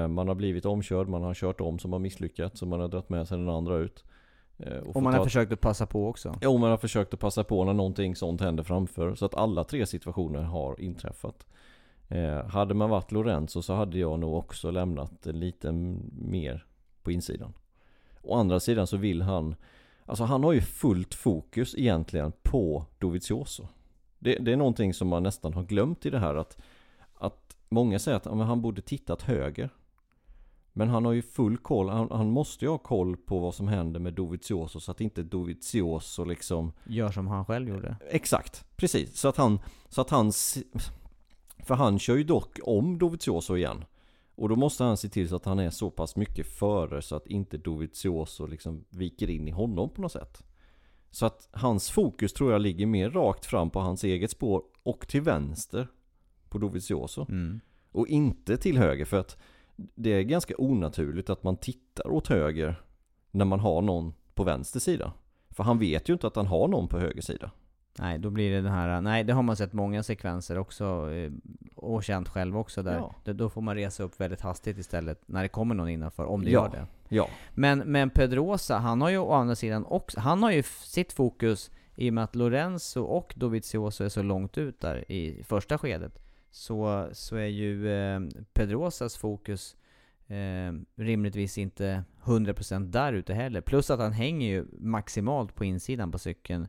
Man 0.08 0.28
har 0.28 0.34
blivit 0.34 0.66
omkörd, 0.66 1.08
man 1.08 1.22
har 1.22 1.34
kört 1.34 1.60
om 1.60 1.78
som 1.78 1.92
har 1.92 1.98
misslyckats 2.00 2.62
och 2.62 2.68
man 2.68 2.80
har 2.80 2.88
dragit 2.88 3.08
med 3.08 3.28
sig 3.28 3.38
den 3.38 3.48
andra 3.48 3.76
ut 3.76 4.04
eh, 4.58 4.76
Och 4.78 4.92
fått 4.92 5.02
man 5.02 5.12
har 5.12 5.20
ta- 5.20 5.24
försökt 5.24 5.52
att 5.52 5.60
passa 5.60 5.86
på 5.86 6.08
också. 6.08 6.38
Jo, 6.42 6.58
man 6.58 6.70
har 6.70 6.76
försökt 6.78 7.14
att 7.14 7.20
passa 7.20 7.44
på 7.44 7.64
när 7.64 7.72
någonting 7.72 8.16
sånt 8.16 8.40
händer 8.40 8.62
framför. 8.64 9.14
Så 9.14 9.24
att 9.24 9.34
alla 9.34 9.64
tre 9.64 9.86
situationer 9.86 10.42
har 10.42 10.80
inträffat. 10.80 11.46
Eh, 12.08 12.44
hade 12.46 12.74
man 12.74 12.90
varit 12.90 13.12
Lorenzo 13.12 13.62
så 13.62 13.74
hade 13.74 13.98
jag 13.98 14.18
nog 14.18 14.34
också 14.34 14.70
lämnat 14.70 15.26
lite 15.26 15.72
mer 16.12 16.66
på 17.02 17.12
insidan. 17.12 17.52
Å 18.22 18.34
andra 18.34 18.60
sidan 18.60 18.86
så 18.86 18.96
vill 18.96 19.22
han 19.22 19.54
Alltså 20.06 20.24
han 20.24 20.44
har 20.44 20.52
ju 20.52 20.60
fullt 20.60 21.14
fokus 21.14 21.74
egentligen 21.78 22.32
på 22.42 22.84
Dovizioso. 22.98 23.66
Det, 24.18 24.34
det 24.34 24.52
är 24.52 24.56
någonting 24.56 24.94
som 24.94 25.08
man 25.08 25.22
nästan 25.22 25.54
har 25.54 25.62
glömt 25.62 26.06
i 26.06 26.10
det 26.10 26.18
här 26.18 26.34
att 26.34 26.62
Att 27.14 27.56
många 27.72 27.98
säger 27.98 28.16
att 28.16 28.26
ja, 28.26 28.42
han 28.42 28.62
borde 28.62 28.82
tittat 28.82 29.22
höger. 29.22 29.70
Men 30.72 30.88
han 30.88 31.04
har 31.04 31.12
ju 31.12 31.22
full 31.22 31.58
koll, 31.58 31.88
han, 31.88 32.08
han 32.10 32.30
måste 32.30 32.64
ju 32.64 32.70
ha 32.70 32.78
koll 32.78 33.16
på 33.16 33.38
vad 33.38 33.54
som 33.54 33.68
händer 33.68 34.00
med 34.00 34.14
Dovizioso 34.14 34.80
så 34.80 34.90
att 34.90 35.00
inte 35.00 35.22
Dovizioso 35.22 36.24
liksom 36.24 36.72
Gör 36.84 37.10
som 37.10 37.26
han 37.26 37.44
själv 37.44 37.68
gjorde. 37.68 37.96
Exakt, 38.10 38.64
precis. 38.76 39.18
Så 39.18 39.28
att 39.28 39.36
han, 39.36 39.58
så 39.88 40.00
att 40.00 40.10
han 40.10 40.32
För 41.64 41.74
han 41.74 41.98
kör 41.98 42.16
ju 42.16 42.24
dock 42.24 42.58
om 42.62 42.98
Dovizioso 42.98 43.56
igen. 43.56 43.84
Och 44.34 44.48
då 44.48 44.56
måste 44.56 44.84
han 44.84 44.96
se 44.96 45.08
till 45.08 45.28
så 45.28 45.36
att 45.36 45.44
han 45.44 45.58
är 45.58 45.70
så 45.70 45.90
pass 45.90 46.16
mycket 46.16 46.46
före 46.46 47.02
så 47.02 47.16
att 47.16 47.26
inte 47.26 47.58
Dovizioso 47.58 48.46
liksom 48.46 48.84
viker 48.90 49.30
in 49.30 49.48
i 49.48 49.50
honom 49.50 49.90
på 49.90 50.02
något 50.02 50.12
sätt. 50.12 50.42
Så 51.10 51.26
att 51.26 51.48
hans 51.52 51.90
fokus 51.90 52.32
tror 52.32 52.52
jag 52.52 52.60
ligger 52.60 52.86
mer 52.86 53.10
rakt 53.10 53.46
fram 53.46 53.70
på 53.70 53.80
hans 53.80 54.04
eget 54.04 54.30
spår 54.30 54.62
och 54.82 55.08
till 55.08 55.20
vänster 55.20 55.88
på 56.52 56.58
Dovizioso. 56.58 57.26
Mm. 57.28 57.60
Och 57.92 58.06
inte 58.08 58.56
till 58.56 58.78
höger 58.78 59.04
för 59.04 59.20
att 59.20 59.36
det 59.76 60.10
är 60.10 60.22
ganska 60.22 60.54
onaturligt 60.58 61.30
att 61.30 61.42
man 61.42 61.56
tittar 61.56 62.08
åt 62.10 62.28
höger 62.28 62.82
när 63.30 63.44
man 63.44 63.60
har 63.60 63.82
någon 63.82 64.14
på 64.34 64.44
vänster 64.44 64.80
sida. 64.80 65.12
För 65.50 65.64
han 65.64 65.78
vet 65.78 66.08
ju 66.08 66.12
inte 66.12 66.26
att 66.26 66.36
han 66.36 66.46
har 66.46 66.68
någon 66.68 66.88
på 66.88 66.98
höger 66.98 67.22
sida. 67.22 67.50
Nej, 67.98 68.18
då 68.18 68.30
blir 68.30 68.50
det 68.50 68.60
den 68.60 68.72
här, 68.72 69.00
nej 69.00 69.24
det 69.24 69.32
har 69.32 69.42
man 69.42 69.56
sett 69.56 69.72
många 69.72 70.02
sekvenser 70.02 70.58
också 70.58 71.10
eh, 71.12 71.32
och 71.76 72.04
känt 72.04 72.28
själv 72.28 72.56
också 72.58 72.82
där. 72.82 72.94
Ja. 73.24 73.32
Då- 73.32 73.50
får 73.50 73.60
man 73.60 73.74
resa 73.74 74.02
upp 74.02 74.20
väldigt 74.20 74.40
hastigt 74.40 74.78
istället 74.78 75.22
när 75.26 75.42
det 75.42 75.48
kommer 75.48 75.74
någon 75.74 75.88
innanför, 75.88 76.24
om 76.24 76.44
det 76.44 76.50
Ja. 76.50 76.62
gör 76.64 76.70
det. 76.70 76.86
Ja, 77.16 77.28
Men, 77.54 77.78
men 77.78 78.10
Pedrosa, 78.10 78.78
han 78.78 79.00
har 79.00 79.10
ju 79.10 79.18
å 79.18 79.32
andra 79.32 79.54
sidan 79.54 79.84
också, 79.86 80.20
han 80.20 80.42
har 80.42 80.50
ju 80.50 80.62
sitt 80.62 81.12
fokus 81.12 81.70
i 81.96 82.10
och 82.10 82.14
med 82.14 82.24
att 82.24 82.34
Lorenzo 82.36 83.02
och 83.02 83.34
Dovizioso 83.36 84.04
är 84.04 84.08
så 84.08 84.22
långt 84.22 84.58
ut 84.58 84.80
där 84.80 85.12
i 85.12 85.42
första 85.44 85.78
skedet. 85.78 86.18
Så, 86.54 87.08
så 87.12 87.36
är 87.36 87.46
ju 87.46 87.92
eh, 87.92 88.20
Pedrosas 88.52 89.16
fokus 89.16 89.76
eh, 90.26 90.72
rimligtvis 90.96 91.58
inte 91.58 92.04
100% 92.24 92.86
där 92.90 93.12
ute 93.12 93.34
heller. 93.34 93.60
Plus 93.60 93.90
att 93.90 94.00
han 94.00 94.12
hänger 94.12 94.48
ju 94.48 94.66
maximalt 94.78 95.54
på 95.54 95.64
insidan 95.64 96.12
på 96.12 96.18
cykeln 96.18 96.68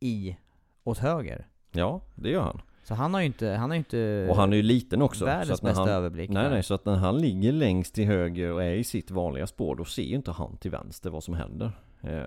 i, 0.00 0.36
åt 0.84 0.98
höger. 0.98 1.46
ja 1.72 2.00
det 2.14 2.30
gör 2.30 2.42
han. 2.42 2.60
Så 2.82 2.94
han 2.94 3.14
har 3.14 3.20
ju 3.20 3.26
inte, 3.26 3.48
han 3.48 3.70
har 3.70 3.76
inte 3.76 4.26
Och 4.30 4.36
han 4.36 4.52
är 4.52 4.56
ju 4.56 4.62
liten 4.62 5.02
också. 5.02 5.24
världens 5.24 5.48
så 5.48 5.54
att 5.54 5.62
när 5.62 5.70
bästa 5.70 5.80
han, 5.82 5.90
överblick 5.90 6.30
Nej 6.30 6.42
där. 6.42 6.50
nej, 6.50 6.62
så 6.62 6.74
att 6.74 6.84
när 6.84 6.96
han 6.96 7.18
ligger 7.18 7.52
längst 7.52 7.94
till 7.94 8.06
höger 8.06 8.52
och 8.52 8.62
är 8.62 8.72
i 8.74 8.84
sitt 8.84 9.10
vanliga 9.10 9.46
spår 9.46 9.76
då 9.76 9.84
ser 9.84 10.02
ju 10.02 10.16
inte 10.16 10.30
han 10.30 10.56
till 10.56 10.70
vänster 10.70 11.10
vad 11.10 11.24
som 11.24 11.34
händer. 11.34 11.72
Eh, 12.00 12.22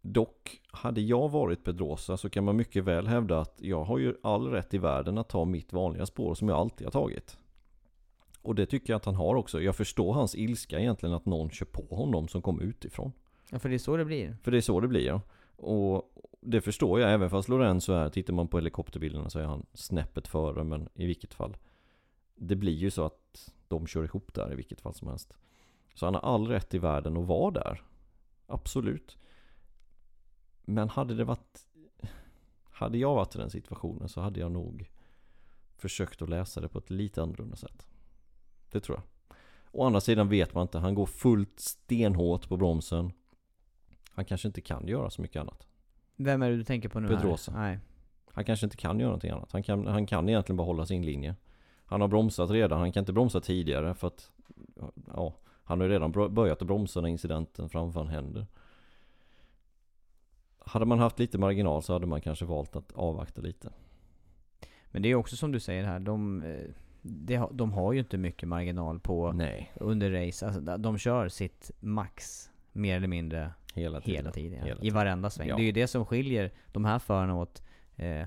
dock, 0.00 0.60
hade 0.70 1.00
jag 1.00 1.28
varit 1.28 1.64
Pedrosa 1.64 2.16
så 2.16 2.30
kan 2.30 2.44
man 2.44 2.56
mycket 2.56 2.84
väl 2.84 3.06
hävda 3.06 3.40
att 3.40 3.54
jag 3.58 3.84
har 3.84 3.98
ju 3.98 4.14
all 4.22 4.50
rätt 4.50 4.74
i 4.74 4.78
världen 4.78 5.18
att 5.18 5.28
ta 5.28 5.44
mitt 5.44 5.72
vanliga 5.72 6.06
spår 6.06 6.34
som 6.34 6.48
jag 6.48 6.58
alltid 6.58 6.86
har 6.86 6.92
tagit. 6.92 7.38
Och 8.42 8.54
det 8.54 8.66
tycker 8.66 8.92
jag 8.92 8.96
att 8.96 9.04
han 9.04 9.14
har 9.14 9.34
också. 9.34 9.60
Jag 9.60 9.76
förstår 9.76 10.12
hans 10.12 10.34
ilska 10.34 10.80
egentligen 10.80 11.14
att 11.14 11.26
någon 11.26 11.50
kör 11.50 11.66
på 11.66 11.96
honom 11.96 12.28
som 12.28 12.42
kommer 12.42 12.62
utifrån. 12.62 13.12
Ja, 13.50 13.58
för 13.58 13.68
det 13.68 13.74
är 13.74 13.78
så 13.78 13.96
det 13.96 14.04
blir. 14.04 14.36
För 14.42 14.50
det 14.50 14.56
är 14.56 14.60
så 14.60 14.80
det 14.80 14.88
blir 14.88 15.06
ja. 15.06 15.20
Och 15.56 16.12
det 16.40 16.60
förstår 16.60 17.00
jag, 17.00 17.12
även 17.12 17.30
fast 17.30 17.48
Lorenzo 17.48 17.92
är, 17.92 18.08
tittar 18.08 18.32
man 18.32 18.48
på 18.48 18.58
helikopterbilderna 18.58 19.30
så 19.30 19.38
är 19.38 19.44
han 19.44 19.66
snäppet 19.74 20.28
före, 20.28 20.64
men 20.64 20.88
i 20.94 21.06
vilket 21.06 21.34
fall. 21.34 21.56
Det 22.34 22.56
blir 22.56 22.76
ju 22.76 22.90
så 22.90 23.04
att 23.04 23.52
de 23.68 23.86
kör 23.86 24.04
ihop 24.04 24.34
där 24.34 24.52
i 24.52 24.54
vilket 24.54 24.80
fall 24.80 24.94
som 24.94 25.08
helst. 25.08 25.36
Så 25.94 26.06
han 26.06 26.14
har 26.14 26.20
all 26.20 26.46
rätt 26.46 26.74
i 26.74 26.78
världen 26.78 27.16
att 27.16 27.26
vara 27.26 27.50
där. 27.50 27.82
Absolut. 28.46 29.16
Men 30.68 30.88
hade 30.88 31.14
det 31.14 31.24
varit... 31.24 31.66
Hade 32.70 32.98
jag 32.98 33.14
varit 33.14 33.34
i 33.34 33.38
den 33.38 33.50
situationen 33.50 34.08
så 34.08 34.20
hade 34.20 34.40
jag 34.40 34.52
nog 34.52 34.90
försökt 35.76 36.22
att 36.22 36.28
läsa 36.28 36.60
det 36.60 36.68
på 36.68 36.78
ett 36.78 36.90
lite 36.90 37.22
annorlunda 37.22 37.56
sätt. 37.56 37.86
Det 38.70 38.80
tror 38.80 38.98
jag. 38.98 39.36
Å 39.72 39.84
andra 39.86 40.00
sidan 40.00 40.28
vet 40.28 40.54
man 40.54 40.62
inte, 40.62 40.78
han 40.78 40.94
går 40.94 41.06
fullt 41.06 41.60
stenhårt 41.60 42.48
på 42.48 42.56
bromsen. 42.56 43.12
Han 44.10 44.24
kanske 44.24 44.48
inte 44.48 44.60
kan 44.60 44.86
göra 44.88 45.10
så 45.10 45.22
mycket 45.22 45.40
annat. 45.40 45.66
Vem 46.16 46.42
är 46.42 46.50
det 46.50 46.56
du 46.56 46.64
tänker 46.64 46.88
på 46.88 47.00
nu 47.00 47.08
Pedrosa. 47.08 47.52
Nej. 47.52 47.78
Han 48.26 48.44
kanske 48.44 48.66
inte 48.66 48.76
kan 48.76 49.00
göra 49.00 49.08
någonting 49.08 49.30
annat. 49.30 49.52
Han 49.52 49.62
kan, 49.62 49.86
han 49.86 50.06
kan 50.06 50.28
egentligen 50.28 50.56
bara 50.56 50.66
hålla 50.66 50.86
sin 50.86 51.04
linje. 51.04 51.36
Han 51.84 52.00
har 52.00 52.08
bromsat 52.08 52.50
redan, 52.50 52.80
han 52.80 52.92
kan 52.92 53.02
inte 53.02 53.12
bromsa 53.12 53.40
tidigare 53.40 53.94
för 53.94 54.06
att 54.06 54.30
Ja, 55.06 55.34
han 55.64 55.80
har 55.80 55.86
ju 55.86 55.92
redan 55.92 56.12
börjat 56.12 56.62
att 56.62 56.66
bromsa 56.66 57.00
när 57.00 57.08
incidenten 57.08 57.68
framför 57.68 58.00
han 58.00 58.08
händer. 58.08 58.46
Hade 60.68 60.84
man 60.86 60.98
haft 60.98 61.18
lite 61.18 61.38
marginal 61.38 61.82
så 61.82 61.92
hade 61.92 62.06
man 62.06 62.20
kanske 62.20 62.44
valt 62.44 62.76
att 62.76 62.92
avvakta 62.92 63.40
lite. 63.40 63.70
Men 64.90 65.02
det 65.02 65.08
är 65.08 65.14
också 65.14 65.36
som 65.36 65.52
du 65.52 65.60
säger 65.60 65.84
här, 65.84 65.98
de, 66.00 66.42
eh, 66.42 66.64
det, 67.02 67.36
har- 67.36 67.50
de 67.52 67.72
har 67.72 67.92
ju 67.92 67.98
inte 67.98 68.18
mycket 68.18 68.48
marginal 68.48 69.00
på 69.00 69.32
Nej, 69.32 69.72
under 69.76 70.10
race. 70.26 70.46
Alltså, 70.46 70.60
de- 70.60 70.82
de 70.82 70.98
kör 70.98 71.28
sitt 71.28 71.70
max 71.80 72.50
mer 72.72 72.96
eller 72.96 73.08
mindre 73.08 73.50
hela 73.74 74.00
tiden. 74.00 74.16
hela 74.16 74.32
tiden. 74.32 74.58
Ja. 74.58 74.64
Hela 74.64 74.76
I 74.76 74.80
tiden. 74.80 74.94
varenda 74.94 75.30
sväng. 75.30 75.48
Ja. 75.48 75.56
Det 75.56 75.62
är 75.62 75.66
ju 75.66 75.72
det 75.72 75.86
som 75.86 76.06
skiljer 76.06 76.50
de 76.72 76.84
här 76.84 76.98
förarna 76.98 77.34
åt 77.36 77.62
eh, 77.96 78.26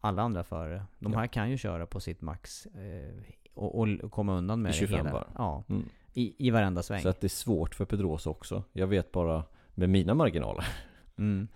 alla 0.00 0.22
andra 0.22 0.44
förare. 0.44 0.82
De 0.98 1.12
Ja. 1.12 1.18
här 1.18 1.26
kan 1.26 1.50
ju 1.50 1.56
köra 1.58 1.86
på 1.86 2.00
sitt 2.00 2.20
max 2.20 2.66
eh, 2.66 3.14
och, 3.54 3.78
och 4.02 4.10
komma 4.12 4.32
undan 4.36 4.62
med 4.62 4.70
I 4.70 4.72
det 4.72 4.78
25 4.78 4.96
hela. 5.06 5.12
varv. 5.12 5.28
Ja, 5.34 5.64
Mm. 5.68 5.84
i, 6.12 6.46
i 6.46 6.50
varenda 6.50 6.82
sväng. 6.82 7.00
Så 7.00 7.08
att 7.08 7.20
det 7.20 7.26
är 7.26 7.28
svårt 7.28 7.74
för 7.74 7.84
Pedrosa 7.84 8.30
också. 8.30 8.62
Jag 8.72 8.86
vet 8.86 9.12
bara 9.12 9.44
med 9.74 9.88
mina 9.90 10.14
marginaler 10.14 10.64
Mm. 11.16 11.48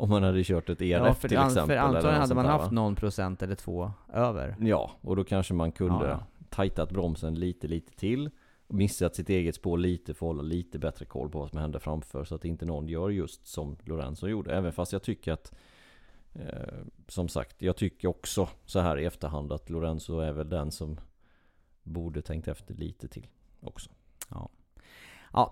Om 0.00 0.10
man 0.10 0.22
hade 0.22 0.44
kört 0.44 0.68
ett 0.68 0.80
ERF 0.80 1.06
Ja, 1.06 1.14
för, 1.14 1.28
till 1.28 1.38
an, 1.38 1.46
exempel. 1.46 1.76
för 1.76 1.82
antagligen 1.82 2.20
hade 2.20 2.34
man 2.34 2.44
där, 2.44 2.52
haft 2.52 2.64
va? 2.64 2.70
någon 2.70 2.94
procent 2.94 3.42
eller 3.42 3.54
två 3.54 3.90
över. 4.12 4.56
Ja, 4.60 4.90
och 5.00 5.16
då 5.16 5.24
kanske 5.24 5.54
man 5.54 5.72
kunde 5.72 6.08
Ja, 6.08 6.26
tajtat 6.50 6.90
bromsen 6.90 7.34
lite, 7.34 7.68
lite 7.68 7.92
till. 7.96 8.30
Och 8.66 8.74
missat 8.74 9.14
sitt 9.16 9.28
eget 9.28 9.54
spår 9.54 9.78
lite 9.78 10.14
för 10.14 10.26
att 10.26 10.28
hålla 10.28 10.42
lite 10.42 10.78
bättre 10.78 11.04
koll 11.04 11.30
på 11.30 11.38
vad 11.38 11.50
som 11.50 11.58
händer 11.58 11.78
framför. 11.78 12.24
Så 12.24 12.34
att 12.34 12.44
inte 12.44 12.66
någon 12.66 12.88
gör 12.88 13.10
just 13.10 13.46
som 13.46 13.76
Lorenzo 13.84 14.28
gjorde. 14.28 14.54
Även 14.54 14.72
fast 14.72 14.92
jag 14.92 15.02
tycker 15.02 15.32
att 15.32 15.52
eh, 16.32 16.78
Som 17.08 17.28
sagt, 17.28 17.62
jag 17.62 17.76
tycker 17.76 18.08
också 18.08 18.48
så 18.64 18.80
här 18.80 18.98
i 18.98 19.04
efterhand 19.04 19.52
att 19.52 19.70
Lorenzo 19.70 20.18
är 20.18 20.32
väl 20.32 20.48
den 20.48 20.70
som 20.70 21.00
Borde 21.82 22.22
tänkt 22.22 22.48
efter 22.48 22.74
lite 22.74 23.08
till 23.08 23.26
också. 23.60 23.90
Ja, 24.30 24.48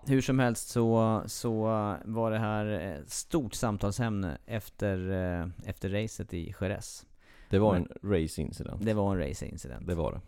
hur 0.07 0.21
som 0.21 0.39
helst 0.39 0.69
så, 0.69 1.23
så 1.27 1.63
var 2.05 2.31
det 2.31 2.39
här 2.39 2.67
ett 2.67 3.11
stort 3.11 3.55
samtalsämne 3.55 4.39
efter, 4.47 5.11
eh, 5.11 5.49
efter 5.67 5.89
racet 5.89 6.35
i 6.35 6.55
Jerez. 6.61 7.07
Det 7.51 7.59
var 7.59 7.73
Men- 7.73 7.89
en 8.03 8.11
race 8.11 8.43
incident. 8.43 8.85
Det 8.85 8.95
var 8.95 9.13
en 9.13 9.19
racincident. 9.19 9.87
det 9.87 9.95
var 9.95 10.13
det. 10.13 10.21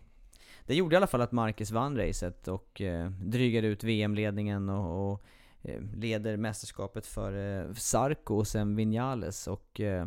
Det 0.67 0.75
gjorde 0.75 0.95
i 0.95 0.97
alla 0.97 1.07
fall 1.07 1.21
att 1.21 1.33
Marcus 1.33 1.71
vann 1.71 1.97
racet 1.97 2.49
och 2.49 2.81
eh, 2.81 3.11
drygade 3.11 3.67
ut 3.67 3.85
VM-ledningen 3.85 4.69
och, 4.69 5.13
och 5.13 5.23
eh, 5.63 5.81
leder 5.95 6.37
mästerskapet 6.37 7.07
för 7.07 7.61
eh, 7.69 7.73
Sarko 7.75 8.35
och 8.35 8.47
sen 8.47 8.77
Vinales. 8.77 9.47
Och 9.49 9.81
eh, 9.81 10.07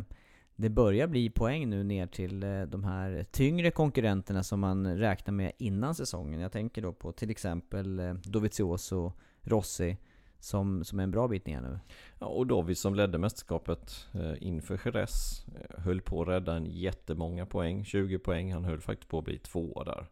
det 0.56 0.68
börjar 0.70 1.06
bli 1.06 1.30
poäng 1.30 1.70
nu 1.70 1.84
ner 1.84 2.06
till 2.06 2.42
eh, 2.42 2.62
de 2.62 2.84
här 2.84 3.26
tyngre 3.30 3.70
konkurrenterna 3.70 4.42
som 4.42 4.60
man 4.60 4.98
räknar 4.98 5.32
med 5.32 5.52
innan 5.58 5.94
säsongen. 5.94 6.40
Jag 6.40 6.52
tänker 6.52 6.82
då 6.82 6.92
på 6.92 7.12
till 7.12 7.30
exempel 7.30 7.98
eh, 8.00 8.14
Dovizioso, 8.14 9.12
Rossi, 9.44 9.96
som, 10.38 10.84
som 10.84 10.98
är 10.98 11.02
en 11.02 11.10
bra 11.10 11.28
bit 11.28 11.46
ner 11.46 11.60
nu. 11.60 11.78
Ja, 12.18 12.26
och 12.26 12.46
David 12.46 12.78
som 12.78 12.94
ledde 12.94 13.18
mästerskapet 13.18 14.06
eh, 14.14 14.34
inför 14.40 14.80
Jerez 14.84 15.46
eh, 15.46 15.80
höll 15.84 16.00
på 16.00 16.22
att 16.22 16.28
rädda 16.28 16.54
en 16.54 16.66
jättemånga 16.66 17.46
poäng, 17.46 17.84
20 17.84 18.18
poäng. 18.18 18.52
Han 18.52 18.64
höll 18.64 18.80
faktiskt 18.80 19.10
på 19.10 19.18
att 19.18 19.24
bli 19.24 19.38
tvåa 19.38 19.84
där. 19.84 20.06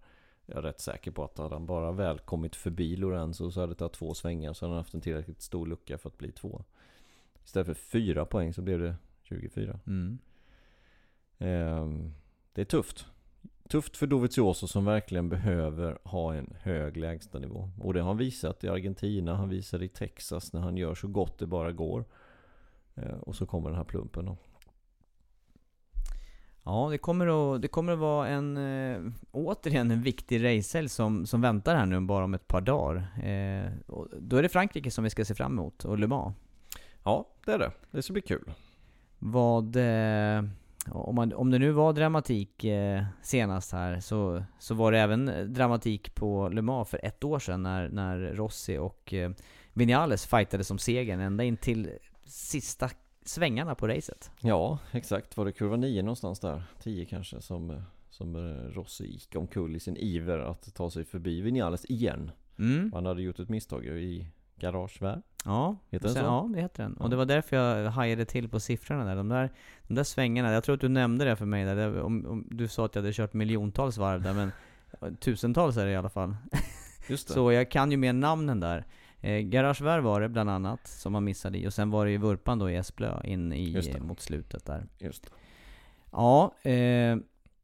Jag 0.46 0.58
är 0.58 0.62
rätt 0.62 0.80
säker 0.80 1.10
på 1.10 1.24
att 1.24 1.38
hade 1.38 1.54
han 1.54 1.66
bara 1.66 1.92
väl 1.92 2.18
kommit 2.18 2.56
förbi 2.56 2.96
Lorenzo 2.96 3.50
så 3.50 3.60
hade 3.60 3.72
det 3.72 3.78
tagit 3.78 3.92
två 3.92 4.14
svängar 4.14 4.52
så 4.52 4.64
hade 4.64 4.74
han 4.74 4.78
haft 4.78 4.94
en 4.94 5.00
tillräckligt 5.00 5.42
stor 5.42 5.66
lucka 5.66 5.98
för 5.98 6.08
att 6.08 6.18
bli 6.18 6.32
tvåa. 6.32 6.64
Istället 7.44 7.66
för 7.66 7.74
fyra 7.74 8.24
poäng 8.24 8.54
så 8.54 8.62
blev 8.62 8.80
det 8.80 8.94
24. 9.22 9.80
Mm. 9.86 10.18
Ehm, 11.38 12.14
det 12.52 12.60
är 12.60 12.64
tufft. 12.64 13.06
Tufft 13.72 13.96
för 13.96 14.06
Dovizioso 14.06 14.66
som 14.66 14.84
verkligen 14.84 15.28
behöver 15.28 15.98
ha 16.04 16.34
en 16.34 16.54
hög 16.60 16.96
lägstanivå. 16.96 17.70
Och 17.80 17.94
det 17.94 18.00
har 18.00 18.06
han 18.06 18.16
visat 18.16 18.64
i 18.64 18.68
Argentina, 18.68 19.36
han 19.36 19.48
visar 19.48 19.82
i 19.82 19.88
Texas 19.88 20.52
när 20.52 20.60
han 20.60 20.76
gör 20.76 20.94
så 20.94 21.08
gott 21.08 21.38
det 21.38 21.46
bara 21.46 21.72
går. 21.72 22.04
Ehm, 22.94 23.18
och 23.20 23.36
så 23.36 23.46
kommer 23.46 23.68
den 23.68 23.76
här 23.76 23.84
plumpen 23.84 24.24
då. 24.24 24.36
Ja, 26.62 26.88
det 26.90 26.98
kommer 26.98 27.54
att, 27.54 27.62
det 27.62 27.68
kommer 27.68 27.92
att 27.92 27.98
vara 27.98 28.28
en, 28.28 28.56
eh, 28.56 29.12
återigen 29.30 29.90
en 29.90 30.02
viktig 30.02 30.44
racehelg 30.44 30.88
som, 30.88 31.26
som 31.26 31.40
väntar 31.40 31.76
här 31.76 31.86
nu 31.86 32.00
bara 32.00 32.24
om 32.24 32.34
ett 32.34 32.48
par 32.48 32.60
dagar. 32.60 32.96
Eh, 33.22 33.70
då 34.18 34.36
är 34.36 34.42
det 34.42 34.48
Frankrike 34.48 34.90
som 34.90 35.04
vi 35.04 35.10
ska 35.10 35.24
se 35.24 35.34
fram 35.34 35.52
emot, 35.52 35.84
och 35.84 35.98
Le 35.98 36.06
Mans. 36.06 36.36
Ja, 37.04 37.28
det 37.44 37.52
är 37.52 37.58
det. 37.58 37.72
Det 37.90 38.02
ska 38.02 38.12
bli 38.12 38.22
kul. 38.22 38.52
Vad... 39.18 39.76
Eh, 39.76 40.42
om, 40.90 41.14
man, 41.14 41.32
om 41.32 41.50
det 41.50 41.58
nu 41.58 41.70
var 41.70 41.92
dramatik 41.92 42.64
eh, 42.64 43.04
senast 43.22 43.72
här, 43.72 44.00
så, 44.00 44.44
så 44.58 44.74
var 44.74 44.92
det 44.92 44.98
även 44.98 45.52
dramatik 45.54 46.14
på 46.14 46.48
Le 46.48 46.62
Mans 46.62 46.88
för 46.88 47.00
ett 47.02 47.24
år 47.24 47.38
sedan 47.38 47.62
när, 47.62 47.88
när 47.88 48.18
Rossi 48.18 48.78
och 48.78 49.14
eh, 49.14 49.30
Vinales 49.72 50.26
fightade 50.26 50.64
som 50.64 50.78
segern 50.78 51.20
ända 51.20 51.44
in 51.44 51.56
till 51.56 51.90
sista 52.24 52.90
svängarna 53.24 53.74
på 53.74 53.88
racet. 53.88 54.30
Ja, 54.40 54.78
exakt. 54.92 55.36
Var 55.36 55.44
det 55.44 55.52
kurva 55.52 55.76
9 55.76 56.02
någonstans 56.02 56.40
där? 56.40 56.62
10 56.82 57.04
kanske 57.04 57.40
som, 57.40 57.70
eh, 57.70 57.82
som 58.10 58.36
eh, 58.36 58.74
Rossi 58.74 59.06
gick 59.06 59.36
omkull 59.36 59.76
i 59.76 59.80
sin 59.80 59.96
iver 59.96 60.38
att 60.38 60.74
ta 60.74 60.90
sig 60.90 61.04
förbi 61.04 61.40
Vinales 61.40 61.84
igen. 61.84 62.30
Mm. 62.58 62.92
Han 62.94 63.06
hade 63.06 63.22
gjort 63.22 63.38
ett 63.38 63.48
misstag 63.48 63.86
i 63.86 64.26
garagevär. 64.56 65.22
Ja, 65.44 65.76
Heter 65.90 66.04
den 66.04 66.14
sen, 66.14 66.22
så? 66.24 66.26
ja 66.26 66.50
det 66.54 66.60
heter 66.60 66.82
den. 66.82 66.94
Och 66.94 67.10
det 67.10 67.16
var 67.16 67.24
därför 67.24 67.56
jag 67.56 67.90
hajade 67.90 68.24
till 68.24 68.48
på 68.48 68.60
siffrorna 68.60 69.04
där. 69.04 69.16
De 69.16 69.28
där, 69.28 69.50
de 69.88 69.94
där 69.94 70.04
svängarna, 70.04 70.52
jag 70.52 70.64
tror 70.64 70.74
att 70.74 70.80
du 70.80 70.88
nämnde 70.88 71.24
det 71.24 71.36
för 71.36 71.46
mig 71.46 71.64
där. 71.64 71.76
Det, 71.76 72.02
om, 72.02 72.26
om 72.26 72.48
du 72.50 72.68
sa 72.68 72.84
att 72.84 72.94
jag 72.94 73.02
hade 73.02 73.12
kört 73.12 73.32
miljontals 73.32 73.98
varv 73.98 74.22
där, 74.22 74.34
men 74.34 74.52
tusentals 75.20 75.76
är 75.76 75.86
det 75.86 75.92
i 75.92 75.96
alla 75.96 76.08
fall. 76.08 76.36
Just 77.08 77.28
det. 77.28 77.34
Så 77.34 77.52
jag 77.52 77.70
kan 77.70 77.90
ju 77.90 77.96
mer 77.96 78.12
namnen 78.12 78.60
där. 78.60 78.84
Eh, 79.20 79.38
Garagevär 79.40 79.98
var 79.98 80.20
det 80.20 80.28
bland 80.28 80.50
annat, 80.50 80.86
som 80.86 81.12
man 81.12 81.24
missade 81.24 81.58
i. 81.58 81.68
Och 81.68 81.74
sen 81.74 81.90
var 81.90 82.04
det 82.04 82.10
ju 82.10 82.18
Vurpan 82.18 82.58
då 82.58 82.70
i 82.70 82.76
Esplö 82.76 83.20
in 83.24 83.52
i, 83.52 84.00
mot 84.00 84.20
slutet 84.20 84.66
där. 84.66 84.86
Just 84.98 85.22
det. 85.22 85.30
Ja, 86.12 86.54
eh, 86.62 87.16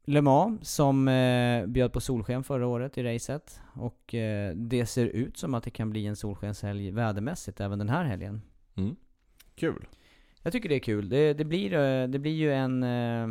Le 0.09 0.21
Mans 0.21 0.75
som 0.75 1.07
eh, 1.07 1.65
bjöd 1.67 1.93
på 1.93 1.99
solsken 2.01 2.43
förra 2.43 2.67
året 2.67 2.97
i 2.97 3.03
racet. 3.03 3.61
Och 3.73 4.15
eh, 4.15 4.55
det 4.55 4.85
ser 4.85 5.05
ut 5.05 5.37
som 5.37 5.53
att 5.53 5.63
det 5.63 5.71
kan 5.71 5.89
bli 5.89 6.05
en 6.05 6.15
solskenshelg 6.15 6.91
vädermässigt 6.91 7.59
även 7.61 7.79
den 7.79 7.89
här 7.89 8.03
helgen. 8.03 8.41
Mm. 8.75 8.95
Kul. 9.55 9.87
Jag 10.43 10.53
tycker 10.53 10.69
det 10.69 10.75
är 10.75 10.79
kul. 10.79 11.09
Det, 11.09 11.33
det, 11.33 11.45
blir, 11.45 11.73
eh, 11.73 12.07
det 12.07 12.19
blir 12.19 12.31
ju 12.35 12.53
en... 12.53 12.83
eh, 12.83 13.27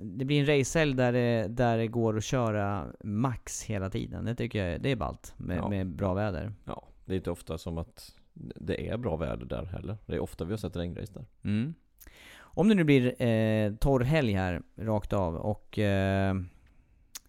Det 0.00 0.24
blir 0.24 0.40
en 0.40 0.58
racehelg 0.58 0.94
där 0.94 1.12
det, 1.12 1.46
där 1.48 1.78
det 1.78 1.86
går 1.86 2.16
att 2.16 2.24
köra 2.24 2.86
max 3.04 3.62
hela 3.64 3.90
tiden. 3.90 4.24
Det 4.24 4.34
tycker 4.34 4.66
jag 4.66 4.80
det 4.80 4.90
är 4.90 4.96
ballt 4.96 5.34
med, 5.36 5.58
Ja. 5.58 5.68
med 5.68 5.86
bra 5.86 6.14
väder. 6.14 6.52
Ja, 6.64 6.82
det 7.04 7.12
är 7.12 7.16
inte 7.16 7.30
ofta 7.30 7.58
som 7.58 7.78
att 7.78 8.14
det 8.60 8.88
är 8.88 8.96
bra 8.96 9.16
väder 9.16 9.46
där 9.46 9.64
heller. 9.64 9.96
Det 10.06 10.14
är 10.14 10.20
ofta 10.20 10.44
vi 10.44 10.50
har 10.52 10.58
sett 10.58 10.76
regnrace 10.76 11.12
där. 11.12 11.24
Mm. 11.44 11.74
Om 12.58 12.68
det 12.68 12.74
nu 12.74 12.84
blir 12.84 13.22
eh, 13.22 13.74
torr 13.74 14.00
helg 14.00 14.32
här 14.32 14.62
rakt 14.76 15.12
av 15.12 15.36
och 15.36 15.78
eh, 15.78 16.36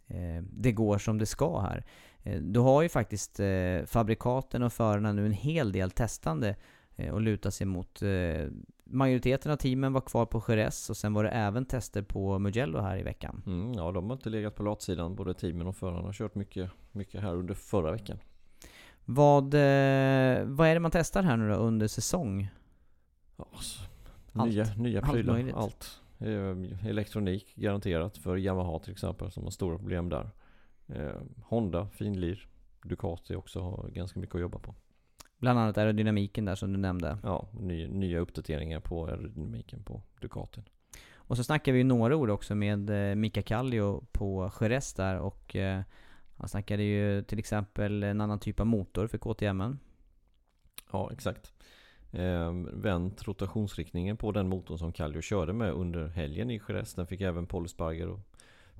eh, 0.07 0.43
det 0.51 0.71
går 0.71 0.97
som 0.97 1.17
det 1.17 1.25
ska 1.25 1.59
här. 1.59 1.85
Eh, 2.23 2.41
då 2.41 2.63
har 2.63 2.81
ju 2.81 2.89
faktiskt 2.89 3.39
eh, 3.39 3.85
fabrikaten 3.85 4.63
och 4.63 4.73
förarna 4.73 5.13
nu 5.13 5.25
en 5.25 5.31
hel 5.31 5.71
del 5.71 5.91
testande 5.91 6.55
eh, 6.95 7.13
och 7.13 7.21
luta 7.21 7.51
sig 7.51 7.67
mot. 7.67 8.01
Eh, 8.01 8.47
majoriteten 8.83 9.51
av 9.51 9.55
teamen 9.55 9.93
var 9.93 10.01
kvar 10.01 10.25
på 10.25 10.43
Jerez 10.47 10.89
och 10.89 10.97
sen 10.97 11.13
var 11.13 11.23
det 11.23 11.29
även 11.29 11.65
tester 11.65 12.01
på 12.01 12.39
Mugello 12.39 12.79
här 12.79 12.97
i 12.97 13.03
veckan. 13.03 13.43
Mm, 13.45 13.73
ja, 13.73 13.91
de 13.91 14.05
har 14.09 14.15
inte 14.15 14.29
legat 14.29 14.55
på 14.55 14.63
latsidan. 14.63 15.15
Både 15.15 15.33
teamen 15.33 15.67
och 15.67 15.75
förarna 15.75 16.01
har 16.01 16.13
kört 16.13 16.35
mycket, 16.35 16.71
mycket 16.91 17.21
här 17.21 17.35
under 17.35 17.53
förra 17.53 17.91
veckan. 17.91 18.17
Vad, 19.05 19.53
eh, 19.53 20.43
vad 20.45 20.67
är 20.67 20.73
det 20.73 20.79
man 20.79 20.91
testar 20.91 21.23
här 21.23 21.37
nu 21.37 21.49
då 21.49 21.55
under 21.55 21.87
säsong? 21.87 22.49
Ja, 23.37 23.45
så, 23.59 23.83
Allt. 24.33 24.51
nya, 24.51 24.65
nya 24.77 25.01
Allt 25.01 25.11
prylar. 25.11 25.33
möjligt. 25.33 25.55
Allt. 25.55 26.01
Eh, 26.19 26.87
Elektronik 26.89 27.55
garanterat 27.55 28.17
för 28.17 28.37
Yamaha 28.37 28.79
till 28.79 28.91
exempel 28.91 29.31
som 29.31 29.43
har 29.43 29.51
stora 29.51 29.77
problem 29.77 30.09
där. 30.09 30.29
Eh, 30.87 31.15
Honda, 31.43 31.87
finlir. 31.89 32.45
Ducati 32.83 33.35
också 33.35 33.61
har 33.61 33.89
ganska 33.89 34.19
mycket 34.19 34.35
att 34.35 34.41
jobba 34.41 34.59
på. 34.59 34.75
Bland 35.37 35.59
annat 35.59 35.77
aerodynamiken 35.77 36.45
där 36.45 36.55
som 36.55 36.73
du 36.73 36.79
nämnde. 36.79 37.17
Ja, 37.23 37.47
ny, 37.59 37.87
nya 37.87 38.19
uppdateringar 38.19 38.79
på 38.79 39.05
aerodynamiken 39.05 39.83
på 39.83 40.01
Ducatin. 40.21 40.63
Och 41.15 41.37
så 41.37 41.43
snackar 41.43 41.71
vi 41.71 41.77
ju 41.77 41.83
några 41.83 42.15
ord 42.15 42.29
också 42.29 42.55
med 42.55 43.09
eh, 43.11 43.15
Mika 43.15 43.41
Kallio 43.41 44.03
på 44.11 44.51
Jerez 44.61 44.93
där 44.93 45.17
och 45.19 45.55
eh, 45.55 45.81
han 46.35 46.49
snackade 46.49 46.83
ju 46.83 47.23
till 47.23 47.39
exempel 47.39 48.03
en 48.03 48.21
annan 48.21 48.39
typ 48.39 48.59
av 48.59 48.67
motor 48.67 49.07
för 49.07 49.17
KTM. 49.17 49.77
Ja, 50.91 51.09
exakt. 51.13 51.53
Eh, 52.11 52.53
vänt 52.73 53.27
rotationsriktningen 53.27 54.17
på 54.17 54.31
den 54.31 54.49
motorn 54.49 54.77
som 54.77 54.91
Kallio 54.91 55.21
körde 55.21 55.53
med 55.53 55.71
under 55.71 56.07
helgen 56.07 56.51
i 56.51 56.61
Jerez. 56.67 56.93
Den 56.93 57.07
fick 57.07 57.21
även 57.21 57.45
Paul 57.45 57.67
Sparger 57.67 58.07
att 58.07 58.19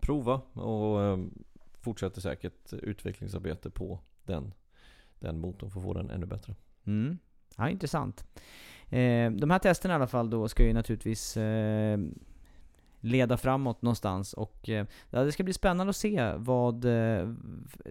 prova 0.02 0.42
och 0.54 1.04
eh, 1.04 1.18
fortsätter 1.82 2.22
säkert 2.22 2.74
utvecklingsarbete 2.74 3.70
på 3.70 4.00
den, 4.24 4.54
den 5.20 5.40
motorn 5.40 5.72
för 5.72 5.80
att 5.80 5.84
få 5.84 5.94
den 5.94 6.10
ännu 6.10 6.26
bättre. 6.26 6.56
Mm. 6.86 7.18
Ja, 7.58 7.70
intressant. 7.70 8.26
Eh, 8.90 9.32
de 9.32 9.50
här 9.50 9.60
testerna 9.60 9.94
i 9.94 9.96
alla 9.96 10.08
fall 10.08 10.30
då 10.30 10.48
ska 10.48 10.64
ju 10.64 10.74
naturligtvis 10.74 11.38
eh, 11.38 12.00
leda 13.00 13.38
framåt 13.38 13.82
någonstans 13.82 14.34
och 14.34 14.70
eh, 14.70 14.86
ja, 15.10 15.24
det 15.24 15.32
ska 15.32 15.44
bli 15.44 15.54
spännande 15.54 15.90
att 15.90 15.96
se 15.96 16.34
vad 16.38 16.86
eh, 16.86 17.34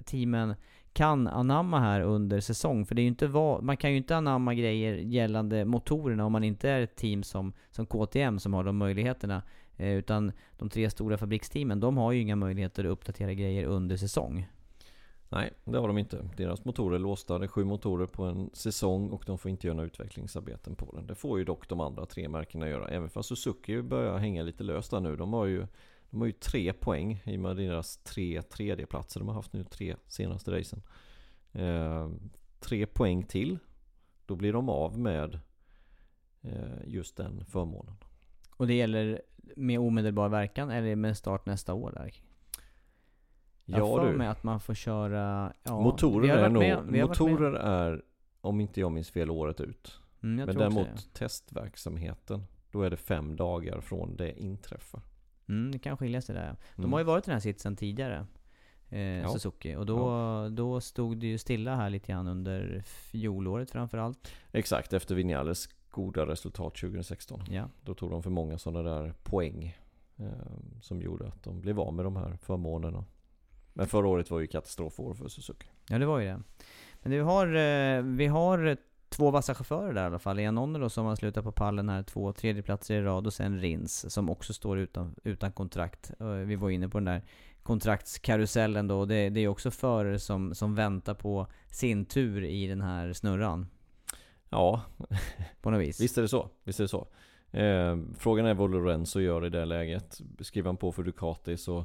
teamen 0.04 0.54
kan 0.92 1.28
anamma 1.28 1.80
här 1.80 2.00
under 2.00 2.40
säsong. 2.40 2.86
För 2.86 2.94
det 2.94 3.00
är 3.00 3.02
ju 3.02 3.08
inte 3.08 3.26
va- 3.26 3.60
man 3.60 3.76
kan 3.76 3.90
ju 3.90 3.96
inte 3.96 4.16
anamma 4.16 4.54
grejer 4.54 4.94
gällande 4.94 5.64
motorerna 5.64 6.26
om 6.26 6.32
man 6.32 6.44
inte 6.44 6.70
är 6.70 6.80
ett 6.80 6.96
team 6.96 7.22
som, 7.22 7.52
som 7.70 7.86
KTM 7.86 8.38
som 8.38 8.54
har 8.54 8.64
de 8.64 8.76
möjligheterna. 8.76 9.42
Eh, 9.76 9.92
utan 9.92 10.32
de 10.58 10.68
tre 10.70 10.90
stora 10.90 11.18
fabriksteamen, 11.18 11.80
de 11.80 11.96
har 11.96 12.12
ju 12.12 12.20
inga 12.20 12.36
möjligheter 12.36 12.84
att 12.84 12.90
uppdatera 12.90 13.34
grejer 13.34 13.64
under 13.64 13.96
säsong. 13.96 14.46
Nej, 15.30 15.52
det 15.64 15.78
har 15.78 15.88
de 15.88 15.98
inte. 15.98 16.28
Deras 16.36 16.64
motorer 16.64 16.94
är 16.94 16.98
låsta. 16.98 17.38
Det 17.38 17.44
är 17.44 17.48
sju 17.48 17.64
motorer 17.64 18.06
på 18.06 18.24
en 18.24 18.50
säsong 18.52 19.10
och 19.10 19.22
de 19.26 19.38
får 19.38 19.50
inte 19.50 19.66
göra 19.66 19.76
några 19.76 19.86
utvecklingsarbeten 19.86 20.74
på 20.74 20.92
den. 20.96 21.06
Det 21.06 21.14
får 21.14 21.38
ju 21.38 21.44
dock 21.44 21.68
de 21.68 21.80
andra 21.80 22.06
tre 22.06 22.28
märkena 22.28 22.68
göra. 22.68 22.88
Även 22.88 23.10
fast 23.10 23.28
Suzuki 23.28 23.82
börjar 23.82 24.18
hänga 24.18 24.42
lite 24.42 24.64
löst 24.64 24.90
där 24.90 25.00
nu. 25.00 25.16
De 25.16 25.32
har 25.32 25.46
ju, 25.46 25.66
de 26.10 26.20
har 26.20 26.26
ju 26.26 26.32
tre 26.32 26.72
poäng 26.72 27.22
i 27.24 27.36
och 27.36 27.40
med 27.40 27.56
deras 27.56 27.96
tre 27.96 28.42
tredjeplatser 28.42 29.20
de 29.20 29.28
har 29.28 29.34
haft 29.34 29.52
nu 29.52 29.64
tre 29.64 29.96
senaste 30.06 30.58
racen. 30.58 30.82
Eh, 31.52 32.10
tre 32.60 32.86
poäng 32.86 33.22
till. 33.22 33.58
Då 34.26 34.36
blir 34.36 34.52
de 34.52 34.68
av 34.68 34.98
med 34.98 35.40
eh, 36.42 36.86
just 36.86 37.16
den 37.16 37.44
förmånen. 37.44 37.94
Och 38.56 38.66
det 38.66 38.74
gäller 38.74 39.22
med 39.56 39.78
omedelbar 39.78 40.28
verkan 40.28 40.70
eller 40.70 40.96
med 40.96 41.16
start 41.16 41.46
nästa 41.46 41.74
år 41.74 41.92
där? 41.92 42.14
Jag 43.64 43.80
Ja 43.80 43.96
för 43.96 44.12
mig 44.12 44.28
att 44.28 44.42
man 44.42 44.60
får 44.60 44.74
köra... 44.74 45.52
Ja, 45.62 45.80
motorer 45.80 46.36
är 46.36 46.48
nog, 46.48 46.92
motorer 47.00 47.52
är, 47.52 48.02
om 48.40 48.60
inte 48.60 48.80
jag 48.80 48.92
minns 48.92 49.10
fel, 49.10 49.30
året 49.30 49.60
ut. 49.60 50.00
Mm, 50.22 50.46
Men 50.46 50.56
däremot 50.56 51.14
testverksamheten, 51.14 52.44
då 52.70 52.82
är 52.82 52.90
det 52.90 52.96
fem 52.96 53.36
dagar 53.36 53.80
från 53.80 54.16
det 54.16 54.40
inträffar. 54.40 55.02
Mm, 55.48 55.72
det 55.72 55.78
kan 55.78 55.96
skilja 55.96 56.20
sig 56.20 56.34
där. 56.34 56.56
De 56.76 56.80
Mm. 56.82 56.92
har 56.92 57.00
ju 57.00 57.04
varit 57.04 57.24
i 57.24 57.26
den 57.26 57.32
här 57.34 57.40
sitsen 57.40 57.76
tidigare. 57.76 58.26
Eh, 58.90 59.00
Ja. 59.00 59.28
Suzuki. 59.28 59.76
Och 59.76 59.86
då, 59.86 60.48
då 60.48 60.80
stod 60.80 61.18
det 61.18 61.26
ju 61.26 61.38
stilla 61.38 61.76
här 61.76 61.90
lite 61.90 62.12
grann 62.12 62.26
under 62.26 62.82
fjolåret 62.86 63.70
framförallt. 63.70 64.32
Exakt, 64.52 64.92
efter 64.92 65.14
Vinales 65.14 65.68
goda 65.90 66.26
resultat 66.26 66.74
2016. 66.74 67.40
Ja. 67.50 67.68
Då 67.82 67.94
tog 67.94 68.10
de 68.10 68.22
för 68.22 68.30
många 68.30 68.58
sådana 68.58 68.90
där 68.90 69.14
poäng 69.22 69.76
eh, 70.16 70.26
som 70.80 71.02
gjorde 71.02 71.26
att 71.28 71.42
de 71.42 71.60
blev 71.60 71.80
av 71.80 71.94
med 71.94 72.04
de 72.04 72.16
här 72.16 72.36
förmånerna. 72.42 73.04
Men 73.72 73.86
förra 73.86 74.08
året 74.08 74.30
var 74.30 74.40
ju 74.40 74.46
katastrofår 74.46 75.14
för 75.14 75.28
Suzuki. 75.28 75.66
Ja, 75.88 75.98
det 75.98 76.06
var 76.06 76.18
ju 76.18 76.26
det. 76.26 76.40
Men 77.02 77.12
vi 77.12 77.18
har, 77.18 77.46
eh, 77.46 78.02
vi 78.02 78.26
har 78.26 78.76
två 79.08 79.30
vassa 79.30 79.54
chaufförer 79.54 79.92
där 79.92 80.02
i 80.02 80.06
alla 80.06 80.18
fall. 80.18 80.40
Iannone 80.40 80.78
då 80.78 80.88
som 80.90 81.06
har 81.06 81.16
slutat 81.16 81.44
på 81.44 81.52
pallen 81.52 81.88
här, 81.88 82.02
två 82.02 82.32
tredjeplatser 82.32 82.94
i 82.94 83.02
rad 83.02 83.26
och 83.26 83.32
sen 83.32 83.60
Rins 83.60 84.12
som 84.12 84.30
också 84.30 84.52
står 84.52 84.78
utan, 84.78 85.14
utan 85.24 85.52
kontrakt. 85.52 86.10
Vi 86.46 86.56
var 86.56 86.70
inne 86.70 86.88
på 86.88 86.98
den 86.98 87.04
där 87.04 87.22
kontraktskarusellen 87.62 88.88
då. 88.88 89.04
Det, 89.04 89.28
det 89.28 89.40
är 89.40 89.48
också 89.48 89.70
förare 89.70 90.18
som, 90.18 90.54
som 90.54 90.74
väntar 90.74 91.14
på 91.14 91.46
sin 91.70 92.04
tur 92.04 92.44
i 92.44 92.66
den 92.66 92.80
här 92.80 93.12
snurran. 93.12 93.66
Ja, 94.50 94.82
På 95.60 95.70
något 95.70 95.80
vis. 95.80 96.00
visst 96.00 96.18
är 96.18 96.22
det 96.22 96.28
så. 96.28 96.50
Visst 96.64 96.80
är 96.80 96.84
det 96.84 96.88
så. 96.88 97.08
Eh, 97.50 97.98
frågan 98.18 98.46
är 98.46 98.54
vad 98.54 98.70
Lorenzo 98.70 99.20
gör 99.20 99.46
i 99.46 99.50
det 99.50 99.64
läget. 99.64 100.20
Skriver 100.40 100.68
han 100.68 100.76
på 100.76 100.92
för 100.92 101.02
Ducati 101.02 101.56
så 101.56 101.84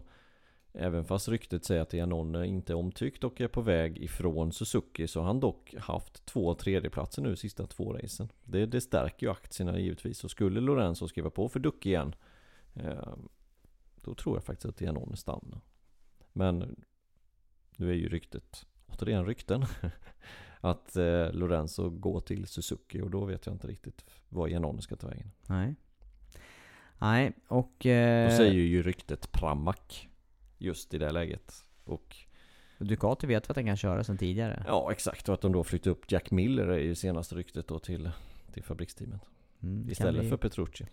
Även 0.76 1.06
fast 1.06 1.28
ryktet 1.28 1.66
säger 1.66 1.82
att 1.82 1.94
Janone 1.94 2.48
inte 2.48 2.74
är 2.74 2.78
omtyckt 2.78 3.24
och 3.24 3.42
är 3.42 3.48
på 3.48 3.62
väg 3.62 3.98
ifrån 3.98 4.52
Suzuki 4.52 5.08
så 5.08 5.20
har 5.20 5.28
han 5.28 5.40
dock 5.40 5.76
haft 5.78 6.26
två 6.26 6.56
tredjeplatser 6.56 7.22
nu 7.22 7.30
de 7.30 7.36
sista 7.36 7.68
två 7.68 7.94
racen. 7.94 8.30
Det, 8.44 8.66
det 8.66 8.82
stärker 8.82 9.28
ju 9.28 9.32
aktierna 9.32 9.80
givetvis 9.80 10.24
och 10.24 10.32
skulle 10.32 10.60
Lorenzo 10.60 11.08
skriva 11.08 11.30
på 11.30 11.50
för 11.50 11.60
Duck 11.60 11.86
igen 11.86 12.16
eh, 12.74 13.14
Då 13.96 14.16
tror 14.16 14.36
jag 14.36 14.44
faktiskt 14.44 14.66
att 14.66 14.82
Janone 14.82 15.18
stannar. 15.18 15.62
Men 16.34 16.84
nu 17.78 17.90
är 17.90 17.96
ju 17.96 18.10
ryktet 18.10 18.66
återigen 18.88 19.26
rykten 19.26 19.66
att 20.60 20.96
eh, 20.96 21.32
Lorenzo 21.32 21.90
går 21.90 22.20
till 22.20 22.48
Suzuki 22.48 23.02
och 23.02 23.12
då 23.12 23.26
vet 23.26 23.46
jag 23.46 23.56
inte 23.56 23.68
riktigt 23.68 24.06
vad 24.30 24.50
Janone 24.50 24.82
ska 24.82 24.96
ta 24.96 25.08
vägen. 25.08 25.32
Nej. 25.48 25.76
Nej, 27.00 27.32
och... 27.48 27.76
Då 27.80 27.90
Eh, 27.90 28.38
säger 28.38 28.54
ju 28.54 28.84
ryktet 28.84 29.32
Pramac 29.32 30.08
just 30.64 30.94
i 30.94 30.98
det 30.98 31.12
läget. 31.12 31.54
Och 31.84 32.16
Ducati 32.80 33.28
vet 33.28 33.50
att 33.50 33.56
den 33.56 33.66
kan 33.66 33.78
köra 33.78 34.04
sen 34.04 34.18
tidigare. 34.18 34.64
ja, 34.68 34.92
exakt. 34.92 35.30
Och 35.30 35.34
att 35.34 35.42
de 35.42 35.52
då 35.52 35.64
flyttar 35.64 35.92
upp 35.92 36.12
Jack 36.12 36.32
Miller 36.32 36.68
är 36.68 36.80
ju 36.80 36.96
senaste 36.96 37.36
ryktet 37.36 37.68
då 37.68 37.80
till, 37.80 38.12
till 38.54 38.64
fabriksteamet. 38.64 39.22
Mm, 39.64 39.90
Istället 39.90 40.22
bli- 40.22 40.30
för 40.30 40.38
Petrucci. 40.38 40.86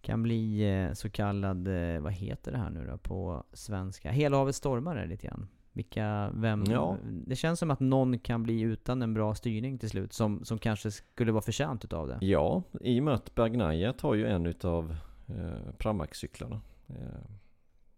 Kan 0.00 0.22
bli 0.22 0.70
eh, 0.74 0.92
så 0.92 1.10
kallad, 1.10 1.68
eh, 1.68 2.00
vad 2.00 2.12
heter 2.12 2.52
det 2.52 2.58
här 2.58 2.70
nu 2.70 2.86
då 2.86 2.98
på 2.98 3.44
svenska? 3.52 4.10
Hela 4.10 4.36
havet 4.36 4.54
stormar 4.54 4.96
är 4.96 5.00
det 5.02 5.06
lite 5.08 5.26
grann. 5.26 5.48
Vilka, 5.72 6.30
vem? 6.34 6.64
Ja. 6.68 6.96
Det 7.26 7.36
känns 7.36 7.58
som 7.58 7.70
att 7.70 7.80
någon 7.80 8.18
kan 8.18 8.42
bli 8.42 8.60
utan 8.60 9.02
en 9.02 9.14
bra 9.14 9.34
styrning 9.34 9.78
till 9.78 9.90
slut, 9.90 10.12
som, 10.12 10.44
som 10.44 10.58
kanske 10.58 10.90
skulle 10.90 11.32
vara 11.32 11.42
förtjänt 11.42 11.84
utav 11.84 12.08
det. 12.08 12.18
Ja, 12.20 12.62
i 12.80 13.00
och 13.00 13.04
med 13.04 13.14
att 13.14 13.34
Bagnaia 13.34 13.92
tar 13.92 14.14
ju 14.14 14.26
en 14.26 14.46
utav 14.46 14.96
eh, 15.26 15.72
Pramac-cyklarna. 15.78 16.60
Eh, 16.88 16.94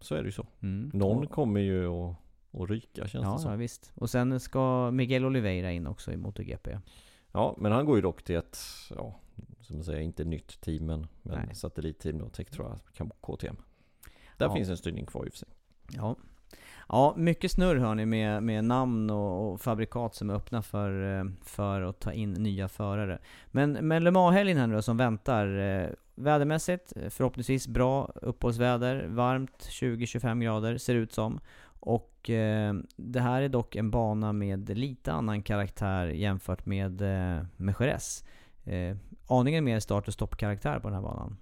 så 0.01 0.15
är 0.15 0.19
det 0.19 0.27
ju 0.27 0.33
så. 0.33 0.47
Mm. 0.63 0.91
Någon 0.95 1.27
kommer 1.27 1.61
ju 1.61 1.87
att, 1.87 2.17
att 2.53 2.71
ryka 2.71 3.09
känns 3.09 3.13
det 3.25 3.31
Ja, 3.31 3.39
som. 3.39 3.51
ja, 3.51 3.57
visst. 3.57 3.93
Och 3.95 4.11
sen 4.11 4.41
ska 4.41 4.91
Miguel 4.91 5.25
Oliveira 5.25 5.73
in 5.73 5.87
också 5.87 6.13
i 6.13 6.17
MotoGP. 6.17 6.79
Ja, 7.33 7.55
men 7.59 7.73
han 7.73 7.87
går 7.87 7.97
ju 7.97 8.03
dock 8.03 8.23
till 8.23 8.37
ett, 8.37 8.59
ja, 8.97 9.21
som 9.61 9.77
man 9.77 9.85
säger, 9.85 10.01
inte 10.01 10.25
nytt 10.25 10.61
team 10.61 10.87
men, 10.87 11.07
men 11.23 11.55
satellitteam 11.55 12.19
då, 12.19 12.29
Tektra 12.29 12.79
KTM. 13.21 13.57
Där 14.37 14.47
Ja. 14.47 14.55
finns 14.55 14.69
en 14.69 14.77
styrning 14.77 15.07
kvar 15.07 15.25
i 15.27 15.29
och 15.29 15.33
för 15.33 15.39
sig. 15.39 15.49
Ja. 15.93 16.17
Ja, 16.89 17.15
mycket 17.17 17.51
snurr 17.53 17.77
hörni 17.77 18.07
med, 18.07 18.43
med 18.43 18.65
namn 18.65 19.11
och, 19.11 19.53
och 19.53 19.61
fabrikat 19.61 20.15
som 20.15 20.31
är 20.31 20.35
öppna 20.35 20.63
för, 20.63 21.19
eh, 21.19 21.25
för 21.43 21.81
att 21.83 22.01
ta 22.01 22.13
in 22.13 22.33
nya 22.33 22.69
förare. 22.69 23.19
Men, 23.47 23.73
men 23.73 24.05
Le 24.05 24.11
Mans-helgen 24.11 24.57
här 24.59 24.67
nu 24.67 24.75
då 24.75 24.83
som 24.83 24.97
väntar. 24.97 25.47
Vädermässigt, 26.19 26.93
förhoppningsvis 27.11 27.69
bra 27.69 28.13
uppehållsväder, 28.23 29.07
varmt 29.09 29.69
20-25 29.71 30.45
grader 30.45 30.79
ser 30.79 30.95
det 30.95 31.01
ut 31.01 31.13
som. 31.13 31.41
Och 31.81 32.31
eh, 32.31 32.75
det 32.97 33.21
här 33.21 33.43
är 33.43 33.49
dock 33.49 33.77
en 33.77 33.91
bana 33.91 34.33
med 34.33 34.79
lite 34.79 35.13
annan 35.13 35.43
karaktär 35.43 36.07
jämfört 36.07 36.67
med, 36.67 37.01
eh, 37.01 37.45
med 37.57 37.75
Jerez. 37.81 38.25
Eh, 38.65 38.97
aningen 39.27 39.65
mer 39.65 39.81
start 39.81 40.09
och 40.09 40.15
stoppkaraktär 40.15 40.79
på 40.79 40.89
den 40.89 40.95
här 40.95 41.03
banan. 41.03 41.37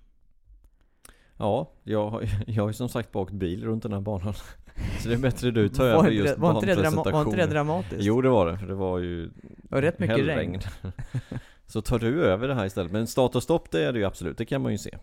Ja, 1.37 1.71
jag, 1.83 2.29
jag 2.47 2.63
har 2.63 2.69
ju 2.69 2.75
som 2.75 2.89
sagt 2.89 3.13
bara 3.13 3.23
åkt 3.23 3.33
bil 3.33 3.65
runt 3.65 3.83
den 3.83 3.93
här 3.93 4.01
banan. 4.01 4.35
Så 5.01 5.09
det 5.09 5.15
är 5.15 5.19
bättre 5.19 5.51
du 5.51 5.69
tar 5.69 5.85
över 5.85 6.11
just 6.11 6.39
var, 6.39 6.55
inte 6.55 6.91
var 7.11 7.21
inte 7.23 7.37
det 7.37 7.47
dramatiskt? 7.47 8.03
Jo 8.03 8.21
det 8.21 8.29
var 8.29 8.47
det, 8.47 8.59
för 8.59 8.67
det 8.67 8.75
var 8.75 8.99
ju 8.99 9.27
det 9.27 9.69
var 9.69 9.83
rätt 9.83 9.99
mycket 9.99 10.19
regn. 10.19 10.61
Så 11.75 11.83
tar 11.83 11.99
du 11.99 12.25
över 12.27 12.49
det 12.49 12.55
här 12.55 12.67
istället. 12.67 12.93
Men 12.93 13.07
start 13.07 13.35
och 13.35 13.43
stopp 13.43 13.71
det 13.71 13.85
är 13.85 13.93
det 13.93 13.99
ju 13.99 14.05
absolut, 14.05 14.39
det 14.39 14.45
kan 14.45 14.63
man 14.63 14.73
ju 14.73 14.79
se. 14.79 14.99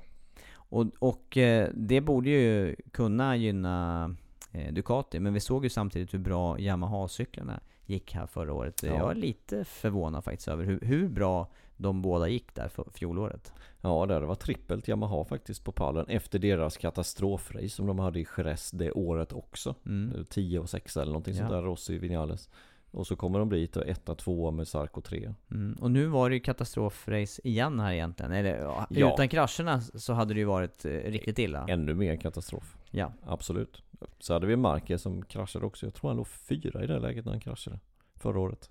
Och, 0.54 0.86
och 1.00 1.38
eh, 1.38 1.70
det 1.74 2.02
borde 2.02 2.30
ju 2.30 2.76
kunna 2.92 3.36
gynna 3.36 4.16
eh, 4.52 4.74
Ducati, 4.74 5.20
men 5.20 5.34
vi 5.34 5.40
såg 5.40 5.64
ju 5.64 5.70
samtidigt 5.70 6.14
hur 6.14 6.20
bra 6.20 6.60
Yamaha-cyklarna 6.60 7.60
gick 7.86 8.14
här 8.14 8.28
förra 8.28 8.54
året. 8.54 8.84
Ja. 8.84 8.90
Jag 8.98 9.12
är 9.12 9.16
lite 9.16 9.66
förvånad 9.66 10.24
faktiskt 10.24 10.48
över 10.48 10.64
hur, 10.64 10.80
hur 10.82 11.10
bra 11.10 11.52
de 11.78 12.02
båda 12.02 12.28
gick 12.28 12.56
där 12.56 12.68
för 12.68 12.86
fjolåret. 12.94 13.54
Ja, 13.82 14.06
där 14.06 14.22
det 14.22 14.28
var 14.28 14.36
trippelt 14.36 14.88
Yamaha 14.88 15.26
faktiskt 15.26 15.64
på 15.64 15.72
pallen 15.72 16.06
efter 16.08 16.40
deras 16.40 16.78
katastrofrace 16.78 17.70
som 17.70 17.88
de 17.88 18.00
hade 18.00 18.20
i 18.20 18.28
Jerez 18.38 18.72
det 18.72 18.92
året 18.92 19.34
också. 19.34 19.76
Mm. 19.86 20.26
10 20.30 20.60
och 20.60 20.70
6 20.70 20.98
eller 20.98 21.06
någonting 21.06 21.34
Ja. 21.34 21.40
sånt 21.40 21.52
där, 21.52 21.62
Rossi 21.62 21.98
Vinales. 21.98 22.50
Och 22.92 23.08
så 23.08 23.16
kommer 23.16 23.40
de 23.40 23.50
dit 23.50 23.78
och 23.78 23.88
etta, 23.88 24.16
tvåa 24.16 24.52
med 24.52 24.68
Sarko 24.68 25.02
3. 25.02 25.34
Mm. 25.52 25.74
Och 25.82 25.92
nu 25.92 26.06
var 26.06 26.30
det 26.30 26.36
ju 26.36 26.40
katastrofrace 26.40 27.42
igen 27.44 27.80
här 27.80 27.94
egentligen. 27.94 28.32
Eller, 28.32 28.58
ja. 28.58 28.88
Utan 28.90 29.30
krascherna 29.30 29.82
så 29.82 30.14
hade 30.14 30.34
det 30.34 30.40
ju 30.40 30.46
varit 30.46 30.86
eh, 30.86 30.92
riktigt 30.92 31.40
illa. 31.40 31.66
Ännu 31.70 31.94
mer 31.94 32.16
katastrof. 32.16 32.78
Ja. 32.92 33.14
Absolut. 33.24 33.84
Så 34.20 34.34
hade 34.34 34.48
vi 34.48 34.56
Marquez 34.56 35.02
som 35.02 35.26
kraschade 35.26 35.66
också. 35.66 35.86
Jag 35.86 35.94
tror 35.94 36.10
han 36.10 36.18
låg 36.18 36.28
fyra 36.28 36.84
i 36.84 36.88
det 36.88 37.00
läget 37.00 37.26
när 37.26 37.32
han 37.32 37.42
kraschade. 37.42 37.80
Förra 38.16 38.40
året. 38.40 38.70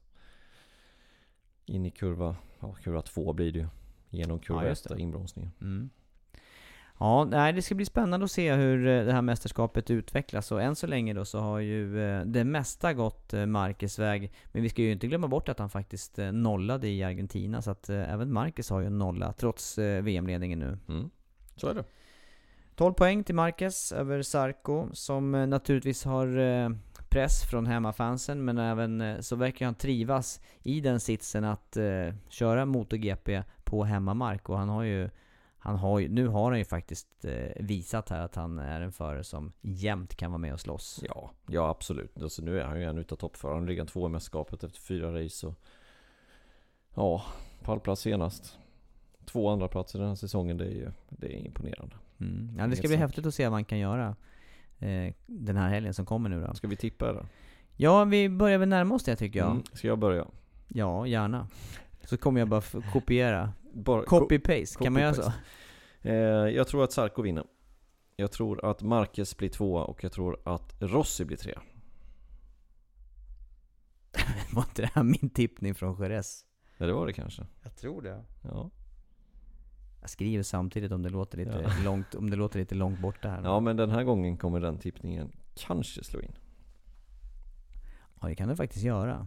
In 1.67 1.87
i 1.87 1.91
kurva, 1.91 2.37
ja 2.61 2.73
kurva 2.73 3.03
två 3.03 3.33
blir 3.33 3.53
det 3.53 3.59
ju. 3.59 3.67
Genom 4.11 4.39
kurva 4.39 4.63
Ja, 4.63 4.69
just 4.69 4.87
ett, 4.87 4.89
det. 4.89 4.95
där 4.95 5.03
inbromsningen. 5.03 5.51
Mm. 5.61 5.91
Ja, 7.03 7.25
nej, 7.25 7.53
det 7.53 7.63
ska 7.63 7.75
bli 7.75 7.85
spännande 7.85 8.25
att 8.25 8.31
se 8.31 8.55
hur 8.55 8.87
eh, 8.87 9.05
det 9.05 9.13
här 9.13 9.23
mästerskapet 9.23 9.91
utvecklas 9.91 10.53
och 10.53 10.63
än 10.63 10.77
så 10.77 10.87
länge 10.87 11.15
då 11.15 11.25
så 11.25 11.39
har 11.39 11.59
ju 11.59 12.03
eh, 12.05 12.25
det 12.25 12.45
mesta 12.45 12.95
gått 12.95 13.35
eh, 13.35 13.47
Marquez 13.47 13.99
väg. 13.99 14.33
Men 14.53 14.63
vi 14.63 14.69
ska 14.69 14.83
ju 14.83 14.93
inte 14.93 15.07
glömma 15.07 15.29
bort 15.29 15.49
att 15.49 15.59
han 15.59 15.71
faktiskt 15.71 16.19
nollade 16.33 16.89
i 16.89 17.03
Argentina 17.03 17.63
så 17.63 17.71
att 17.71 17.89
även 17.89 18.33
Marquez 18.33 18.71
har 18.71 18.81
ju 18.81 18.87
en 18.87 18.99
nolla 18.99 19.33
trots 19.33 19.79
VM-ledningen 19.79 20.59
nu. 20.59 20.79
Mm. 20.89 21.11
Så 21.57 21.69
är 21.69 21.75
det. 21.75 21.85
12 22.75 22.95
poäng 22.95 23.25
till 23.25 23.35
Marquez 23.35 23.93
över 23.93 24.23
Sarko 24.23 24.89
som 24.93 25.31
naturligtvis 25.51 26.05
har 26.05 26.29
press 27.09 27.43
från 27.51 27.67
hemmafansen 27.67 28.45
men 28.45 28.59
även 28.59 29.23
så 29.23 29.37
verkar 29.37 29.65
han 29.65 29.75
trivas 29.75 30.41
i 30.63 30.81
den 30.81 31.01
sitsen 31.01 31.45
att 31.45 31.77
köra 32.29 32.67
MotoGP 32.67 33.43
på 33.65 33.85
hemmamark 33.85 34.49
och 34.49 34.59
han 34.59 34.69
har 34.69 34.83
ju 34.83 35.11
han 35.63 35.77
har 35.77 35.99
ju, 35.99 36.09
nu 36.09 36.29
har 36.29 36.51
han 36.51 36.59
ju 36.59 36.65
faktiskt 36.65 37.25
eh, 37.25 37.65
visat 37.65 38.09
här 38.09 38.21
att 38.21 38.35
han 38.35 38.59
är 38.59 38.81
en 38.81 38.93
förare 38.93 39.25
som 39.25 39.53
jämt 39.61 40.15
kan 40.15 40.31
vara 40.31 40.39
med 40.39 40.53
och 40.53 40.61
slåss. 40.61 41.01
Ja, 41.09 41.31
ja 41.47 41.69
absolut. 41.69 42.23
Alltså, 42.23 42.43
nu 42.43 42.61
är 42.61 42.65
han 42.65 42.81
ju 42.81 42.85
en 42.85 42.99
utav 42.99 43.17
toppförarna. 43.17 43.57
Han 43.57 43.67
ligger 43.67 43.85
två 43.85 44.07
i 44.07 44.09
mästerskapet 44.09 44.65
efter 44.65 44.81
fyra 44.81 45.25
race. 45.25 45.47
Och... 45.47 45.55
Ja, 46.95 47.25
pallplats 47.63 48.03
senast. 48.03 48.59
Två 49.25 49.49
andra 49.49 49.69
platser 49.69 49.99
den 49.99 50.09
här 50.09 50.15
säsongen, 50.15 50.57
det 50.57 50.65
är 50.65 50.71
ju 50.71 50.91
det 51.09 51.27
är 51.27 51.47
imponerande. 51.47 51.97
Mm. 52.21 52.57
Ja, 52.59 52.67
det 52.67 52.77
ska 52.77 52.89
bli 52.89 52.97
häftigt 52.97 53.27
att 53.27 53.35
se 53.35 53.45
vad 53.45 53.53
han 53.53 53.65
kan 53.65 53.79
göra 53.79 54.17
eh, 54.79 55.15
den 55.27 55.57
här 55.57 55.69
helgen 55.69 55.95
som 55.95 56.07
kommer 56.07 56.29
nu 56.29 56.47
då. 56.47 56.55
Ska 56.55 56.69
vi 56.69 56.77
tippa 56.77 57.11
eller? 57.11 57.27
Ja, 57.77 58.05
vi 58.05 58.29
börjar 58.29 58.59
väl 58.59 58.69
närma 58.69 58.95
oss 58.95 59.05
det 59.05 59.17
tycker 59.17 59.39
jag. 59.39 59.51
Mm. 59.51 59.63
Ska 59.73 59.89
jag 59.89 59.99
börja? 59.99 60.27
Ja, 60.69 61.07
gärna. 61.07 61.49
Så 62.05 62.17
kommer 62.17 62.41
jag 62.41 62.49
bara 62.49 62.63
kopiera. 62.93 63.53
Bara, 63.73 64.05
Copy-paste, 64.05 64.83
kan 64.83 64.93
man 64.93 65.03
göra 65.03 65.15
så? 65.15 65.33
Eh, 66.03 66.15
jag 66.49 66.69
tror 66.69 66.85
att 66.85 66.93
Sarko 66.93 67.23
vinner. 67.23 67.45
Jag 68.17 68.33
tror 68.33 68.65
att 68.65 68.83
Marquez 68.83 69.37
blir 69.37 69.49
tvåa 69.49 69.85
och 69.85 70.05
jag 70.05 70.13
tror 70.13 70.41
att 70.45 70.75
Rossi 70.83 71.25
blir 71.25 71.37
trea. 71.37 71.63
Var 74.53 74.63
inte 74.63 74.83
det 74.83 74.91
här 74.95 75.03
min 75.03 75.31
tippning 75.31 75.75
från 75.75 76.03
Jerez? 76.03 76.45
Ja, 76.77 76.87
det 76.87 76.93
var 76.93 77.07
det 77.07 77.13
kanske. 77.13 77.47
Jag 77.63 77.77
tror 77.77 78.03
det. 78.03 78.25
Ja. 78.43 78.71
Jag 80.01 80.11
skriver 80.11 80.43
samtidigt 80.43 80.93
om 80.93 81.03
det 81.03 81.09
låter 81.09 81.39
lite, 81.39 81.51
Ja. 81.65 81.73
långt, 81.85 82.15
om 82.15 82.31
det 82.31 82.37
låter 82.37 82.59
lite 82.59 82.75
långt 82.75 83.01
borta 83.01 83.29
här. 83.29 83.43
Ja 83.45 83.61
men 83.61 83.77
den 83.77 83.91
här 83.91 84.05
gången 84.05 84.37
kommer 84.37 84.61
den 84.61 84.79
tippningen 84.79 85.33
kanske 85.55 86.05
slå 86.05 86.21
in. 86.21 86.33
Ja, 88.21 88.29
det 88.29 88.35
kan 88.35 88.49
du 88.49 88.57
faktiskt 88.57 88.85
göra. 88.85 89.27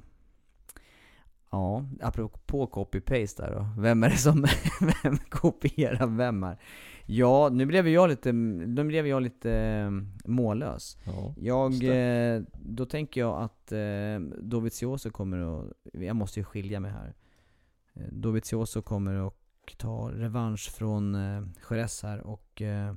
Ja, 1.53 1.85
apropå 2.01 2.65
copy-paste 2.67 3.41
där 3.41 3.55
då. 3.55 3.81
Vem 3.81 4.03
är 4.03 4.09
det 4.09 4.17
som 4.17 4.45
vem 5.03 5.17
kopierar 5.17 6.07
vem 6.07 6.43
här? 6.43 6.57
Ja, 7.05 7.49
nu 7.49 7.65
blev 7.65 7.87
jag 7.87 8.09
lite, 8.09 8.31
nu 8.31 8.83
blev 8.83 9.07
jag 9.07 9.21
lite 9.23 9.53
eh, 9.53 9.91
mållös. 10.31 10.97
Ja, 11.03 11.33
Jag, 11.37 11.83
eh, 11.83 12.41
då 12.53 12.85
tänker 12.85 13.21
jag 13.21 13.41
att 13.41 13.71
eh, 13.71 14.19
Dovizioso 14.41 15.09
kommer 15.11 15.37
att, 15.37 15.71
jag 15.93 16.15
måste 16.15 16.39
ju 16.39 16.43
skilja 16.43 16.79
mig 16.79 16.91
här. 16.91 17.13
Eh, 17.93 18.07
Dovizioso 18.11 18.81
kommer 18.81 19.27
att 19.27 19.35
ta 19.77 20.11
revansch 20.11 20.71
från 20.71 21.15
eh, 21.15 21.43
Jerez 21.69 22.03
här 22.03 22.21
och 22.21 22.61
eh, 22.61 22.95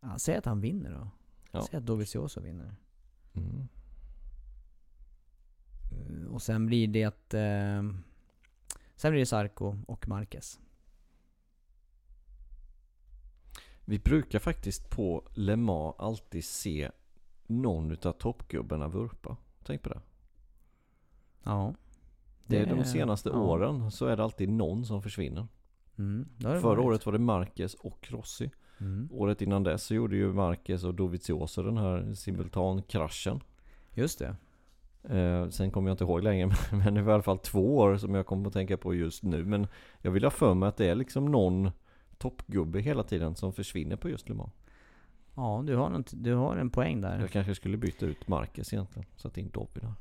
ja, 0.00 0.18
säg 0.18 0.36
att 0.36 0.46
han 0.46 0.60
vinner 0.60 0.90
då. 0.90 1.10
Ja. 1.52 1.66
Säg 1.70 1.78
att 1.78 1.86
Dovizioso 1.86 2.40
vinner. 2.40 2.76
Mm. 3.34 3.68
Eh, 5.94 6.32
Och 6.32 6.42
sen 6.42 6.66
blir 6.66 6.88
det 6.88 7.34
eh, 7.34 7.82
sen 8.96 9.10
blir 9.12 9.20
det 9.20 9.26
Sarko 9.26 9.76
och 9.86 10.08
Marquez. 10.08 10.60
Vi 13.84 13.98
brukar 13.98 14.38
faktiskt 14.38 14.90
på 14.90 15.28
Le 15.34 15.56
Mans 15.56 15.94
alltid 15.98 16.44
se 16.44 16.90
någon 17.46 17.90
utav 17.90 18.12
toppgubbarna 18.12 18.88
vurpa. 18.88 19.36
Tänk 19.64 19.82
på 19.82 19.88
det. 19.88 20.00
Ja. 21.42 21.74
Det 22.46 22.58
är 22.58 22.66
de 22.66 22.84
senaste 22.84 23.28
ja. 23.28 23.38
åren 23.38 23.90
så 23.90 24.06
är 24.06 24.16
det 24.16 24.24
alltid 24.24 24.48
någon 24.48 24.84
som 24.84 25.02
försvinner. 25.02 25.46
Mm, 25.98 26.28
Förra 26.40 26.60
varit. 26.60 26.84
året 26.84 27.06
var 27.06 27.12
det 27.12 27.18
Marquez 27.18 27.74
och 27.74 28.06
Rossi. 28.10 28.50
Mm. 28.80 29.08
Året 29.12 29.42
innan 29.42 29.62
dess 29.62 29.84
så 29.84 29.94
gjorde 29.94 30.16
ju 30.16 30.32
Marquez 30.32 30.84
och 30.84 30.94
Dovizioso 30.94 31.62
den 31.62 31.76
här 31.76 32.14
simultankraschen. 32.14 33.40
Just 33.94 34.18
det. 34.18 34.36
Eh, 35.10 35.48
sen 35.48 35.70
kommer 35.70 35.90
jag 35.90 35.94
inte 35.94 36.04
ihåg 36.04 36.22
längre 36.22 36.50
men 36.72 36.94
det 36.94 37.02
var 37.02 37.12
i 37.12 37.14
alla 37.14 37.22
fall 37.22 37.38
två 37.38 37.76
år 37.76 37.96
som 37.96 38.14
jag 38.14 38.26
kommer 38.26 38.46
att 38.46 38.52
tänka 38.52 38.76
på 38.76 38.94
just 38.94 39.22
nu. 39.22 39.44
Men 39.44 39.66
jag 40.00 40.10
vill 40.10 40.24
ha 40.24 40.30
för 40.30 40.54
mig 40.54 40.68
att 40.68 40.76
det 40.76 40.86
är 40.86 40.94
liksom 40.94 41.24
någon 41.24 41.70
toppgubbe 42.18 42.80
hela 42.80 43.02
tiden 43.02 43.34
som 43.34 43.52
försvinner 43.52 43.96
på 43.96 44.08
just 44.08 44.28
Le 44.28 44.34
Mans. 44.34 44.52
Ja, 45.34 45.62
du 45.66 45.76
har, 45.76 45.90
något, 45.90 46.10
du 46.14 46.34
har 46.34 46.56
en 46.56 46.70
poäng 46.70 47.00
där. 47.00 47.20
Jag 47.20 47.30
kanske 47.30 47.54
skulle 47.54 47.76
byta 47.76 48.06
ut 48.06 48.28
Marquez 48.28 48.72
egentligen. 48.72 49.06
Sätta 49.16 49.40
in 49.40 49.50
Dovi 49.50 49.80
där. 49.80 49.92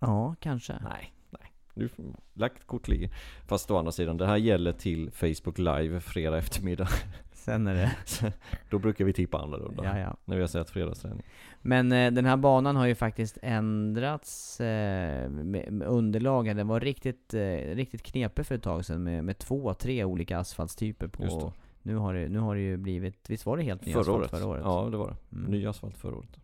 Ja, 0.00 0.34
kanske. 0.40 0.72
Nej, 0.72 1.14
nej. 1.30 1.52
Nu 1.74 1.88
lagt 2.32 2.66
kort 2.66 2.88
ligger. 2.88 3.10
Fast 3.46 3.70
å 3.70 3.78
andra 3.78 3.92
sidan, 3.92 4.16
det 4.16 4.26
här 4.26 4.36
gäller 4.36 4.72
till 4.72 5.10
Facebook 5.10 5.58
live 5.58 6.00
fredag 6.00 6.38
eftermiddag. 6.38 6.88
Sen 7.40 7.66
är 7.66 7.74
det... 7.74 7.92
Då 8.70 8.78
brukar 8.78 9.04
vi 9.04 9.12
tippa 9.12 9.38
annorlunda. 9.38 9.84
Ja, 9.84 9.98
ja. 9.98 10.16
När 10.24 10.36
vi 10.36 10.40
har 10.42 10.48
sett 10.48 10.70
fredagsträning. 10.70 11.22
Men 11.62 11.92
eh, 11.92 12.12
den 12.12 12.24
här 12.24 12.36
banan 12.36 12.76
har 12.76 12.86
ju 12.86 12.94
faktiskt 12.94 13.38
ändrats 13.42 14.60
eh, 14.60 15.30
med, 15.30 15.72
med 15.72 15.88
underlagen. 15.88 16.56
Den 16.56 16.68
var 16.68 16.80
riktigt, 16.80 17.34
eh, 17.34 17.56
riktigt 17.56 18.02
knepig 18.02 18.46
för 18.46 18.54
ett 18.54 18.62
tag 18.62 18.84
sedan 18.84 19.02
med, 19.02 19.24
med 19.24 19.38
två, 19.38 19.74
tre 19.74 20.04
olika 20.04 20.38
asfaltstyper 20.38 21.08
på. 21.08 21.52
Nu 21.82 21.96
har, 21.96 22.14
det, 22.14 22.28
nu 22.28 22.38
har 22.38 22.54
det 22.54 22.60
ju 22.60 22.76
blivit, 22.76 23.30
visst 23.30 23.46
var 23.46 23.56
det 23.56 23.62
helt 23.62 23.86
ny 23.86 23.92
Förra 23.92 24.00
asfalt 24.00 24.18
året. 24.18 24.30
förra 24.30 24.46
året? 24.46 24.62
Ja, 24.64 24.88
det 24.90 24.96
var 24.96 25.08
det. 25.08 25.36
Mm. 25.36 25.50
Ny 25.50 25.66
asfalt 25.66 25.96
förra 25.96 26.16
året. 26.16 26.36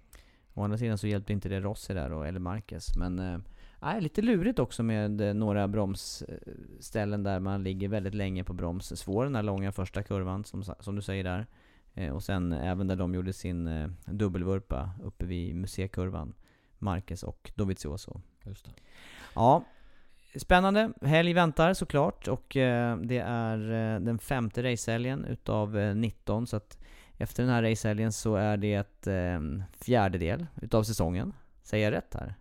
Å 0.55 0.63
andra 0.63 0.79
sidan 0.79 0.99
så 0.99 1.07
hjälpte 1.07 1.33
inte 1.33 1.49
det 1.49 1.61
Rossi 1.61 1.95
där 1.95 2.11
då, 2.11 2.23
eller 2.23 2.41
Marquez. 2.41 2.97
Men 2.97 3.19
eh, 3.19 3.39
nej, 3.81 4.01
lite 4.01 4.23
lurigt 4.23 4.59
också 4.59 4.83
med 4.83 5.21
eh, 5.21 5.35
några 5.35 5.69
bromsställen 5.69 7.23
där 7.23 7.41
man 7.41 7.63
ligger 7.63 7.89
väldigt 7.89 8.15
länge 8.15 8.45
på 8.45 8.53
broms. 8.53 8.99
Svår 9.01 9.25
den 9.25 9.35
här 9.35 9.43
långa 9.43 9.73
första 9.73 10.03
kurvan 10.03 10.45
som, 10.45 10.65
som 10.81 10.97
du 10.97 11.03
säger 11.03 11.25
där. 11.25 11.47
Eh, 11.95 12.15
och 12.15 12.23
sen 12.23 12.53
även 12.53 12.87
där 12.87 12.97
de 12.97 13.15
gjorde 13.15 13.33
sin 13.33 13.67
eh, 13.67 13.89
dubbelvurpa 14.05 14.91
uppe 15.05 15.25
vid 15.25 15.57
museikurvan. 15.57 16.35
Marquez 16.79 17.23
och 17.23 17.51
Dovizioso. 17.55 18.21
Just 18.45 18.65
det. 18.65 18.71
Ja, 19.35 19.65
spännande. 20.37 20.93
Helg 21.03 21.33
väntar 21.33 21.75
såklart 21.75 22.29
och 22.29 22.57
eh, 22.57 22.97
det 22.97 23.19
är 23.19 23.59
den 24.01 24.19
femte 24.19 24.73
racehelgen 24.73 25.25
utav 25.25 25.79
eh, 25.79 25.95
19 25.95 26.47
så 26.47 26.57
att 26.57 26.79
efter 27.19 27.43
den 27.43 27.53
här 27.53 27.63
racehelgen 27.63 28.13
så 28.13 28.37
är 28.37 28.57
det 28.57 28.75
ett 28.75 29.07
eh, 29.07 29.41
fjärdedel 29.81 30.47
utav 30.63 30.83
säsongen. 30.83 31.33
Säger 31.63 31.85
jag 31.85 31.99
rätt 31.99 32.15
här? 32.15 32.35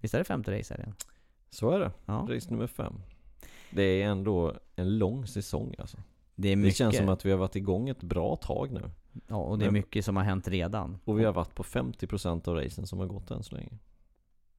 Visst 0.00 0.14
är 0.14 0.18
det 0.18 0.24
femte 0.24 0.58
racehelgen? 0.58 0.94
Så 1.50 1.70
är 1.70 1.80
det. 1.80 1.90
Ja. 2.06 2.26
Race 2.30 2.50
nummer 2.50 2.66
fem. 2.66 2.94
Det 3.70 3.82
är 4.02 4.08
ändå 4.08 4.54
en 4.76 4.98
lång 4.98 5.26
säsong 5.26 5.74
alltså. 5.78 5.96
Det 6.34 6.48
är 6.48 6.56
Det 6.56 6.62
mycket, 6.62 6.76
känns 6.76 6.96
som 6.96 7.08
att 7.08 7.26
vi 7.26 7.30
har 7.30 7.38
varit 7.38 7.56
igång 7.56 7.88
ett 7.88 8.02
bra 8.02 8.36
tag 8.36 8.72
nu. 8.72 8.90
ja, 9.28 9.36
och 9.36 9.58
det 9.58 9.66
är 9.66 9.70
mycket 9.70 10.04
som 10.04 10.16
har 10.16 10.24
hänt 10.24 10.48
redan. 10.48 10.98
Och 11.04 11.18
vi 11.20 11.24
har 11.24 11.32
varit 11.32 11.54
på 11.54 11.62
50% 11.62 12.48
av 12.48 12.54
racen 12.54 12.86
som 12.86 12.98
har 12.98 13.06
gått 13.06 13.30
än 13.30 13.42
så 13.42 13.54
länge. 13.54 13.78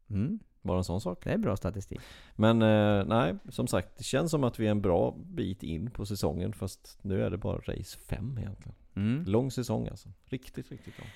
Mm, 0.09 0.39
Bara 0.61 0.77
en 0.77 0.83
sån 0.83 1.01
sak. 1.01 1.23
det 1.23 1.29
är 1.31 1.37
bra 1.37 1.55
statistik. 1.57 1.99
Men 2.35 2.61
eh, 2.61 3.05
nej, 3.05 3.35
som 3.49 3.67
sagt, 3.67 3.97
det 3.97 4.03
känns 4.03 4.31
som 4.31 4.43
att 4.43 4.59
vi 4.59 4.67
är 4.67 4.71
en 4.71 4.81
bra 4.81 5.15
bit 5.25 5.63
in 5.63 5.91
på 5.91 6.05
säsongen 6.05 6.53
fast 6.53 6.97
nu 7.01 7.21
är 7.23 7.29
det 7.29 7.37
bara 7.37 7.57
race 7.57 7.99
5 7.99 8.37
egentligen. 8.37 8.75
Mm. 8.95 9.25
Lång 9.25 9.51
säsong 9.51 9.87
alltså. 9.87 10.09
Riktigt, 10.25 10.71
riktigt 10.71 10.99
lång. 10.99 11.07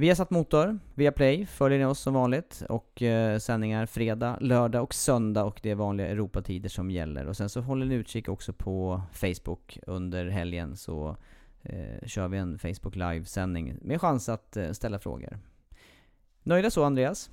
Vi 0.00 0.08
har 0.08 0.14
satt 0.14 0.30
motor 0.30 0.78
via 0.94 1.12
Play, 1.12 1.46
följer 1.46 1.78
ni 1.78 1.84
oss 1.84 2.00
som 2.00 2.14
vanligt 2.14 2.62
och 2.68 3.02
eh, 3.02 3.38
sändningar 3.38 3.86
fredag, 3.86 4.38
lördag 4.40 4.82
och 4.82 4.94
söndag 4.94 5.44
och 5.44 5.60
det 5.62 5.70
är 5.70 5.74
vanliga 5.74 6.08
Europatider 6.08 6.68
som 6.68 6.90
gäller. 6.90 7.26
Och 7.26 7.36
sen 7.36 7.48
så 7.48 7.60
håller 7.60 7.86
ni 7.86 7.94
utkik 7.94 8.28
också 8.28 8.52
på 8.52 9.02
Facebook 9.12 9.78
under 9.86 10.28
helgen 10.28 10.76
så 10.76 11.16
eh, 11.62 12.06
kör 12.06 12.28
vi 12.28 12.38
en 12.38 12.58
Facebook 12.58 12.96
live-sändning 12.96 13.78
med 13.82 14.00
chans 14.00 14.28
att 14.28 14.56
eh, 14.56 14.70
ställa 14.70 14.98
frågor. 14.98 15.38
Nöjda 16.42 16.70
så 16.70 16.84
Andreas? 16.84 17.30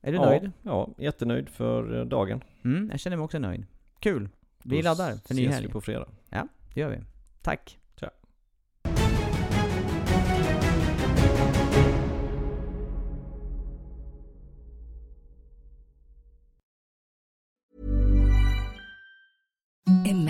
Är 0.00 0.12
du 0.12 0.18
ja, 0.18 0.24
nöjd? 0.24 0.50
Ja, 0.62 0.88
jättenöjd 0.98 1.48
för 1.48 1.98
eh, 1.98 2.04
dagen. 2.04 2.44
Mm, 2.64 2.88
jag 2.90 3.00
känner 3.00 3.16
mig 3.16 3.24
också 3.24 3.38
nöjd. 3.38 3.66
Kul! 3.98 4.28
Vi 4.62 4.76
Då 4.76 4.82
laddar 4.82 5.12
för 5.26 5.34
ny 5.34 5.42
ses 5.42 5.54
helg. 5.54 5.66
vi 5.66 5.72
på 5.72 5.80
fredag. 5.80 6.08
Det 6.74 6.80
gör 6.80 6.90
vi. 6.90 6.98
Tack! 7.42 7.77